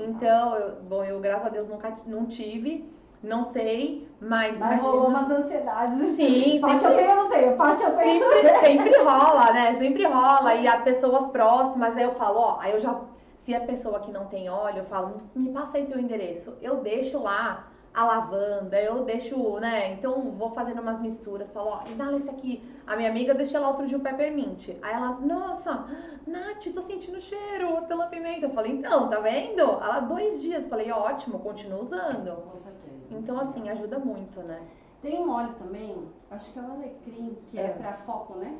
Então, 0.04 0.56
eu, 0.56 0.76
bom, 0.82 1.04
eu 1.04 1.20
graças 1.20 1.46
a 1.46 1.50
Deus 1.50 1.68
nunca 1.68 1.92
não 2.06 2.26
tive, 2.26 2.88
não 3.22 3.44
sei, 3.44 4.08
mas. 4.20 4.58
Mas 4.58 4.72
imagina... 4.72 4.82
rolou 4.82 5.08
umas 5.08 5.30
ansiedades. 5.30 6.16
Sim, 6.16 6.58
Pati 6.60 6.80
sempre. 6.80 6.94
eu 6.94 6.96
tenho, 6.96 7.10
eu 7.10 7.16
não 7.16 7.28
tenho. 7.30 7.56
Pati 7.56 7.82
eu 7.82 7.96
tenho. 7.96 8.24
Sempre, 8.30 8.60
sempre 8.60 8.98
rola, 8.98 9.52
né? 9.52 9.78
Sempre 9.78 10.04
rola. 10.04 10.54
E 10.54 10.66
a 10.66 10.80
pessoas 10.80 11.26
próximas, 11.28 11.96
aí 11.96 12.04
eu 12.04 12.14
falo, 12.14 12.38
ó, 12.38 12.58
aí 12.60 12.72
eu 12.72 12.80
já 12.80 13.00
Se 13.38 13.54
a 13.54 13.60
pessoa 13.60 14.00
que 14.00 14.10
não 14.10 14.26
tem 14.26 14.48
óleo, 14.48 14.78
eu 14.78 14.84
falo, 14.84 15.22
me 15.34 15.50
passa 15.50 15.78
aí 15.78 15.86
teu 15.86 15.98
endereço. 15.98 16.54
Eu 16.60 16.76
deixo 16.76 17.18
lá 17.22 17.67
a 17.92 18.04
lavanda, 18.04 18.80
eu 18.80 19.04
deixo, 19.04 19.58
né? 19.58 19.92
Então 19.92 20.30
vou 20.32 20.50
fazendo 20.50 20.80
umas 20.80 21.00
misturas, 21.00 21.50
falo, 21.50 21.70
ó, 21.70 21.82
dá 21.96 22.12
esse 22.14 22.30
aqui. 22.30 22.62
A 22.86 22.96
minha 22.96 23.10
amiga 23.10 23.34
deixa 23.34 23.58
lá 23.58 23.68
outro 23.68 23.86
dia 23.86 23.96
o 23.96 24.00
peppermint. 24.00 24.70
Aí 24.82 24.94
ela, 24.94 25.12
nossa, 25.20 25.86
Nath, 26.26 26.66
tô 26.72 26.80
sentindo 26.80 27.20
cheiro, 27.20 27.74
hortelã-pimenta. 27.74 28.46
Eu 28.46 28.50
falei, 28.50 28.72
então, 28.72 29.08
tá 29.08 29.20
vendo? 29.20 29.60
Ela, 29.60 30.00
dois 30.00 30.40
dias. 30.40 30.66
Falei, 30.68 30.90
ótimo, 30.90 31.38
continuo 31.38 31.82
usando. 31.82 32.36
Com 32.36 32.58
certeza. 32.60 33.06
Então, 33.10 33.40
assim, 33.40 33.68
ajuda 33.68 33.98
muito, 33.98 34.40
né? 34.40 34.60
Tem 35.02 35.18
um 35.18 35.30
óleo 35.30 35.54
também, 35.58 36.08
acho 36.30 36.52
que 36.52 36.58
é 36.58 36.62
o 36.62 36.72
alecrim, 36.72 37.38
que 37.50 37.58
é, 37.58 37.66
é 37.66 37.68
pra 37.68 37.92
foco, 37.92 38.36
né? 38.36 38.58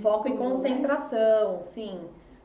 foco 0.00 0.28
e 0.28 0.30
né? 0.30 0.36
concentração, 0.36 1.52
né? 1.54 1.62
sim. 1.62 2.00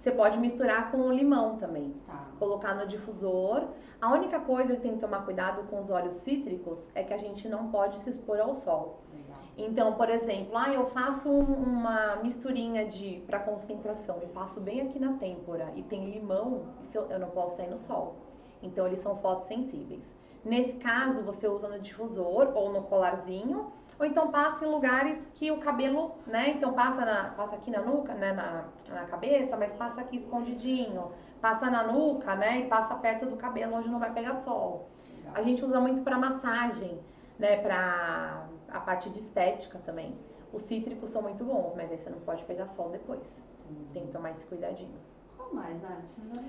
Você 0.06 0.12
pode 0.12 0.38
misturar 0.38 0.92
com 0.92 0.98
o 0.98 1.12
limão 1.12 1.58
também. 1.58 1.96
Tá. 2.06 2.28
Colocar 2.38 2.76
no 2.76 2.86
difusor. 2.86 3.70
A 4.00 4.14
única 4.14 4.40
coisa 4.40 4.76
que 4.76 4.82
tem 4.82 4.94
que 4.94 5.00
tomar 5.00 5.26
cuidado 5.26 5.64
com 5.64 5.82
os 5.82 5.90
óleos 5.90 6.14
cítricos 6.18 6.86
é 6.94 7.02
que 7.02 7.12
a 7.12 7.18
gente 7.18 7.50
não 7.50 7.72
pode 7.72 7.98
se 7.98 8.12
expor 8.12 8.40
ao 8.40 8.54
sol. 8.54 9.02
Legal. 9.12 9.38
Então, 9.58 9.94
por 9.94 10.08
exemplo, 10.12 10.56
ah, 10.56 10.72
eu 10.72 10.86
faço 10.86 11.28
uma 11.28 12.18
misturinha 12.18 12.86
de 12.86 13.24
para 13.26 13.40
concentração 13.40 14.20
e 14.22 14.28
passo 14.28 14.62
bem 14.62 14.82
aqui 14.82 15.00
na 15.00 15.14
têmpora 15.14 15.72
e 15.76 15.82
tem 15.82 16.12
limão, 16.12 16.68
eu, 16.94 17.10
eu 17.10 17.18
não 17.18 17.32
posso 17.32 17.58
sair 17.58 17.72
no 17.72 17.80
sol. 17.80 18.14
Então, 18.62 18.86
eles 18.86 19.00
são 19.00 19.18
fotossensíveis. 19.18 20.04
Nesse 20.44 20.76
caso, 20.76 21.24
você 21.24 21.48
usa 21.48 21.68
no 21.68 21.80
difusor 21.80 22.52
ou 22.54 22.72
no 22.72 22.84
colarzinho 22.84 23.72
ou 23.98 24.06
então 24.06 24.30
passa 24.30 24.66
em 24.66 24.70
lugares 24.70 25.26
que 25.36 25.52
o 25.52 25.60
cabelo, 25.60 26.16
né? 26.28 26.50
Então 26.50 26.74
passa, 26.74 27.06
na, 27.06 27.30
passa 27.30 27.56
aqui 27.56 27.72
na 27.72 27.82
nuca, 27.82 28.14
né? 28.14 28.34
Na, 28.34 28.66
na 28.94 29.06
cabeça, 29.06 29.56
mas 29.56 29.72
passa 29.74 30.02
aqui 30.02 30.18
escondidinho. 30.18 31.12
Passa 31.42 31.70
na 31.70 31.84
nuca, 31.84 32.36
né? 32.36 32.60
E 32.60 32.68
passa 32.68 32.96
perto 32.96 33.26
do 33.26 33.38
cabelo, 33.38 33.76
onde 33.76 33.90
não 33.90 34.00
vai 34.00 34.12
pegar 34.14 34.36
sol. 34.36 34.90
A 35.34 35.42
gente 35.42 35.64
usa 35.64 35.80
muito 35.80 36.02
para 36.02 36.18
massagem, 36.18 37.00
né? 37.40 37.58
Para 37.58 38.46
a 38.70 38.80
parte 38.82 39.10
de 39.10 39.20
estética 39.20 39.80
também. 39.86 40.14
Os 40.52 40.64
cítricos 40.64 41.10
são 41.10 41.22
muito 41.22 41.44
bons, 41.44 41.74
mas 41.76 41.92
aí 41.92 41.98
você 41.98 42.10
não 42.10 42.20
pode 42.20 42.44
pegar 42.44 42.68
sol 42.68 42.90
depois. 42.90 43.36
Uhum. 43.70 43.86
Tem 43.94 44.06
que 44.06 44.12
tomar 44.12 44.32
esse 44.32 44.46
cuidadinho. 44.46 44.98
Qual 45.38 45.54
mais, 45.54 45.82
Nath? 45.82 46.46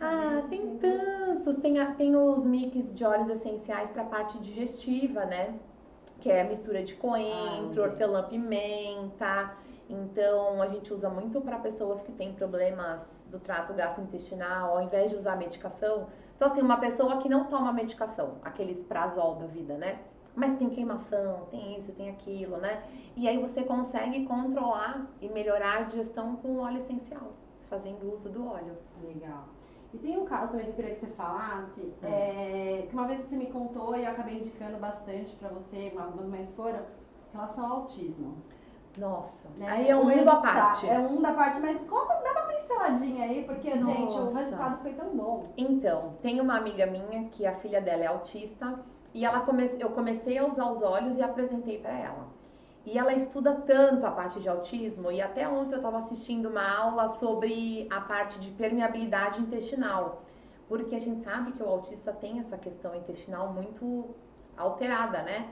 Ah, 0.00 0.42
tem 0.48 0.76
tantos. 0.78 1.56
Tem, 1.58 1.74
tem 1.94 2.16
os 2.16 2.44
mix 2.44 2.94
de 2.94 3.04
óleos 3.04 3.28
essenciais 3.30 3.90
para 3.90 4.02
a 4.02 4.06
parte 4.06 4.38
digestiva, 4.38 5.24
né? 5.24 5.54
Que 6.20 6.30
é 6.30 6.42
a 6.42 6.44
mistura 6.44 6.82
de 6.82 6.94
coentro, 6.94 7.82
ah, 7.82 7.86
hortelã-pimenta. 7.86 9.54
Então, 9.88 10.62
a 10.62 10.68
gente 10.68 10.92
usa 10.92 11.08
muito 11.08 11.40
para 11.40 11.58
pessoas 11.58 12.02
que 12.04 12.12
têm 12.12 12.32
problemas 12.32 13.04
do 13.30 13.38
trato 13.38 13.72
gastrointestinal, 13.74 14.76
ao 14.76 14.82
invés 14.82 15.10
de 15.10 15.16
usar 15.16 15.36
medicação. 15.36 16.08
Então, 16.36 16.48
assim, 16.50 16.60
uma 16.62 16.78
pessoa 16.78 17.18
que 17.18 17.28
não 17.28 17.44
toma 17.44 17.72
medicação, 17.72 18.36
aqueles 18.42 18.82
prazol 18.84 19.36
da 19.36 19.46
vida, 19.46 19.76
né? 19.76 19.98
Mas 20.34 20.54
tem 20.54 20.70
queimação, 20.70 21.46
tem 21.50 21.76
isso, 21.76 21.92
tem 21.92 22.08
aquilo, 22.08 22.56
né? 22.56 22.82
E 23.16 23.28
aí 23.28 23.38
você 23.38 23.62
consegue 23.62 24.24
controlar 24.26 25.06
e 25.20 25.28
melhorar 25.28 25.78
a 25.78 25.82
digestão 25.82 26.36
com 26.36 26.58
óleo 26.58 26.78
essencial, 26.78 27.32
fazendo 27.68 28.14
uso 28.14 28.28
do 28.28 28.46
óleo. 28.46 28.76
Legal. 29.02 29.44
E 29.92 29.98
tem 29.98 30.16
um 30.18 30.24
caso 30.24 30.52
também 30.52 30.66
que 30.66 30.70
eu 30.70 30.76
queria 30.76 30.90
que 30.92 31.00
você 31.00 31.06
falasse, 31.08 31.80
hum. 31.80 31.92
é, 32.02 32.86
que 32.88 32.94
uma 32.94 33.06
vez 33.06 33.24
você 33.24 33.36
me 33.36 33.46
contou 33.46 33.96
e 33.96 34.04
eu 34.04 34.10
acabei 34.10 34.38
indicando 34.38 34.78
bastante 34.78 35.34
para 35.36 35.48
você, 35.48 35.92
algumas 35.98 36.28
mães 36.28 36.52
foram, 36.54 36.78
em 36.78 37.32
relação 37.32 37.66
ao 37.66 37.72
autismo. 37.82 38.36
Nossa, 38.98 39.48
né? 39.56 39.66
aí 39.68 39.88
é 39.88 39.96
um 39.96 40.04
mundo 40.04 40.28
à 40.28 40.36
parte. 40.36 40.88
É 40.88 40.98
um 40.98 41.22
da 41.22 41.32
parte, 41.32 41.60
mas 41.60 41.80
conta, 41.88 42.14
dá 42.14 42.32
uma 42.32 42.52
pinceladinha 42.52 43.24
aí, 43.24 43.44
porque, 43.44 43.72
Nossa. 43.74 44.00
gente, 44.00 44.18
o 44.18 44.32
resultado 44.32 44.82
foi 44.82 44.92
tão 44.94 45.16
bom. 45.16 45.44
Então, 45.56 46.14
tem 46.20 46.40
uma 46.40 46.56
amiga 46.56 46.86
minha 46.86 47.28
que 47.30 47.46
a 47.46 47.54
filha 47.56 47.80
dela 47.80 48.02
é 48.02 48.06
autista 48.08 48.80
e 49.14 49.24
ela 49.24 49.40
come, 49.40 49.70
eu 49.78 49.90
comecei 49.90 50.38
a 50.38 50.46
usar 50.46 50.70
os 50.70 50.82
olhos 50.82 51.18
e 51.18 51.22
apresentei 51.22 51.78
para 51.78 51.96
ela. 51.96 52.39
E 52.86 52.98
ela 52.98 53.12
estuda 53.12 53.54
tanto 53.66 54.06
a 54.06 54.10
parte 54.10 54.40
de 54.40 54.48
autismo, 54.48 55.12
e 55.12 55.20
até 55.20 55.46
ontem 55.46 55.74
eu 55.74 55.78
estava 55.78 55.98
assistindo 55.98 56.48
uma 56.48 56.66
aula 56.66 57.08
sobre 57.08 57.86
a 57.90 58.00
parte 58.00 58.38
de 58.40 58.50
permeabilidade 58.52 59.40
intestinal, 59.40 60.22
porque 60.66 60.94
a 60.94 60.98
gente 60.98 61.22
sabe 61.22 61.52
que 61.52 61.62
o 61.62 61.68
autista 61.68 62.12
tem 62.12 62.38
essa 62.38 62.56
questão 62.56 62.94
intestinal 62.94 63.52
muito 63.52 64.14
alterada, 64.56 65.22
né? 65.22 65.50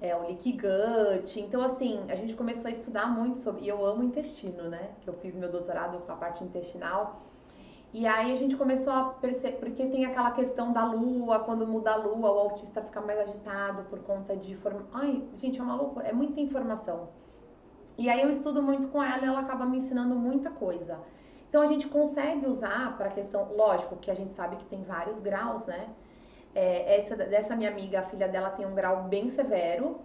É 0.00 0.14
o 0.14 0.22
leaky 0.22 0.52
gut. 0.52 1.40
Então, 1.40 1.62
assim, 1.62 2.04
a 2.10 2.14
gente 2.14 2.34
começou 2.34 2.66
a 2.66 2.70
estudar 2.70 3.06
muito 3.06 3.38
sobre. 3.38 3.64
E 3.64 3.68
eu 3.68 3.84
amo 3.84 4.02
intestino, 4.02 4.64
né? 4.64 4.90
Que 5.00 5.08
eu 5.08 5.14
fiz 5.14 5.34
meu 5.34 5.50
doutorado 5.50 5.98
com 6.00 6.12
a 6.12 6.16
parte 6.16 6.44
intestinal. 6.44 7.22
E 7.92 8.06
aí 8.06 8.32
a 8.32 8.36
gente 8.36 8.56
começou 8.56 8.92
a 8.92 9.04
perceber, 9.04 9.56
porque 9.56 9.86
tem 9.86 10.04
aquela 10.04 10.30
questão 10.32 10.72
da 10.72 10.84
lua, 10.84 11.40
quando 11.40 11.66
muda 11.66 11.92
a 11.92 11.96
lua, 11.96 12.30
o 12.30 12.38
autista 12.38 12.82
fica 12.82 13.00
mais 13.00 13.18
agitado 13.20 13.84
por 13.84 14.00
conta 14.00 14.36
de. 14.36 14.54
Forma... 14.56 14.86
Ai, 14.92 15.22
gente, 15.34 15.58
é 15.58 15.62
uma 15.62 15.76
loucura, 15.76 16.06
é 16.06 16.12
muita 16.12 16.40
informação. 16.40 17.08
E 17.96 18.10
aí 18.10 18.20
eu 18.20 18.30
estudo 18.30 18.62
muito 18.62 18.88
com 18.88 19.02
ela 19.02 19.24
e 19.24 19.26
ela 19.26 19.40
acaba 19.40 19.64
me 19.64 19.78
ensinando 19.78 20.14
muita 20.14 20.50
coisa. 20.50 20.98
Então 21.48 21.62
a 21.62 21.66
gente 21.66 21.88
consegue 21.88 22.46
usar 22.46 22.96
para 22.98 23.06
a 23.06 23.10
questão, 23.10 23.48
lógico 23.56 23.96
que 23.96 24.10
a 24.10 24.14
gente 24.14 24.34
sabe 24.34 24.56
que 24.56 24.64
tem 24.66 24.82
vários 24.82 25.20
graus, 25.20 25.64
né? 25.64 25.88
É, 26.54 27.00
essa 27.00 27.16
dessa 27.16 27.56
minha 27.56 27.70
amiga, 27.70 28.00
a 28.00 28.02
filha 28.02 28.28
dela 28.28 28.50
tem 28.50 28.66
um 28.66 28.74
grau 28.74 29.04
bem 29.04 29.30
severo, 29.30 30.00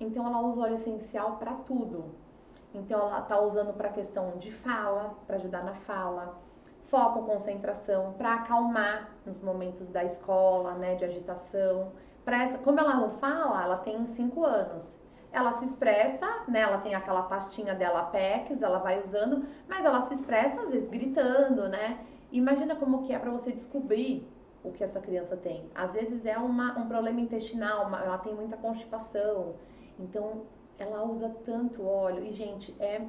então 0.00 0.26
ela 0.26 0.40
usa 0.40 0.60
óleo 0.62 0.74
essencial 0.74 1.36
para 1.36 1.52
tudo. 1.52 2.14
Então 2.74 3.00
ela 3.00 3.20
tá 3.22 3.38
usando 3.40 3.74
para 3.74 3.90
questão 3.90 4.38
de 4.38 4.52
fala, 4.52 5.14
para 5.26 5.36
ajudar 5.36 5.64
na 5.64 5.74
fala 5.74 6.45
foco, 6.88 7.22
concentração, 7.22 8.12
para 8.14 8.34
acalmar 8.34 9.10
nos 9.24 9.40
momentos 9.40 9.88
da 9.88 10.04
escola, 10.04 10.74
né, 10.74 10.94
de 10.94 11.04
agitação. 11.04 11.92
Pra 12.24 12.44
essa, 12.44 12.58
como 12.58 12.78
ela 12.80 12.94
não 12.94 13.10
fala, 13.18 13.62
ela 13.62 13.76
tem 13.78 14.06
5 14.06 14.44
anos. 14.44 14.92
Ela 15.32 15.52
se 15.52 15.64
expressa, 15.64 16.26
né, 16.48 16.60
ela 16.60 16.78
tem 16.78 16.94
aquela 16.94 17.22
pastinha 17.22 17.74
dela 17.74 18.04
PEX, 18.04 18.62
ela 18.62 18.78
vai 18.78 19.02
usando, 19.02 19.46
mas 19.68 19.84
ela 19.84 20.00
se 20.02 20.14
expressa 20.14 20.62
às 20.62 20.70
vezes 20.70 20.88
gritando, 20.88 21.68
né? 21.68 21.98
Imagina 22.32 22.74
como 22.74 23.02
que 23.02 23.12
é 23.12 23.18
para 23.18 23.30
você 23.30 23.52
descobrir 23.52 24.26
o 24.64 24.72
que 24.72 24.82
essa 24.82 25.00
criança 25.00 25.36
tem. 25.36 25.64
Às 25.74 25.92
vezes 25.92 26.24
é 26.26 26.36
uma, 26.38 26.78
um 26.78 26.88
problema 26.88 27.20
intestinal, 27.20 27.86
uma, 27.86 28.02
ela 28.02 28.18
tem 28.18 28.34
muita 28.34 28.56
constipação. 28.56 29.54
Então, 29.98 30.42
ela 30.78 31.04
usa 31.04 31.34
tanto 31.44 31.86
óleo. 31.86 32.24
E, 32.24 32.32
gente, 32.32 32.74
é 32.80 33.00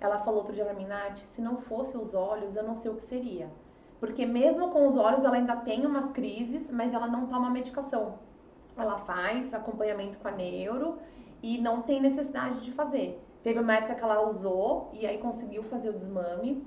ela 0.00 0.18
falou 0.20 0.38
outro 0.40 0.54
dia 0.54 0.64
pra 0.64 0.72
mim, 0.72 0.86
Nath, 0.86 1.18
se 1.30 1.42
não 1.42 1.58
fosse 1.58 1.96
os 1.96 2.14
olhos, 2.14 2.56
eu 2.56 2.62
não 2.62 2.74
sei 2.74 2.90
o 2.90 2.94
que 2.94 3.02
seria. 3.02 3.50
Porque 4.00 4.24
mesmo 4.24 4.70
com 4.70 4.88
os 4.88 4.96
olhos, 4.96 5.22
ela 5.22 5.36
ainda 5.36 5.56
tem 5.56 5.84
umas 5.84 6.10
crises, 6.12 6.70
mas 6.70 6.94
ela 6.94 7.06
não 7.06 7.26
toma 7.26 7.50
medicação. 7.50 8.14
Ela 8.76 8.96
faz 9.00 9.52
acompanhamento 9.52 10.18
com 10.18 10.28
a 10.28 10.30
neuro 10.30 10.98
e 11.42 11.58
não 11.58 11.82
tem 11.82 12.00
necessidade 12.00 12.60
de 12.62 12.72
fazer. 12.72 13.22
Teve 13.42 13.60
uma 13.60 13.74
época 13.74 13.94
que 13.94 14.02
ela 14.02 14.26
usou 14.26 14.90
e 14.94 15.06
aí 15.06 15.18
conseguiu 15.18 15.62
fazer 15.64 15.90
o 15.90 15.92
desmame. 15.92 16.66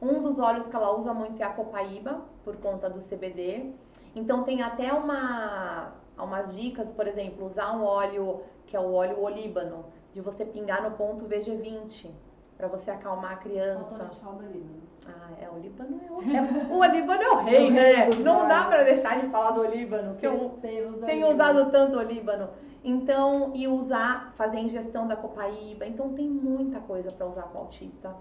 Um 0.00 0.20
dos 0.20 0.38
óleos 0.38 0.68
que 0.68 0.76
ela 0.76 0.94
usa 0.94 1.14
muito 1.14 1.40
é 1.40 1.46
a 1.46 1.50
copaíba, 1.50 2.20
por 2.44 2.56
conta 2.56 2.90
do 2.90 3.00
CBD. 3.00 3.72
Então 4.14 4.42
tem 4.42 4.60
até 4.60 4.92
uma, 4.92 5.94
umas 6.18 6.54
dicas, 6.54 6.92
por 6.92 7.06
exemplo, 7.06 7.46
usar 7.46 7.74
um 7.74 7.82
óleo 7.82 8.42
que 8.66 8.76
é 8.76 8.80
o 8.80 8.92
óleo 8.92 9.22
olíbano, 9.22 9.86
de 10.12 10.20
você 10.20 10.44
pingar 10.44 10.82
no 10.82 10.90
ponto 10.96 11.24
VG20 11.24 12.10
para 12.56 12.68
você 12.68 12.90
acalmar 12.90 13.32
a 13.32 13.36
criança. 13.36 13.84
Falta 14.22 14.42
do 14.42 14.52
Líbano. 14.52 14.86
Ah, 15.06 15.30
é, 15.40 15.48
o 15.48 15.58
Líbano 15.58 16.00
é 16.04 16.10
o, 16.10 16.22
é, 16.22 16.74
o 16.74 16.84
Líbano 16.92 17.22
é 17.22 17.30
o 17.30 17.36
rei, 17.44 17.70
né? 17.70 18.06
Não 18.22 18.48
dá 18.48 18.64
para 18.64 18.82
deixar 18.82 19.20
de 19.20 19.28
falar 19.28 19.52
do 19.52 19.66
Líbano, 19.66 20.16
que 20.16 20.26
eu 20.26 20.58
tenho 20.60 21.32
usado 21.32 21.70
tanto 21.70 21.98
o 21.98 22.02
Líbano. 22.02 22.48
Então, 22.82 23.50
e 23.54 23.66
usar, 23.66 24.32
fazer 24.36 24.58
ingestão 24.58 25.08
da 25.08 25.16
copaíba. 25.16 25.84
Então, 25.86 26.12
tem 26.12 26.28
muita 26.28 26.78
coisa 26.80 27.10
para 27.10 27.26
usar 27.26 27.42
com 27.42 27.58
o 27.58 27.60
autista. 27.62 28.14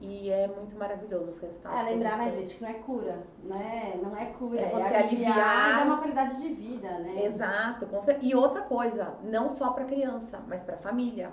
E 0.00 0.30
é 0.30 0.48
muito 0.48 0.76
maravilhoso 0.76 1.30
os 1.30 1.38
resultados. 1.38 1.86
É, 1.86 1.90
lembrar, 1.90 2.16
né, 2.16 2.32
gente, 2.32 2.56
que 2.56 2.62
não 2.62 2.70
é 2.70 2.74
cura, 2.74 3.18
né? 3.44 4.00
Não 4.02 4.16
é 4.16 4.26
cura. 4.26 4.60
É 4.60 4.70
você 4.70 4.94
é 4.94 4.98
aliviar. 4.98 5.32
aliviar 5.32 5.80
é 5.80 5.84
uma 5.84 5.98
qualidade 5.98 6.36
de 6.38 6.48
vida, 6.48 6.90
né? 6.98 7.24
Exato. 7.24 7.86
E 8.22 8.34
outra 8.34 8.62
coisa, 8.62 9.14
não 9.22 9.50
só 9.50 9.70
para 9.70 9.84
criança, 9.84 10.40
mas 10.48 10.62
para 10.62 10.78
família. 10.78 11.30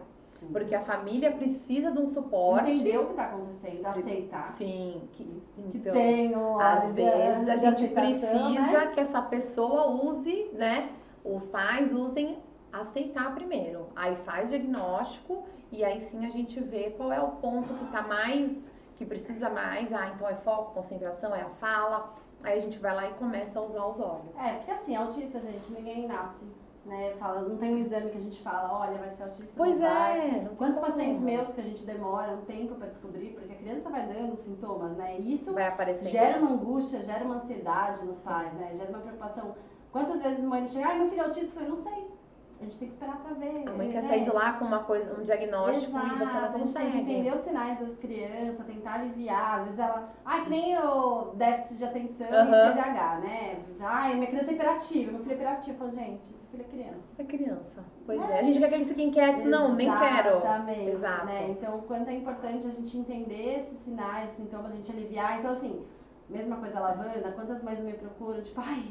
Porque 0.52 0.76
a 0.76 0.82
família 0.82 1.32
precisa 1.32 1.92
de 1.92 2.00
um 2.00 2.08
suporte. 2.08 2.72
Entender 2.72 2.98
o 2.98 3.06
que 3.06 3.12
está 3.12 3.24
acontecendo, 3.26 3.86
aceitar. 3.86 4.48
Sim, 4.50 5.02
que, 5.14 5.24
que 5.24 5.78
então, 5.78 5.94
tem 5.94 6.34
às 6.60 6.94
vezes 6.94 7.50
a 7.50 7.58
gente 7.58 7.88
precisa 7.88 8.62
né? 8.62 8.92
que 8.94 9.00
essa 9.00 9.22
pessoa 9.22 9.88
use, 9.88 10.50
né? 10.54 10.90
Os 11.24 11.48
pais 11.48 11.92
usem 11.92 12.38
aceitar 12.72 13.34
primeiro. 13.34 13.88
Aí 13.96 14.16
faz 14.18 14.50
diagnóstico 14.50 15.44
e 15.72 15.84
aí 15.84 16.00
sim 16.02 16.26
a 16.26 16.30
gente 16.30 16.60
vê 16.60 16.92
qual 16.92 17.12
é 17.12 17.20
o 17.20 17.30
ponto 17.32 17.74
que 17.74 17.84
está 17.86 18.02
mais, 18.04 18.52
que 18.96 19.06
precisa 19.06 19.50
mais. 19.50 19.92
Ah, 19.94 20.12
então 20.14 20.28
é 20.30 20.36
foco, 20.36 20.74
concentração, 20.74 21.36
é 21.36 21.42
a 21.42 21.50
fala. 21.50 22.14
Aí 22.44 22.60
a 22.60 22.62
gente 22.62 22.78
vai 22.78 22.94
lá 22.94 23.08
e 23.10 23.14
começa 23.14 23.58
a 23.60 23.64
usar 23.64 23.86
os 23.86 24.00
olhos. 24.00 24.36
É, 24.38 24.54
porque 24.54 24.72
assim, 24.72 24.96
autista, 24.96 25.40
gente, 25.40 25.72
ninguém 25.72 26.08
nasce 26.08 26.46
né? 26.88 27.14
Fala, 27.20 27.42
não 27.42 27.58
tem 27.58 27.76
um 27.76 27.78
exame 27.78 28.10
que 28.10 28.18
a 28.18 28.22
gente 28.22 28.42
fala, 28.42 28.80
olha, 28.80 28.98
vai 28.98 29.10
ser 29.10 29.24
autista. 29.24 29.52
Pois 29.56 29.82
é. 29.82 30.48
Quantos 30.58 30.80
pacientes 30.80 31.22
meus 31.22 31.52
que 31.54 31.62
a 31.62 31.64
gente 31.64 31.86
demora 31.86 32.34
um 32.34 32.42
tempo 32.46 32.76
para 32.76 32.88
descobrir, 32.88 33.30
porque 33.30 33.54
a 33.54 33.58
criança 33.58 33.90
vai 33.90 34.08
dando 34.08 34.36
sintomas, 34.38 34.96
né? 34.98 35.20
E 35.20 35.34
isso 35.34 35.54
gera 36.10 36.40
uma 36.40 36.52
angústia, 36.52 37.04
gera 37.04 37.24
uma 37.24 37.36
ansiedade 37.36 38.06
nos 38.06 38.20
pais, 38.20 38.54
né? 38.54 38.74
Gera 38.76 38.90
uma 38.90 39.00
preocupação. 39.00 39.56
Quantas 39.92 40.22
vezes 40.22 40.44
mãe 40.44 40.68
chega, 40.68 40.88
ai, 40.88 41.00
meu 41.00 41.10
filho 41.10 41.22
é 41.22 41.26
autista? 41.26 41.48
Eu 41.48 41.52
falei, 41.52 41.70
não 41.70 41.78
sei. 41.78 42.07
A 42.60 42.64
gente 42.64 42.80
tem 42.80 42.88
que 42.88 42.94
esperar 42.96 43.18
pra 43.18 43.34
ver. 43.34 43.68
A 43.68 43.72
mãe 43.72 43.92
quer 43.92 44.02
sair 44.02 44.24
de 44.24 44.32
lá 44.32 44.54
com 44.54 44.66
uma 44.66 44.80
coisa, 44.80 45.14
um 45.20 45.24
diagnóstico 45.24 45.96
Exato, 45.96 46.08
e 46.08 46.18
você 46.18 46.40
não 46.40 46.52
consegue. 46.54 46.58
A 46.58 46.62
gente 46.62 46.74
tem 46.74 46.92
que 46.92 47.12
entender 47.12 47.34
os 47.34 47.40
sinais 47.42 47.80
da 47.80 47.86
criança, 47.96 48.64
tentar 48.64 48.94
aliviar. 48.94 49.60
Às 49.60 49.64
vezes 49.66 49.80
ela. 49.80 50.10
Ai, 50.26 50.44
que 50.44 50.50
nem 50.50 50.78
o 50.78 51.32
déficit 51.36 51.78
de 51.78 51.86
atenção 51.86 52.28
uhum. 52.28 52.48
e 52.48 52.72
TDAH, 52.72 53.20
né? 53.20 53.60
Ai, 53.80 54.16
minha 54.16 54.28
criança 54.28 54.50
é 54.50 54.54
hiperativa, 54.56 55.12
meu 55.12 55.22
filho 55.22 55.32
é 55.32 55.36
hiperativo. 55.36 55.72
Eu 55.72 55.78
falo, 55.78 55.92
gente, 55.92 56.34
seu 56.34 56.48
filho 56.50 56.64
é 56.64 56.72
criança. 56.72 57.16
É 57.20 57.24
criança. 57.24 57.84
Pois 58.08 58.22
é. 58.22 58.24
é. 58.24 58.40
A 58.40 58.44
gente 58.44 58.60
quer 58.60 58.66
aquele 58.66 58.84
skin 58.84 59.12
cat, 59.12 59.48
não, 59.48 59.76
nem 59.76 59.96
quero. 59.96 60.38
Exatamente. 60.38 60.92
Exato. 60.92 61.26
Né? 61.28 61.48
Então, 61.52 61.78
o 61.78 61.82
quanto 61.84 62.10
é 62.10 62.14
importante 62.14 62.66
a 62.66 62.72
gente 62.72 62.98
entender 62.98 63.60
esses 63.60 63.78
sinais, 63.80 64.32
sintomas, 64.32 64.72
a 64.72 64.76
gente 64.76 64.92
aliviar. 64.92 65.38
Então, 65.38 65.52
assim, 65.52 65.86
mesma 66.28 66.56
coisa 66.56 66.80
lavanda, 66.80 67.32
quantas 67.36 67.62
mães 67.62 67.80
me 67.80 67.94
procuram, 67.94 68.42
tipo, 68.42 68.60
ai, 68.60 68.84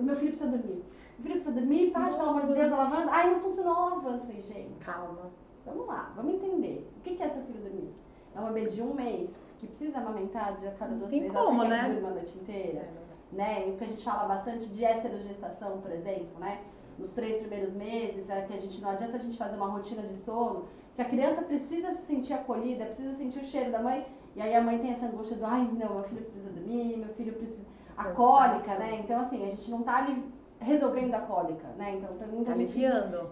meu 0.00 0.16
filho 0.16 0.32
precisa 0.32 0.50
dormir 0.50 0.82
o 1.18 1.22
filho 1.22 1.34
precisa 1.34 1.52
dormir, 1.52 1.90
Paty, 1.90 2.16
pelo 2.16 2.30
amor 2.30 2.46
de 2.46 2.54
Deus, 2.54 2.72
a 2.72 2.76
lavanda. 2.76 3.10
Ai, 3.10 3.30
não 3.30 3.40
funcionou 3.40 3.72
a 3.72 3.88
lavanda. 3.96 4.18
Falei, 4.18 4.40
gente, 4.42 4.72
calma. 4.78 5.30
Vamos 5.66 5.86
lá, 5.86 6.12
vamos 6.14 6.34
entender. 6.34 6.88
O 6.96 7.00
que 7.00 7.20
é 7.20 7.28
seu 7.28 7.42
filho 7.42 7.60
dormir? 7.60 7.92
É 8.34 8.40
uma 8.40 8.52
bebê 8.52 8.70
de 8.70 8.80
um 8.80 8.94
mês 8.94 9.28
que 9.58 9.66
precisa 9.66 9.98
amamentar 9.98 10.56
de 10.56 10.68
a 10.68 10.70
cada 10.72 10.94
duas, 10.94 11.10
três 11.10 11.34
horas. 11.34 11.46
Como, 11.46 11.64
né? 11.64 11.98
Que 12.00 12.06
a 12.06 12.10
noite 12.10 12.38
inteira. 12.38 12.78
É, 12.78 13.36
né? 13.36 13.68
E 13.68 13.72
o 13.72 13.76
que 13.76 13.84
a 13.84 13.86
gente 13.88 14.04
fala 14.04 14.28
bastante 14.28 14.68
de 14.68 14.84
esterogestação, 14.84 15.78
por 15.80 15.90
exemplo, 15.90 16.38
né? 16.38 16.60
Nos 16.96 17.12
três 17.12 17.38
primeiros 17.38 17.74
meses, 17.74 18.30
é 18.30 18.42
que 18.42 18.54
a 18.54 18.60
gente 18.60 18.80
não 18.80 18.90
adianta 18.90 19.16
a 19.16 19.20
gente 19.20 19.36
fazer 19.36 19.56
uma 19.56 19.68
rotina 19.68 20.02
de 20.02 20.16
sono, 20.16 20.66
que 20.94 21.02
a 21.02 21.04
criança 21.04 21.42
precisa 21.42 21.92
se 21.92 22.06
sentir 22.06 22.34
acolhida, 22.34 22.86
precisa 22.86 23.12
sentir 23.14 23.40
o 23.40 23.44
cheiro 23.44 23.70
da 23.70 23.80
mãe, 23.80 24.06
e 24.34 24.42
aí 24.42 24.54
a 24.54 24.60
mãe 24.60 24.78
tem 24.78 24.92
essa 24.92 25.06
angústia 25.06 25.36
do, 25.36 25.44
ai, 25.44 25.68
não, 25.72 25.94
meu 25.94 26.04
filho 26.04 26.22
precisa 26.22 26.48
dormir, 26.48 26.96
meu 26.96 27.08
filho 27.14 27.32
precisa. 27.34 27.66
A 27.96 28.04
cólica, 28.04 28.76
né? 28.76 29.00
Então, 29.02 29.20
assim, 29.20 29.44
a 29.44 29.50
gente 29.50 29.70
não 29.70 29.82
tá 29.82 29.96
ali 29.96 30.24
resolvendo 30.60 31.14
a 31.14 31.20
cólica, 31.20 31.68
né? 31.76 31.96
Então 31.96 32.16
tem 32.16 32.28
muita 32.28 32.54
gente 32.54 32.80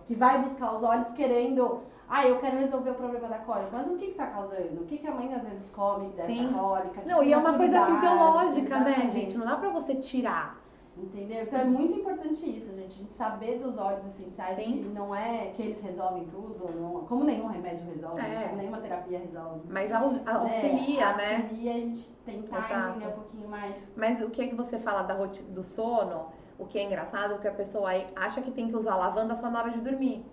que 0.07 0.15
vai 0.15 0.41
buscar 0.43 0.75
os 0.75 0.83
olhos 0.83 1.09
querendo, 1.11 1.81
ah, 2.09 2.27
eu 2.27 2.39
quero 2.39 2.59
resolver 2.59 2.91
o 2.91 2.95
problema 2.95 3.29
da 3.29 3.39
cólica, 3.39 3.71
mas 3.73 3.89
o 3.89 3.97
que 3.97 4.07
está 4.07 4.27
causando? 4.27 4.83
O 4.83 4.85
que, 4.85 4.99
que 4.99 5.07
a 5.07 5.13
mãe 5.13 5.33
às 5.35 5.43
vezes 5.43 5.69
come 5.71 6.11
dessa 6.11 6.29
Sim. 6.29 6.53
cólica? 6.53 7.03
Não, 7.05 7.23
e 7.23 7.33
é 7.33 7.37
uma 7.37 7.55
coisa 7.55 7.85
fisiológica, 7.85 8.81
né, 8.81 8.91
exatamente. 8.91 9.07
né, 9.07 9.11
gente? 9.11 9.39
Não 9.39 9.47
dá 9.47 9.57
pra 9.57 9.71
você 9.71 9.95
tirar. 9.95 10.67
Entendeu? 10.97 11.43
Então 11.43 11.61
é 11.61 11.65
muito 11.65 11.99
importante 11.99 12.57
isso, 12.57 12.75
gente. 12.75 12.93
A 12.93 12.97
gente 12.97 13.13
saber 13.13 13.59
dos 13.59 13.77
óleos 13.77 14.07
essenciais 14.07 14.55
Sim. 14.55 14.83
que 14.83 14.89
não 14.89 15.15
é 15.15 15.53
que 15.55 15.61
eles 15.61 15.83
resolvem 15.83 16.25
tudo, 16.25 16.71
não, 16.75 17.05
como 17.05 17.23
nenhum 17.23 17.49
remédio 17.49 17.85
resolve, 17.85 18.19
é. 18.19 18.51
nenhuma 18.57 18.79
terapia 18.79 19.19
resolve. 19.19 19.61
Mas 19.69 19.93
a, 19.93 19.99
a 19.99 20.37
auxilia, 20.37 21.11
é, 21.11 21.17
né? 21.17 21.37
Auxilia 21.43 21.73
a 21.73 21.75
gente 21.75 22.09
tentar 22.25 22.71
Exato. 22.71 22.91
entender 22.91 23.09
um 23.09 23.13
pouquinho 23.13 23.49
mais. 23.49 23.75
Mas 23.95 24.23
o 24.23 24.31
que 24.31 24.41
é 24.41 24.47
que 24.47 24.55
você 24.55 24.79
fala 24.79 25.03
da 25.03 25.15
do 25.15 25.63
sono? 25.63 26.29
O 26.59 26.67
que 26.67 26.79
é 26.79 26.83
engraçado 26.85 27.35
é 27.35 27.39
que 27.39 27.49
a 27.49 27.53
pessoa 27.53 27.91
acha 28.15 28.41
que 28.41 28.51
tem 28.51 28.69
que 28.69 28.77
usar 28.77 28.97
lavanda 28.97 29.35
só 29.35 29.51
na 29.51 29.61
hora 29.61 29.71
de 29.71 29.81
dormir. 29.81 30.25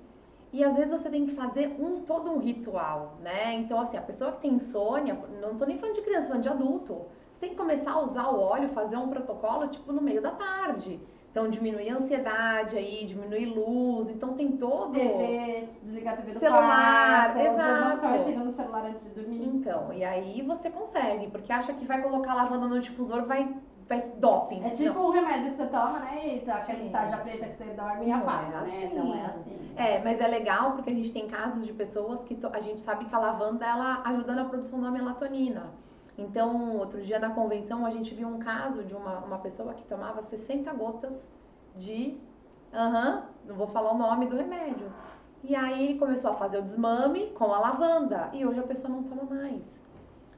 E 0.54 0.64
às 0.64 0.76
vezes 0.76 0.92
você 0.92 1.10
tem 1.10 1.26
que 1.26 1.34
fazer 1.34 1.76
um 1.80 2.02
todo 2.02 2.32
um 2.32 2.38
ritual, 2.38 3.18
né? 3.22 3.54
Então, 3.54 3.80
assim, 3.80 3.98
a 3.98 4.02
pessoa 4.02 4.32
que 4.34 4.42
tem 4.42 4.54
insônia, 4.54 5.18
não 5.42 5.56
tô 5.56 5.66
nem 5.66 5.80
falando 5.80 5.96
de 5.96 6.02
criança, 6.02 6.28
falando 6.28 6.44
de 6.44 6.50
adulto. 6.50 7.06
Você 7.34 7.40
tem 7.40 7.50
que 7.50 7.56
começar 7.56 7.94
a 7.94 8.00
usar 8.00 8.28
o 8.30 8.40
óleo, 8.40 8.70
fazer 8.70 8.96
um 8.96 9.10
protocolo, 9.10 9.68
tipo, 9.68 9.92
no 9.92 10.00
meio 10.00 10.22
da 10.22 10.30
tarde. 10.30 11.00
Então, 11.32 11.50
diminuir 11.50 11.90
a 11.90 11.96
ansiedade 11.96 12.78
aí, 12.78 13.04
diminuir 13.08 13.48
luz. 13.48 14.12
Então, 14.12 14.36
tem 14.36 14.52
todo. 14.52 14.94
TV, 14.94 15.68
desligar 15.82 16.14
a 16.14 16.18
TV 16.18 16.34
do 16.34 16.40
celular, 16.40 17.34
quarto, 17.34 17.40
exato. 17.40 18.06
Não 18.06 18.20
chegando 18.20 18.46
no 18.46 18.52
celular 18.52 18.86
antes 18.86 19.04
de 19.04 19.10
dormir. 19.10 19.48
Então, 19.48 19.92
e 19.92 20.04
aí 20.04 20.44
você 20.44 20.70
consegue, 20.70 21.32
porque 21.32 21.52
acha 21.52 21.74
que 21.74 21.84
vai 21.84 22.00
colocar 22.04 22.36
lavanda 22.36 22.68
no 22.68 22.80
difusor, 22.80 23.26
vai 23.26 23.52
doping. 24.18 24.64
É 24.64 24.70
tipo 24.70 24.94
não. 24.94 25.08
um 25.08 25.12
remédio 25.12 25.52
que 25.52 25.58
você 25.58 25.68
toma, 25.68 26.00
né? 26.00 26.20
Eita, 26.24 26.54
aquele 26.54 26.90
tarja 26.90 27.18
preta 27.18 27.46
que 27.46 27.58
você 27.58 27.74
dorme 27.74 28.06
e 28.06 28.12
apaga, 28.12 28.58
é 28.58 28.60
assim. 28.60 28.88
né? 28.88 28.92
Não 28.96 29.14
é 29.16 29.26
assim. 29.26 29.74
É, 29.76 30.04
mas 30.04 30.22
é 30.22 30.28
legal 30.28 30.72
porque 30.74 30.90
a 30.90 30.94
gente 30.94 31.12
tem 31.12 31.28
casos 31.28 31.66
de 31.66 31.74
pessoas 31.74 32.24
que 32.24 32.38
a 32.52 32.60
gente 32.60 32.82
sabe 32.82 33.06
que 33.06 33.16
a 33.16 33.20
lavanda 33.20 33.66
ela 33.66 34.02
ajuda 34.06 34.34
na 34.34 34.46
produção 34.46 34.82
da 34.82 34.92
melatonina. 34.92 35.72
Então, 36.18 36.78
outro 36.78 37.02
dia 37.02 37.20
na 37.20 37.32
convenção 37.32 37.86
a 37.86 37.90
gente 37.90 38.14
viu 38.14 38.28
um 38.28 38.40
caso 38.40 38.84
de 38.84 38.94
uma, 38.94 39.20
uma 39.20 39.40
pessoa 39.40 39.74
que 39.74 39.84
tomava 39.86 40.22
60 40.22 40.72
gotas 40.74 41.28
de. 41.76 42.18
Aham, 42.74 43.16
uhum, 43.16 43.22
não 43.48 43.56
vou 43.56 43.68
falar 43.68 43.92
o 43.92 43.98
nome 43.98 44.28
do 44.28 44.36
remédio. 44.36 44.92
E 45.44 45.56
aí 45.56 45.98
começou 46.00 46.32
a 46.32 46.36
fazer 46.36 46.60
o 46.60 46.62
desmame 46.62 47.32
com 47.32 47.54
a 47.54 47.60
lavanda. 47.60 48.30
E 48.32 48.46
hoje 48.46 48.60
a 48.60 48.64
pessoa 48.64 48.90
não 48.90 49.04
toma 49.04 49.24
mais. 49.24 49.62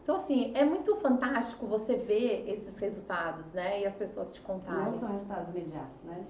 Então, 0.05 0.17
assim, 0.17 0.51
é 0.53 0.63
muito 0.63 0.95
fantástico 0.97 1.65
você 1.65 1.95
ver 1.95 2.47
esses 2.47 2.77
resultados, 2.77 3.51
né? 3.53 3.81
E 3.81 3.87
as 3.87 3.95
pessoas 3.95 4.31
te 4.31 4.39
contarem. 4.39 4.85
Não 4.85 4.93
são 4.93 5.11
resultados 5.11 5.49
imediatos, 5.49 6.03
né? 6.03 6.23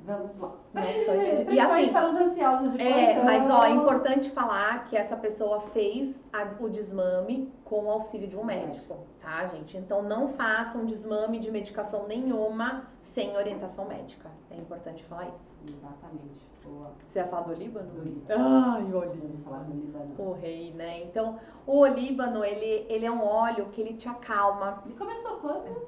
Vamos 0.00 0.38
lá. 0.38 0.52
Não 0.74 0.82
são 0.82 1.14
imediatos. 1.14 1.54
e 1.54 1.58
assim, 1.58 1.92
para 1.94 2.06
os 2.08 2.14
ansiosos 2.14 2.72
de 2.74 2.82
É, 2.82 3.24
mas 3.24 3.50
ó, 3.50 3.64
é 3.64 3.70
importante 3.70 4.28
falar 4.32 4.84
que 4.84 4.98
essa 4.98 5.16
pessoa 5.16 5.62
fez 5.62 6.22
a, 6.30 6.46
o 6.60 6.68
desmame 6.68 7.50
com 7.64 7.86
o 7.86 7.90
auxílio 7.90 8.28
de 8.28 8.36
um 8.36 8.44
médico, 8.44 8.98
tá, 9.22 9.46
gente? 9.46 9.78
Então 9.78 10.02
não 10.02 10.28
façam 10.28 10.84
desmame 10.84 11.38
de 11.38 11.50
medicação 11.50 12.06
nenhuma 12.06 12.86
sem 13.14 13.34
orientação 13.34 13.86
médica. 13.86 14.28
É 14.50 14.56
importante 14.56 15.02
falar 15.04 15.28
isso. 15.40 15.56
Exatamente. 15.66 16.51
Boa. 16.64 16.92
Você 16.98 17.18
ia 17.18 17.26
falar 17.26 17.42
do 17.42 17.54
Líbano? 17.54 17.90
Do 17.90 18.02
Líbano. 18.02 18.64
Ai, 18.66 18.82
o 18.82 19.00
Líbano. 19.12 19.38
falar 19.44 19.64
do 19.64 19.72
Líbano. 19.72 20.14
O 20.18 20.32
rei, 20.32 20.72
né? 20.72 21.02
Então, 21.04 21.38
o 21.66 21.78
olíbano, 21.78 22.44
ele, 22.44 22.86
ele 22.88 23.06
é 23.06 23.10
um 23.10 23.24
óleo 23.24 23.66
que 23.72 23.80
ele 23.80 23.94
te 23.94 24.08
acalma. 24.08 24.82
E 24.86 24.92
começou 24.92 25.36
quando? 25.38 25.86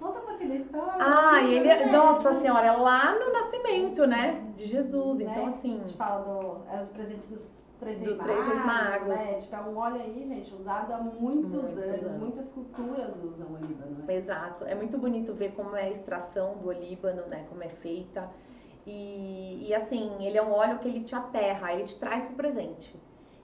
Conta 0.00 0.20
pra 0.20 0.34
aquele 0.34 0.56
história. 0.56 0.92
Ah, 0.98 1.42
ele, 1.42 1.68
é, 1.68 1.90
nossa 1.90 2.34
senhora, 2.34 2.66
é 2.66 2.72
lá 2.72 3.18
no 3.18 3.32
nascimento, 3.32 4.06
né? 4.06 4.52
De 4.54 4.66
Jesus. 4.66 5.20
Então, 5.20 5.46
né? 5.46 5.48
assim. 5.48 5.76
A 5.76 5.78
gente 5.78 5.96
fala 5.96 6.22
do, 6.22 6.60
é 6.70 6.80
os 6.82 6.90
presentes 6.90 7.26
dos 7.26 7.66
três 7.78 7.98
dos 8.00 8.18
reis 8.18 8.18
três 8.18 8.64
magos. 8.64 9.08
Né? 9.08 9.34
Tipo, 9.34 9.56
é 9.56 9.60
um 9.60 9.76
óleo 9.76 10.00
aí, 10.00 10.26
gente, 10.28 10.54
usado 10.54 10.92
há 10.92 10.98
muitos, 10.98 11.50
muitos 11.50 11.78
anos. 11.78 12.02
anos. 12.02 12.14
Muitas 12.14 12.48
culturas 12.50 13.10
usam 13.24 13.46
o 13.46 13.54
olíbano, 13.54 14.04
né? 14.06 14.14
Exato. 14.14 14.64
É 14.64 14.74
muito 14.74 14.98
bonito 14.98 15.32
ver 15.34 15.52
como 15.52 15.74
é 15.74 15.84
a 15.84 15.90
extração 15.90 16.56
do 16.58 16.68
olíbano, 16.68 17.22
né? 17.26 17.46
Como 17.48 17.62
é 17.62 17.68
feita. 17.68 18.28
E, 18.86 19.68
e 19.68 19.74
assim, 19.74 20.16
ele 20.24 20.38
é 20.38 20.42
um 20.42 20.52
óleo 20.52 20.78
que 20.78 20.86
ele 20.86 21.00
te 21.00 21.14
aterra, 21.14 21.74
ele 21.74 21.84
te 21.84 21.98
traz 21.98 22.24
pro 22.24 22.36
presente. 22.36 22.94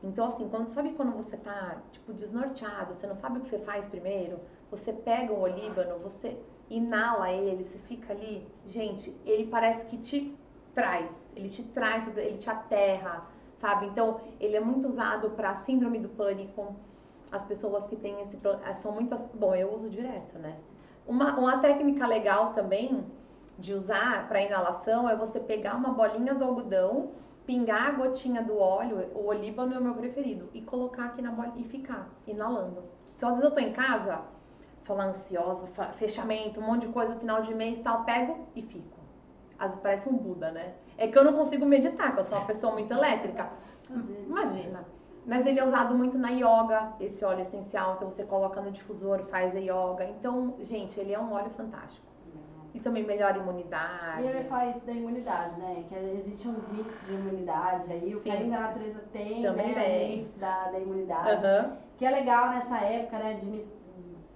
Então, 0.02 0.26
assim, 0.26 0.48
quando 0.48 0.68
sabe 0.68 0.92
quando 0.94 1.12
você 1.12 1.36
tá, 1.36 1.80
tipo, 1.90 2.12
desnorteado, 2.12 2.94
você 2.94 3.06
não 3.06 3.14
sabe 3.14 3.38
o 3.38 3.40
que 3.42 3.50
você 3.50 3.58
faz 3.58 3.86
primeiro, 3.86 4.38
você 4.70 4.92
pega 4.92 5.32
o 5.32 5.40
olíbano, 5.40 5.98
você 5.98 6.36
inala 6.70 7.30
ele, 7.30 7.64
você 7.64 7.78
fica 7.78 8.12
ali, 8.12 8.46
gente, 8.66 9.14
ele 9.24 9.46
parece 9.46 9.86
que 9.86 9.96
te 9.98 10.36
traz, 10.74 11.10
ele 11.36 11.48
te 11.50 11.62
traz, 11.64 12.16
ele 12.16 12.38
te 12.38 12.48
aterra, 12.48 13.26
sabe? 13.58 13.86
Então, 13.86 14.20
ele 14.40 14.56
é 14.56 14.60
muito 14.60 14.88
usado 14.88 15.30
para 15.30 15.54
síndrome 15.56 15.98
do 15.98 16.08
pânico. 16.08 16.74
As 17.30 17.44
pessoas 17.44 17.86
que 17.86 17.96
têm 17.96 18.20
esse 18.22 18.38
são 18.74 18.92
muito, 18.92 19.16
bom, 19.34 19.54
eu 19.54 19.72
uso 19.72 19.88
direto, 19.88 20.38
né? 20.38 20.56
Uma, 21.06 21.38
uma 21.38 21.58
técnica 21.58 22.06
legal 22.06 22.52
também 22.52 23.04
de 23.62 23.72
usar 23.72 24.26
para 24.26 24.42
inalação 24.42 25.08
é 25.08 25.14
você 25.14 25.38
pegar 25.38 25.76
uma 25.76 25.90
bolinha 25.90 26.34
do 26.34 26.44
algodão, 26.44 27.12
pingar 27.46 27.90
a 27.90 27.92
gotinha 27.92 28.42
do 28.42 28.58
óleo, 28.58 29.08
o 29.14 29.26
olíbano 29.26 29.72
é 29.72 29.78
o 29.78 29.82
meu 29.82 29.94
preferido, 29.94 30.50
e 30.52 30.60
colocar 30.60 31.04
aqui 31.06 31.22
na 31.22 31.30
bolinha 31.30 31.54
e 31.64 31.68
ficar 31.68 32.08
inalando. 32.26 32.82
Então, 33.16 33.28
às 33.28 33.36
vezes 33.36 33.48
eu 33.48 33.54
tô 33.54 33.60
em 33.60 33.72
casa, 33.72 34.20
tô 34.84 34.94
lá 34.94 35.04
ansiosa, 35.04 35.68
fechamento, 35.96 36.58
um 36.58 36.66
monte 36.66 36.88
de 36.88 36.92
coisa, 36.92 37.14
final 37.14 37.42
de 37.42 37.54
mês 37.54 37.78
tal, 37.78 38.02
pego 38.04 38.48
e 38.56 38.62
fico. 38.62 38.98
Às 39.56 39.68
vezes 39.68 39.82
parece 39.82 40.08
um 40.08 40.16
Buda, 40.16 40.50
né? 40.50 40.74
É 40.98 41.06
que 41.06 41.16
eu 41.16 41.22
não 41.22 41.32
consigo 41.32 41.64
meditar, 41.64 42.14
que 42.14 42.20
eu 42.20 42.24
sou 42.24 42.38
uma 42.38 42.46
pessoa 42.46 42.72
muito 42.72 42.92
elétrica. 42.92 43.48
Imagina. 44.26 44.84
Mas 45.24 45.46
ele 45.46 45.60
é 45.60 45.64
usado 45.64 45.94
muito 45.94 46.18
na 46.18 46.30
yoga, 46.30 46.94
esse 46.98 47.24
óleo 47.24 47.42
essencial. 47.42 47.94
Então 47.94 48.10
você 48.10 48.24
coloca 48.24 48.60
no 48.60 48.72
difusor, 48.72 49.20
faz 49.26 49.54
a 49.54 49.60
yoga. 49.60 50.04
Então, 50.04 50.56
gente, 50.62 50.98
ele 50.98 51.12
é 51.12 51.18
um 51.20 51.32
óleo 51.32 51.50
fantástico. 51.50 52.11
E 52.74 52.80
também 52.80 53.04
melhora 53.04 53.34
a 53.34 53.38
imunidade. 53.38 54.22
E 54.22 54.26
ele 54.26 54.44
faz 54.44 54.80
da 54.82 54.92
imunidade, 54.92 55.60
né? 55.60 55.84
Que 55.88 55.94
existem 56.16 56.50
uns 56.52 56.66
mix 56.68 57.06
de 57.06 57.12
imunidade 57.12 57.92
aí. 57.92 58.14
O 58.14 58.22
Sim. 58.22 58.30
carinho 58.30 58.50
da 58.50 58.60
natureza 58.60 59.04
tem, 59.12 59.42
também 59.42 59.74
né? 59.74 59.84
Tem. 59.84 60.16
mix 60.16 60.34
da, 60.38 60.70
da 60.70 60.78
imunidade. 60.78 61.44
Uhum. 61.46 61.76
Que 61.98 62.06
é 62.06 62.10
legal 62.10 62.50
nessa 62.50 62.78
época, 62.78 63.18
né? 63.18 63.34
De 63.34 63.46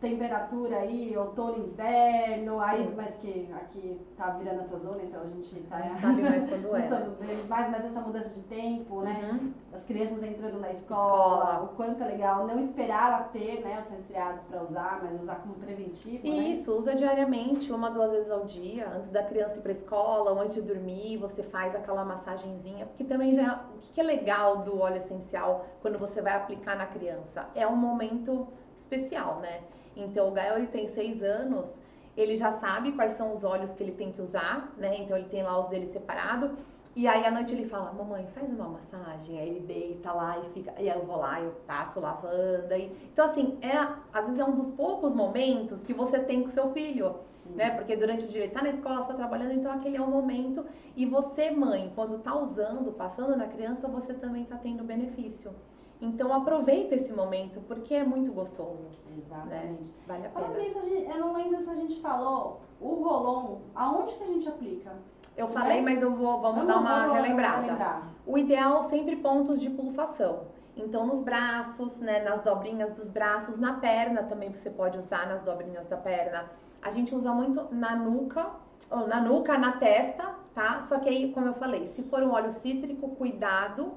temperatura 0.09 0.77
aí, 0.79 1.17
outono, 1.17 1.59
inverno, 1.59 2.61
aí, 2.61 2.93
mas 2.97 3.17
que 3.17 3.49
aqui 3.53 4.01
tá 4.17 4.31
virando 4.31 4.61
essa 4.61 4.79
zona, 4.79 5.03
então 5.03 5.21
a 5.23 5.27
gente 5.27 5.61
tá. 5.63 5.79
Não 5.79 5.95
sabe 5.95 6.23
mais 6.23 6.47
quando 6.49 6.63
não 6.63 6.77
é. 6.77 6.83
sabemos 6.83 7.49
mais, 7.49 7.71
mas 7.71 7.85
essa 7.85 8.01
mudança 8.01 8.31
de 8.31 8.41
tempo, 8.43 9.03
né? 9.03 9.31
Uhum. 9.33 9.53
As 9.73 9.85
crianças 9.85 10.23
entrando 10.23 10.61
na 10.61 10.71
escola, 10.71 11.43
Escola. 11.45 11.63
o 11.65 11.69
quanto 11.77 12.03
é 12.03 12.07
legal 12.07 12.47
não 12.47 12.59
esperar 12.61 13.13
ela 13.13 13.23
ter 13.25 13.61
né, 13.63 13.79
os 13.81 13.89
resfriados 13.91 14.45
para 14.45 14.63
usar, 14.63 15.01
mas 15.03 15.21
usar 15.21 15.37
como 15.37 15.55
preventivo. 15.55 16.27
né? 16.27 16.35
Isso, 16.49 16.73
usa 16.73 16.95
diariamente, 16.95 17.73
uma, 17.73 17.91
duas 17.91 18.11
vezes 18.11 18.31
ao 18.31 18.45
dia, 18.45 18.89
antes 18.95 19.11
da 19.11 19.23
criança 19.23 19.59
ir 19.59 19.63
pra 19.63 19.73
escola 19.73 20.31
ou 20.31 20.41
antes 20.41 20.55
de 20.55 20.63
dormir, 20.63 21.17
você 21.19 21.43
faz 21.43 21.75
aquela 21.75 22.05
massagenzinha, 22.05 22.87
porque 22.87 23.05
também 23.05 23.35
já. 23.35 23.65
O 23.75 23.79
que 23.93 24.01
é 24.01 24.05
legal 24.05 24.59
do 24.59 24.79
óleo 24.79 24.99
essencial 24.99 25.67
quando 25.81 25.99
você 25.99 26.21
vai 26.21 26.35
aplicar 26.35 26.77
na 26.77 26.87
criança? 26.87 27.47
É 27.55 27.67
um 27.67 27.77
momento 27.77 28.47
especial, 28.79 29.41
né? 29.41 29.61
Então 29.97 30.29
o 30.29 30.33
Gael 30.33 30.59
ele 30.59 30.67
tem 30.67 30.89
seis 30.89 31.23
anos, 31.23 31.75
ele 32.17 32.37
já 32.37 32.53
sabe 32.53 32.93
quais 32.93 33.13
são 33.13 33.35
os 33.35 33.43
óleos 33.43 33.73
que 33.75 33.83
ele 33.83 33.93
tem 33.93 34.13
que 34.13 34.21
usar, 34.21 34.73
né? 34.77 34.97
Então 34.99 35.17
ele 35.17 35.29
tem 35.29 35.43
lá 35.43 35.59
os 35.59 35.69
dele 35.69 35.87
separado. 35.87 36.57
E 36.95 37.07
aí 37.07 37.27
à 37.27 37.31
noite 37.31 37.53
ele 37.53 37.69
fala, 37.69 37.93
mamãe, 37.93 38.27
faz 38.29 38.49
uma 38.49 38.69
massagem. 38.69 39.39
Aí 39.39 39.49
ele 39.51 39.61
deita 39.61 40.13
lá 40.13 40.39
e 40.39 40.49
fica. 40.55 40.73
E 40.79 40.89
aí 40.89 40.99
eu 40.99 41.05
vou 41.05 41.19
lá, 41.19 41.41
eu 41.43 41.51
passo 41.67 42.01
lavanda. 42.01 42.77
E... 42.79 42.91
Então, 43.13 43.27
assim, 43.27 43.59
é, 43.61 43.77
às 44.13 44.25
vezes 44.25 44.41
é 44.41 44.45
um 44.45 44.55
dos 44.55 44.71
poucos 44.71 45.15
momentos 45.15 45.85
que 45.85 45.93
você 45.93 46.19
tem 46.19 46.43
com 46.43 46.49
seu 46.49 46.73
filho. 46.73 47.17
Né? 47.55 47.71
Porque 47.77 47.97
durante 47.97 48.25
o 48.25 48.29
dia 48.29 48.45
ele 48.45 48.53
tá 48.53 48.63
na 48.63 48.71
escola, 48.71 49.01
está 49.01 49.15
trabalhando, 49.15 49.53
então 49.53 49.71
aquele 49.71 49.99
é 49.99 50.01
o 50.01 50.11
momento. 50.11 50.65
E 50.97 51.05
você, 51.05 51.51
mãe, 51.51 51.93
quando 51.95 52.19
tá 52.19 52.35
usando, 52.35 52.91
passando 52.93 53.37
na 53.37 53.47
criança, 53.47 53.87
você 53.87 54.15
também 54.15 54.45
tá 54.45 54.57
tendo 54.57 54.83
benefício. 54.83 55.53
Então 56.01 56.33
aproveita 56.33 56.95
esse 56.95 57.13
momento, 57.13 57.61
porque 57.67 57.95
é 57.95 58.05
muito 58.05 58.31
gostoso. 58.33 58.87
Exatamente. 59.17 59.95
Vale 60.07 60.27
a 60.27 60.31
Falando 60.31 60.53
pena. 60.53 60.65
nisso, 60.65 60.79
a 60.79 60.83
gente- 60.83 61.11
eu 61.11 61.19
não 61.19 61.33
lembro 61.35 61.63
se 61.63 61.71
a 61.71 61.75
gente 61.75 62.01
falou 62.01 62.61
o 62.81 62.95
rolon, 63.03 63.57
aonde 63.75 64.15
que 64.15 64.23
a 64.25 64.27
gente 64.27 64.49
aplica? 64.49 64.93
Eu 65.37 65.49
falei, 65.49 65.81
mas 65.83 66.01
eu 66.03 66.15
vou 66.15 66.41
vamos 66.41 66.67
dar 66.67 66.79
uma 66.79 67.01
vamos 67.07 67.17
relembrada. 67.17 68.03
O 68.27 68.37
ideal 68.39 68.83
sempre 68.85 69.17
pontos 69.17 69.61
de 69.61 69.71
pulsação. 69.71 70.45
Então 70.77 71.07
nos 71.07 71.23
braços, 71.23 71.99
né, 72.01 72.23
nas 72.23 72.43
dobrinhas 72.43 72.93
dos 72.95 73.11
braços, 73.11 73.59
na 73.59 73.75
perna 73.75 74.23
também 74.25 74.53
você 74.53 74.69
pode 74.69 74.99
usar 74.99 75.27
nas 75.27 75.43
dobrinhas 75.43 75.87
da 75.89 75.97
perna. 75.97 76.45
A 76.83 76.91
gente 76.91 77.15
usa 77.15 77.33
muito 77.33 77.67
na 77.75 77.97
nuca, 77.97 78.47
ou 78.91 79.07
na 79.07 79.21
nuca, 79.21 79.57
na 79.57 79.73
testa, 79.73 80.35
tá? 80.55 80.81
Só 80.83 80.99
que 80.99 81.09
aí, 81.09 81.33
como 81.33 81.47
eu 81.47 81.55
falei, 81.55 81.87
se 81.87 82.03
for 82.03 82.23
um 82.23 82.33
óleo 82.33 82.53
cítrico, 82.53 83.09
cuidado 83.17 83.93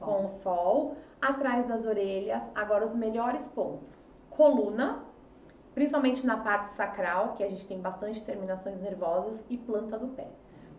O 0.00 0.04
com 0.04 0.24
o 0.24 0.28
sol, 0.28 0.96
atrás 1.22 1.66
das 1.68 1.86
orelhas. 1.86 2.42
Agora, 2.54 2.84
os 2.84 2.94
melhores 2.94 3.46
pontos: 3.48 4.12
coluna, 4.28 5.04
principalmente 5.74 6.26
na 6.26 6.36
parte 6.36 6.72
sacral, 6.72 7.34
que 7.34 7.44
a 7.44 7.48
gente 7.48 7.66
tem 7.66 7.80
bastante 7.80 8.20
terminações 8.22 8.80
nervosas, 8.80 9.42
e 9.48 9.56
planta 9.56 9.96
do 9.96 10.08
pé. 10.08 10.28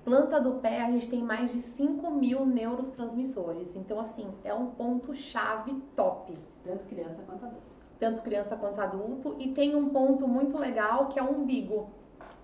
Planta 0.04 0.42
do 0.42 0.56
pé, 0.56 0.82
a 0.82 0.92
gente 0.92 1.10
tem 1.10 1.24
mais 1.24 1.54
de 1.54 1.62
5 1.62 2.12
mil 2.12 2.46
neurotransmissores. 2.46 3.74
Então, 3.74 4.02
assim, 4.02 4.28
é 4.44 4.54
um 4.54 4.68
ponto-chave 4.68 5.82
top. 5.96 6.38
Tanto 6.66 6.86
criança 6.88 7.24
quanto 7.26 7.46
adulto. 7.46 7.74
Tanto 7.98 8.22
criança 8.22 8.56
quanto 8.58 8.82
adulto. 8.82 9.36
E 9.40 9.54
tem 9.54 9.78
um 9.78 9.90
ponto 9.90 10.28
muito 10.28 10.58
legal 10.58 11.08
que 11.08 11.18
é 11.18 11.24
o 11.24 11.32
umbigo. 11.32 11.90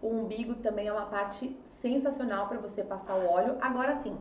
O 0.01 0.07
umbigo 0.07 0.55
também 0.55 0.87
é 0.87 0.93
uma 0.93 1.07
parte 1.07 1.53
sensacional 1.81 2.47
para 2.47 2.59
você 2.59 2.81
passar 2.81 3.15
o 3.15 3.29
óleo. 3.29 3.57
Agora 3.59 3.97
sim, 3.97 4.17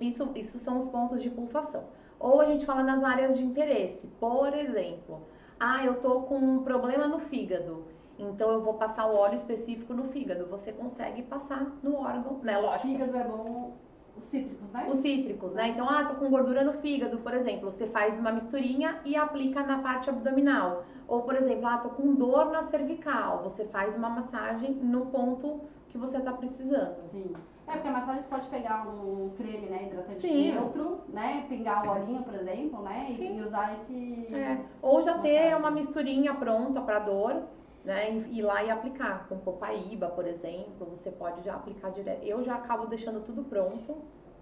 isso, 0.00 0.28
isso 0.34 0.58
são 0.58 0.78
os 0.78 0.88
pontos 0.88 1.22
de 1.22 1.30
pulsação. 1.30 1.84
Ou 2.18 2.40
a 2.40 2.44
gente 2.44 2.64
fala 2.64 2.82
nas 2.82 3.04
áreas 3.04 3.36
de 3.36 3.44
interesse. 3.44 4.06
Por 4.18 4.54
exemplo, 4.54 5.22
ah, 5.58 5.84
eu 5.84 6.00
tô 6.00 6.22
com 6.22 6.36
um 6.36 6.62
problema 6.62 7.06
no 7.06 7.18
fígado. 7.18 7.84
Então 8.18 8.50
eu 8.50 8.62
vou 8.62 8.74
passar 8.74 9.06
o 9.06 9.14
óleo 9.14 9.34
específico 9.34 9.92
no 9.92 10.04
fígado. 10.04 10.46
Você 10.46 10.72
consegue 10.72 11.22
passar 11.22 11.70
no 11.82 11.96
órgão, 11.96 12.40
né? 12.42 12.58
Lógico. 12.58 12.88
Fígado 12.88 13.16
é 13.16 13.24
bom, 13.24 13.74
os 14.16 14.24
cítricos, 14.24 14.70
né? 14.72 14.86
Os 14.90 14.98
cítricos, 14.98 15.52
né? 15.52 15.68
Então, 15.68 15.88
ah, 15.88 16.04
tô 16.04 16.14
com 16.14 16.30
gordura 16.30 16.64
no 16.64 16.72
fígado, 16.74 17.18
por 17.18 17.34
exemplo. 17.34 17.70
Você 17.70 17.86
faz 17.86 18.18
uma 18.18 18.32
misturinha 18.32 18.98
e 19.04 19.14
aplica 19.14 19.62
na 19.62 19.78
parte 19.78 20.08
abdominal. 20.08 20.84
Ou, 21.06 21.22
por 21.22 21.36
exemplo, 21.36 21.66
ah, 21.66 21.78
tô 21.78 21.90
com 21.90 22.14
dor 22.14 22.46
na 22.50 22.62
cervical. 22.62 23.42
Você 23.44 23.66
faz 23.66 23.94
uma 23.94 24.08
massagem 24.08 24.72
no 24.72 25.06
ponto 25.06 25.60
que 25.88 25.98
você 25.98 26.18
tá 26.20 26.32
precisando. 26.32 26.96
Sim. 27.12 27.32
É, 27.68 27.72
porque 27.72 27.88
a 27.88 27.92
massagem 27.92 28.22
você 28.22 28.30
pode 28.30 28.48
pegar 28.48 28.86
um 28.86 29.30
creme, 29.36 29.66
né, 29.66 29.86
hidratante 29.86 30.20
Sim. 30.20 30.52
neutro, 30.52 31.00
né, 31.08 31.46
pingar 31.48 31.86
o 31.86 31.90
olhinho, 31.90 32.22
por 32.22 32.34
exemplo, 32.34 32.82
né, 32.82 33.00
e, 33.10 33.14
Sim. 33.14 33.38
e 33.38 33.42
usar 33.42 33.74
esse... 33.74 34.34
É. 34.34 34.60
Ou 34.80 35.02
já 35.02 35.18
ter 35.18 35.56
uma 35.56 35.70
misturinha 35.70 36.32
pronta 36.34 36.80
para 36.80 37.00
dor, 37.00 37.42
né? 37.86 38.10
E 38.10 38.38
ir 38.38 38.42
lá 38.42 38.64
e 38.64 38.70
aplicar. 38.70 39.26
Com 39.28 39.38
copaíba, 39.38 40.08
por 40.08 40.26
exemplo, 40.26 40.86
você 40.90 41.10
pode 41.10 41.42
já 41.42 41.54
aplicar 41.54 41.90
direto. 41.90 42.24
Eu 42.24 42.42
já 42.42 42.56
acabo 42.56 42.86
deixando 42.86 43.20
tudo 43.20 43.44
pronto, 43.44 43.96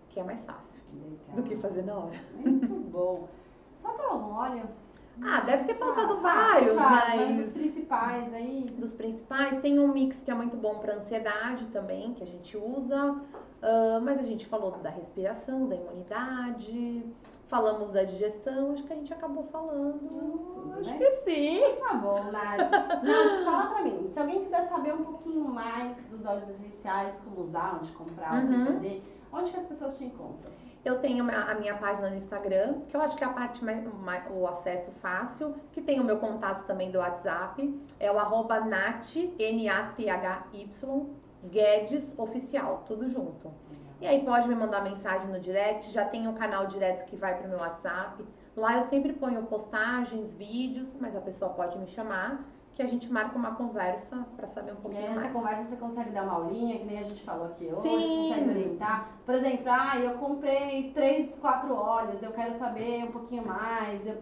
que 0.08 0.18
é 0.18 0.24
mais 0.24 0.42
fácil 0.44 0.82
Legal. 0.94 1.36
do 1.36 1.42
que 1.42 1.56
fazer 1.56 1.82
na 1.82 1.94
hora. 1.94 2.18
Muito 2.34 2.74
bom. 2.90 3.28
Falta 3.82 4.02
algum 4.04 4.34
óleo? 4.34 4.66
Ah, 5.22 5.40
deve 5.40 5.64
ter 5.64 5.74
faltado 5.76 6.14
Ah, 6.14 6.20
vários, 6.20 6.74
mas 6.76 7.18
mas. 7.38 7.46
os 7.46 7.52
principais 7.52 8.34
aí... 8.34 8.66
dos 8.78 8.94
principais. 8.94 9.60
Tem 9.60 9.78
um 9.78 9.88
mix 9.92 10.16
que 10.22 10.30
é 10.30 10.34
muito 10.34 10.56
bom 10.56 10.78
para 10.78 10.96
ansiedade 10.96 11.66
também, 11.66 12.14
que 12.14 12.22
a 12.22 12.26
gente 12.26 12.56
usa. 12.56 13.16
Ah, 13.62 14.00
mas 14.02 14.18
a 14.18 14.22
gente 14.24 14.46
falou 14.46 14.72
da 14.82 14.90
respiração, 14.90 15.68
da 15.68 15.76
imunidade, 15.76 17.04
falamos 17.48 17.90
da 17.92 18.02
digestão, 18.02 18.72
acho 18.72 18.82
que 18.82 18.92
a 18.92 18.96
gente 18.96 19.12
acabou 19.12 19.44
falando. 19.44 20.00
tudo, 20.00 20.80
acho 20.80 20.90
né? 20.90 20.98
que 20.98 21.10
sim. 21.30 21.60
Tá 21.78 21.94
bom, 21.94 22.24
Nath. 22.32 22.70
Nath, 23.02 23.44
fala 23.44 23.66
pra 23.74 23.82
mim. 23.84 24.10
Se 24.12 24.18
alguém 24.18 24.42
quiser 24.44 24.62
saber 24.64 24.94
um 24.94 25.04
pouquinho 25.04 25.44
mais 25.48 25.96
dos 26.10 26.26
óleos 26.26 26.48
essenciais, 26.50 27.14
como 27.24 27.42
usar, 27.46 27.78
onde 27.80 27.92
comprar, 27.92 28.42
Uhum. 28.44 28.66
fazer, 28.66 29.02
onde 29.32 29.50
que 29.52 29.56
as 29.58 29.66
pessoas 29.66 29.96
te 29.96 30.04
encontram? 30.04 30.50
Eu 30.84 30.98
tenho 30.98 31.24
a 31.30 31.54
minha 31.54 31.74
página 31.76 32.10
no 32.10 32.16
Instagram, 32.16 32.80
que 32.88 32.94
eu 32.96 33.00
acho 33.00 33.16
que 33.16 33.24
é 33.24 33.26
a 33.26 33.32
parte 33.32 33.64
mais, 33.64 33.82
mais- 33.94 34.24
o 34.30 34.46
acesso 34.46 34.90
fácil, 35.00 35.54
que 35.72 35.80
tem 35.80 35.98
o 35.98 36.04
meu 36.04 36.18
contato 36.18 36.66
também 36.66 36.90
do 36.90 36.98
WhatsApp, 36.98 37.82
é 37.98 38.12
o 38.12 38.18
arroba 38.18 38.60
Nath, 38.60 39.16
N-A-T-H-Y, 39.38 41.06
Guedes 41.44 42.18
Oficial, 42.18 42.84
tudo 42.86 43.08
junto. 43.08 43.50
E 44.00 44.06
aí 44.06 44.22
pode 44.24 44.46
me 44.46 44.54
mandar 44.54 44.82
mensagem 44.82 45.28
no 45.28 45.40
direct, 45.40 45.90
já 45.90 46.04
tem 46.04 46.28
um 46.28 46.34
canal 46.34 46.66
direto 46.66 47.06
que 47.06 47.16
vai 47.16 47.38
pro 47.38 47.48
meu 47.48 47.58
WhatsApp. 47.58 48.22
Lá 48.54 48.76
eu 48.76 48.82
sempre 48.82 49.14
ponho 49.14 49.42
postagens, 49.44 50.34
vídeos, 50.34 50.94
mas 51.00 51.16
a 51.16 51.20
pessoa 51.20 51.52
pode 51.52 51.78
me 51.78 51.86
chamar, 51.86 52.44
que 52.74 52.82
a 52.82 52.86
gente 52.86 53.10
marca 53.12 53.38
uma 53.38 53.54
conversa 53.54 54.26
para 54.36 54.48
saber 54.48 54.72
um 54.72 54.76
pouquinho 54.76 55.02
aí, 55.02 55.08
nessa 55.08 55.20
mais. 55.22 55.32
conversa 55.32 55.64
você 55.64 55.76
consegue 55.76 56.10
dar 56.10 56.24
uma 56.24 56.34
aulinha, 56.34 56.78
que 56.78 56.84
nem 56.84 56.98
a 56.98 57.02
gente 57.04 57.22
falou 57.22 57.46
aqui 57.46 57.66
hoje, 57.66 57.88
Sim. 57.88 58.28
consegue 58.28 58.50
orientar. 58.50 59.10
Por 59.24 59.34
exemplo, 59.34 59.64
ah, 59.68 59.96
eu 59.98 60.14
comprei 60.14 60.90
três, 60.92 61.38
quatro 61.38 61.74
óleos, 61.74 62.22
eu 62.22 62.32
quero 62.32 62.52
saber 62.54 63.04
um 63.04 63.12
pouquinho 63.12 63.46
mais, 63.46 64.04
eu 64.06 64.16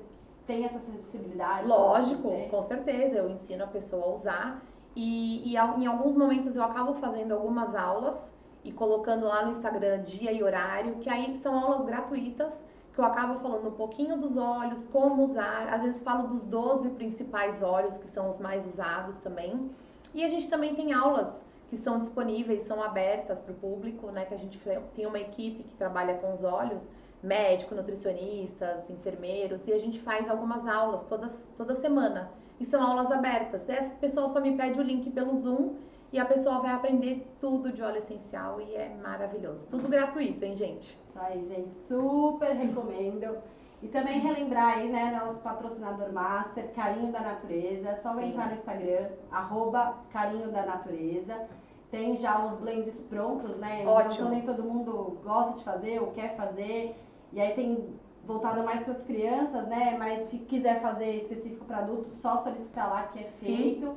tenho 0.47 0.67
essa 0.67 0.81
sensibilidade. 0.81 1.67
Lógico, 1.67 2.31
com 2.51 2.63
certeza, 2.63 3.19
eu 3.19 3.31
ensino 3.31 3.65
a 3.65 3.69
pessoa 3.69 4.05
a 4.05 4.15
usar. 4.15 4.63
E, 4.95 5.51
e 5.51 5.57
em 5.57 5.87
alguns 5.87 6.15
momentos 6.15 6.55
eu 6.55 6.63
acabo 6.63 6.93
fazendo 6.95 7.33
algumas 7.33 7.75
aulas 7.75 8.31
e 8.63 8.71
colocando 8.71 9.27
lá 9.27 9.45
no 9.47 9.53
Instagram 9.53 10.03
dia 10.03 10.31
e 10.31 10.43
horário, 10.43 10.97
que 10.97 11.09
aí 11.09 11.37
são 11.39 11.59
aulas 11.59 11.87
gratuitas, 11.87 12.63
que 12.95 13.01
eu 13.01 13.05
acabo 13.05 13.41
falando 13.41 13.69
um 13.69 13.73
pouquinho 13.73 14.19
dos 14.19 14.37
óleos, 14.37 14.85
como 14.87 15.25
usar, 15.25 15.73
às 15.73 15.83
vezes 15.83 16.03
falo 16.03 16.29
dos 16.29 16.45
12 16.45 16.91
principais 16.91 17.63
óleos 17.63 17.97
que 17.97 18.09
são 18.09 18.31
os 18.31 18.39
mais 18.39 18.67
usados 18.67 19.17
também. 19.17 19.71
E 20.15 20.23
a 20.23 20.29
gente 20.29 20.49
também 20.49 20.75
tem 20.75 20.93
aulas 20.93 21.29
que 21.71 21.77
são 21.79 21.99
disponíveis, 21.99 22.67
são 22.67 22.83
abertas 22.83 23.39
para 23.39 23.53
o 23.53 23.57
público, 23.57 24.11
né? 24.11 24.27
Que 24.27 24.35
a 24.35 24.39
gente 24.39 24.61
tem 24.95 25.07
uma 25.07 25.19
equipe 25.19 25.63
que 25.63 25.75
trabalha 25.75 26.15
com 26.15 26.35
os 26.35 26.45
óleos, 26.45 26.87
médico, 27.23 27.75
nutricionistas, 27.75 28.91
enfermeiros, 28.91 29.67
e 29.67 29.73
a 29.73 29.79
gente 29.79 29.99
faz 30.01 30.29
algumas 30.29 30.67
aulas 30.67 31.01
todas, 31.09 31.33
toda 31.57 31.75
semana. 31.75 32.31
E 32.61 32.65
são 32.67 32.83
aulas 32.83 33.11
abertas. 33.11 33.67
Essa 33.71 33.95
pessoa 33.95 34.29
só 34.29 34.39
me 34.39 34.55
pede 34.55 34.79
o 34.79 34.83
link 34.83 35.11
pelo 35.11 35.35
Zoom 35.39 35.77
e 36.13 36.19
a 36.19 36.27
pessoa 36.27 36.59
vai 36.59 36.73
aprender 36.73 37.27
tudo 37.41 37.73
de 37.73 37.83
óleo 37.83 37.97
essencial 37.97 38.61
e 38.61 38.75
é 38.75 38.95
maravilhoso. 39.03 39.65
Tudo 39.71 39.89
gratuito, 39.89 40.45
hein, 40.45 40.57
gente? 40.57 40.99
Isso 41.09 41.19
aí, 41.19 41.47
gente, 41.49 41.75
super 41.81 42.51
recomendo. 42.53 43.39
E 43.83 43.89
também 43.89 44.21
relembrar 44.21 44.79
aí, 44.79 44.89
né, 44.89 45.19
nosso 45.25 45.43
patrocinador 45.43 46.13
master, 46.13 46.71
Carinho 46.73 47.11
da 47.11 47.21
Natureza. 47.21 47.89
É 47.89 47.97
só 47.97 48.15
Sim. 48.15 48.29
entrar 48.29 48.49
no 48.49 48.55
Instagram, 48.55 49.09
arroba 49.31 49.97
Carinho 50.13 50.53
da 50.53 50.65
Natureza. 50.65 51.49
Tem 51.91 52.17
já 52.17 52.45
os 52.45 52.55
blends 52.55 53.01
prontos, 53.03 53.57
né? 53.57 53.85
Ótimo. 53.87 54.13
Então 54.13 54.29
nem 54.29 54.43
todo 54.43 54.63
mundo 54.63 55.19
gosta 55.25 55.59
de 55.59 55.65
fazer 55.65 56.01
ou 56.01 56.13
quer 56.13 56.37
fazer. 56.37 56.95
E 57.33 57.41
aí 57.41 57.55
tem 57.55 57.89
voltado 58.25 58.63
mais 58.63 58.85
para 58.85 58.93
as 58.93 59.03
crianças, 59.03 59.67
né? 59.67 59.97
Mas 59.99 60.25
se 60.25 60.39
quiser 60.39 60.81
fazer 60.81 61.17
específico 61.17 61.65
para 61.65 61.79
adultos, 61.79 62.13
só 62.13 62.37
solicitar 62.37 62.89
lá 62.89 63.03
que 63.09 63.19
é 63.19 63.31
Sim. 63.35 63.95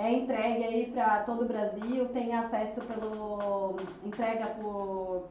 É 0.00 0.10
entregue 0.14 0.64
aí 0.64 0.90
para 0.90 1.24
todo 1.24 1.42
o 1.42 1.44
Brasil, 1.44 2.08
tem 2.08 2.34
acesso 2.34 2.80
pelo 2.80 3.76
entrega 4.02 4.46
por, 4.46 5.28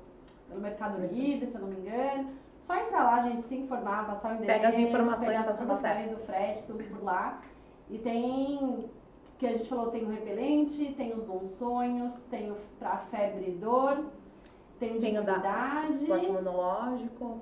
pelo 0.47 0.61
Mercado 0.61 1.01
Livre, 1.07 1.47
se 1.47 1.55
eu 1.55 1.61
não 1.61 1.69
me 1.69 1.77
engano. 1.77 2.29
Só 2.61 2.75
entrar 2.75 3.03
lá, 3.03 3.23
gente, 3.23 3.41
se 3.41 3.55
informar, 3.55 4.05
passar 4.05 4.33
o 4.33 4.35
endereço, 4.35 4.61
Pega 4.61 4.67
as 4.67 4.79
informações, 4.79 5.27
pegar 5.27 5.39
as 5.39 5.47
tá 5.47 5.53
informações 5.53 6.11
do 6.11 6.17
frete, 6.17 6.63
tudo 6.67 6.83
por 6.83 7.03
lá. 7.03 7.41
E 7.89 7.97
tem, 7.97 8.85
que 9.39 9.47
a 9.47 9.53
gente 9.53 9.67
falou, 9.67 9.87
tem 9.87 10.03
o 10.03 10.11
repelente, 10.11 10.93
tem 10.93 11.15
os 11.15 11.23
bons 11.23 11.49
sonhos, 11.49 12.21
tem 12.29 12.51
o 12.51 12.57
pra 12.77 12.97
febre 13.09 13.49
e 13.49 13.51
dor, 13.53 14.05
tem 14.79 14.91
o 14.91 14.93
de 14.93 14.99
Tem 14.99 15.17
o 15.17 15.23
da 15.23 15.83
Esporte 15.89 16.25
imunológico. 16.27 17.41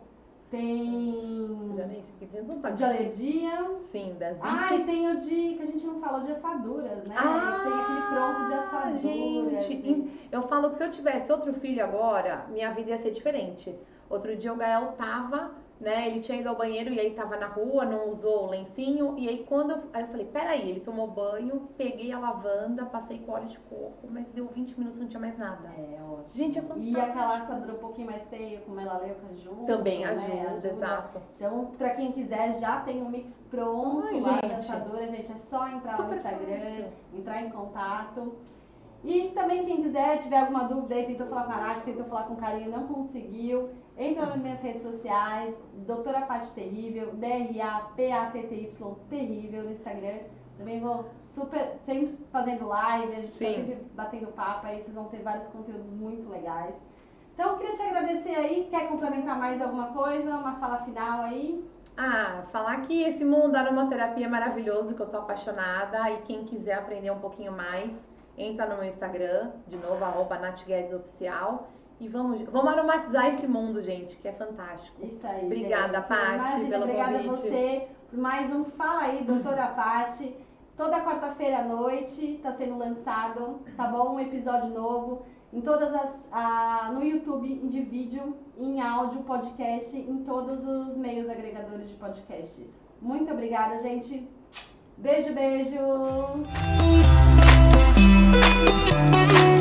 Tem 0.49 1.73
Já 1.75 1.85
nem 1.85 2.03
sei 2.19 2.27
tem 2.27 2.75
de 2.75 2.83
alergia. 2.83 3.77
Sim, 3.81 4.15
das 4.19 4.37
Ah, 4.41 4.75
e 4.75 4.83
tem 4.85 5.09
o 5.11 5.17
de, 5.17 5.53
que 5.55 5.61
a 5.61 5.65
gente 5.65 5.85
não 5.85 5.99
falou, 5.99 6.21
de 6.21 6.31
assaduras, 6.31 7.03
né? 7.07 7.15
Ah, 7.17 7.61
tem 7.63 7.73
aquele 7.73 8.01
pronto 8.09 8.47
de 8.47 8.53
assaduras. 8.53 9.61
Gente, 9.65 9.81
de- 9.81 9.89
em- 9.91 10.11
eu 10.31 10.43
falo 10.47 10.69
que 10.69 10.75
se 10.77 10.83
eu 10.83 10.91
tivesse 10.91 11.31
outro 11.31 11.53
filho 11.53 11.83
agora, 11.83 12.45
minha 12.49 12.71
vida 12.71 12.91
ia 12.91 12.97
ser 12.99 13.11
diferente. 13.11 13.75
Outro 14.09 14.35
dia 14.35 14.53
o 14.53 14.55
Gael 14.55 14.93
tava, 14.93 15.51
né? 15.79 16.07
Ele 16.07 16.19
tinha 16.19 16.39
ido 16.39 16.49
ao 16.49 16.55
banheiro 16.55 16.91
e 16.93 16.99
aí 16.99 17.11
tava 17.13 17.37
na 17.37 17.47
rua, 17.47 17.85
não 17.85 18.07
usou 18.09 18.45
o 18.45 18.49
lencinho. 18.49 19.15
E 19.17 19.27
aí 19.29 19.45
quando 19.47 19.71
eu, 19.71 19.83
aí 19.93 20.01
eu 20.03 20.07
falei, 20.07 20.25
peraí, 20.25 20.69
ele 20.69 20.79
tomou 20.79 21.07
banho, 21.07 21.67
peguei 21.77 22.11
a 22.11 22.19
lavanda, 22.19 22.85
passei 22.85 23.19
com 23.19 23.31
óleo 23.33 23.47
de 23.47 23.59
coco, 23.59 24.07
mas 24.09 24.25
deu 24.33 24.47
20 24.47 24.77
minutos 24.77 24.99
não 24.99 25.07
tinha 25.07 25.19
mais 25.19 25.37
nada. 25.37 25.67
É, 25.77 25.99
ótimo. 26.01 26.25
Gente, 26.35 26.57
é 26.59 26.61
E 26.61 26.65
fantástico. 26.65 26.99
aquela 27.01 27.37
assadura 27.37 27.73
um 27.73 27.77
pouquinho 27.77 28.07
mais 28.07 28.23
feia, 28.29 28.59
como 28.61 28.79
ela 28.79 28.97
leu, 28.97 29.15
ajuda. 29.31 29.65
Também 29.77 29.99
né? 30.05 30.45
ajuda, 30.47 30.67
exato. 30.69 31.21
Então, 31.35 31.65
pra 31.77 31.91
quem 31.91 32.11
quiser, 32.11 32.53
já 32.59 32.81
tem 32.81 33.01
um 33.01 33.09
mix 33.09 33.39
pronto 33.49 34.07
Ai, 34.07 34.19
lá 34.19 34.33
gente. 34.41 34.53
assadura, 34.55 35.07
gente. 35.07 35.31
É 35.31 35.37
só 35.37 35.67
entrar 35.67 35.91
no 35.91 35.97
Super 36.03 36.17
Instagram, 36.17 36.59
fácil. 36.59 36.85
entrar 37.13 37.41
em 37.43 37.49
contato. 37.49 38.35
E 39.03 39.29
também 39.29 39.65
quem 39.65 39.83
quiser, 39.83 40.19
tiver 40.19 40.39
alguma 40.39 40.63
dúvida 40.63 40.95
aí, 40.95 41.05
tentou 41.05 41.27
falar 41.27 41.43
com 41.43 41.51
a 41.51 41.57
Nath, 41.57 41.83
tentou 41.83 42.05
falar 42.05 42.23
com 42.23 42.33
o 42.33 42.37
Carinho, 42.37 42.71
não 42.71 42.87
conseguiu, 42.87 43.69
entra 43.97 44.25
nas 44.25 44.37
minhas 44.37 44.61
redes 44.61 44.81
sociais, 44.81 45.55
Doutora 45.85 46.21
Paty 46.21 46.51
Terrível, 46.51 47.13
D-R-A-P-A-T-T-Y 47.13 48.95
Terrível 49.09 49.63
no 49.63 49.71
Instagram. 49.71 50.19
Também 50.57 50.79
vou 50.79 51.05
super, 51.19 51.77
sempre 51.85 52.17
fazendo 52.31 52.67
live, 52.67 53.11
a 53.11 53.19
gente 53.21 53.31
tá 53.31 53.37
Sim. 53.37 53.55
sempre 53.55 53.77
batendo 53.93 54.27
papo 54.27 54.65
aí, 54.65 54.81
vocês 54.81 54.95
vão 54.95 55.05
ter 55.05 55.21
vários 55.21 55.47
conteúdos 55.47 55.93
muito 55.93 56.27
legais. 56.29 56.73
Então, 57.35 57.55
queria 57.59 57.75
te 57.75 57.83
agradecer 57.83 58.33
aí, 58.33 58.67
quer 58.67 58.87
complementar 58.87 59.37
mais 59.37 59.61
alguma 59.61 59.89
coisa, 59.89 60.35
uma 60.35 60.53
fala 60.53 60.79
final 60.79 61.21
aí? 61.21 61.63
Ah, 61.95 62.43
falar 62.51 62.81
que 62.81 63.03
esse 63.03 63.23
mundo 63.23 63.51
da 63.51 63.59
aromaterapia 63.59 64.25
é 64.25 64.29
maravilhoso, 64.29 64.95
que 64.95 65.01
eu 65.01 65.07
tô 65.07 65.17
apaixonada. 65.17 66.09
E 66.11 66.17
quem 66.23 66.43
quiser 66.45 66.73
aprender 66.73 67.11
um 67.11 67.19
pouquinho 67.19 67.51
mais, 67.51 68.07
entra 68.37 68.67
no 68.67 68.77
meu 68.77 68.85
Instagram, 68.85 69.51
de 69.67 69.77
novo, 69.77 70.03
arroba 70.03 70.37
Nath 70.37 70.65
Guedes 70.65 70.93
Oficial. 70.93 71.69
E 71.99 72.07
vamos, 72.07 72.43
vamos 72.43 72.71
aromatizar 72.71 73.33
esse 73.33 73.47
mundo, 73.47 73.81
gente, 73.81 74.15
que 74.17 74.27
é 74.27 74.33
fantástico. 74.33 75.03
Isso 75.03 75.25
aí, 75.25 75.45
Obrigada, 75.45 75.97
gente. 75.97 76.07
Paty, 76.07 76.35
Imagina, 76.35 76.69
pelo 76.69 76.83
obrigada 76.83 77.17
a 77.17 77.23
convite. 77.23 77.41
você 77.41 77.87
por 78.09 78.19
mais 78.19 78.53
um 78.53 78.63
Fala 78.65 79.01
aí, 79.01 79.23
doutora 79.23 79.67
Paty. 79.67 80.35
Toda 80.77 81.01
quarta-feira 81.01 81.59
à 81.59 81.63
noite 81.63 82.35
está 82.35 82.53
sendo 82.53 82.77
lançado, 82.77 83.61
tá 83.75 83.87
bom? 83.87 84.13
Um 84.13 84.19
episódio 84.19 84.69
novo 84.69 85.25
em 85.51 85.61
todas 85.61 85.93
as 85.95 86.29
ah, 86.31 86.91
no 86.93 87.03
YouTube 87.03 87.47
de 87.67 87.81
vídeo, 87.81 88.37
em 88.57 88.79
áudio, 88.79 89.23
podcast, 89.23 89.97
em 89.97 90.23
todos 90.23 90.65
os 90.65 90.95
meios 90.95 91.27
agregadores 91.29 91.89
de 91.89 91.95
podcast. 91.95 92.69
Muito 93.01 93.31
obrigada, 93.31 93.81
gente. 93.81 94.27
Beijo, 94.97 95.33
beijo. 95.33 95.77
Thank 98.65 99.33
you. 99.33 99.56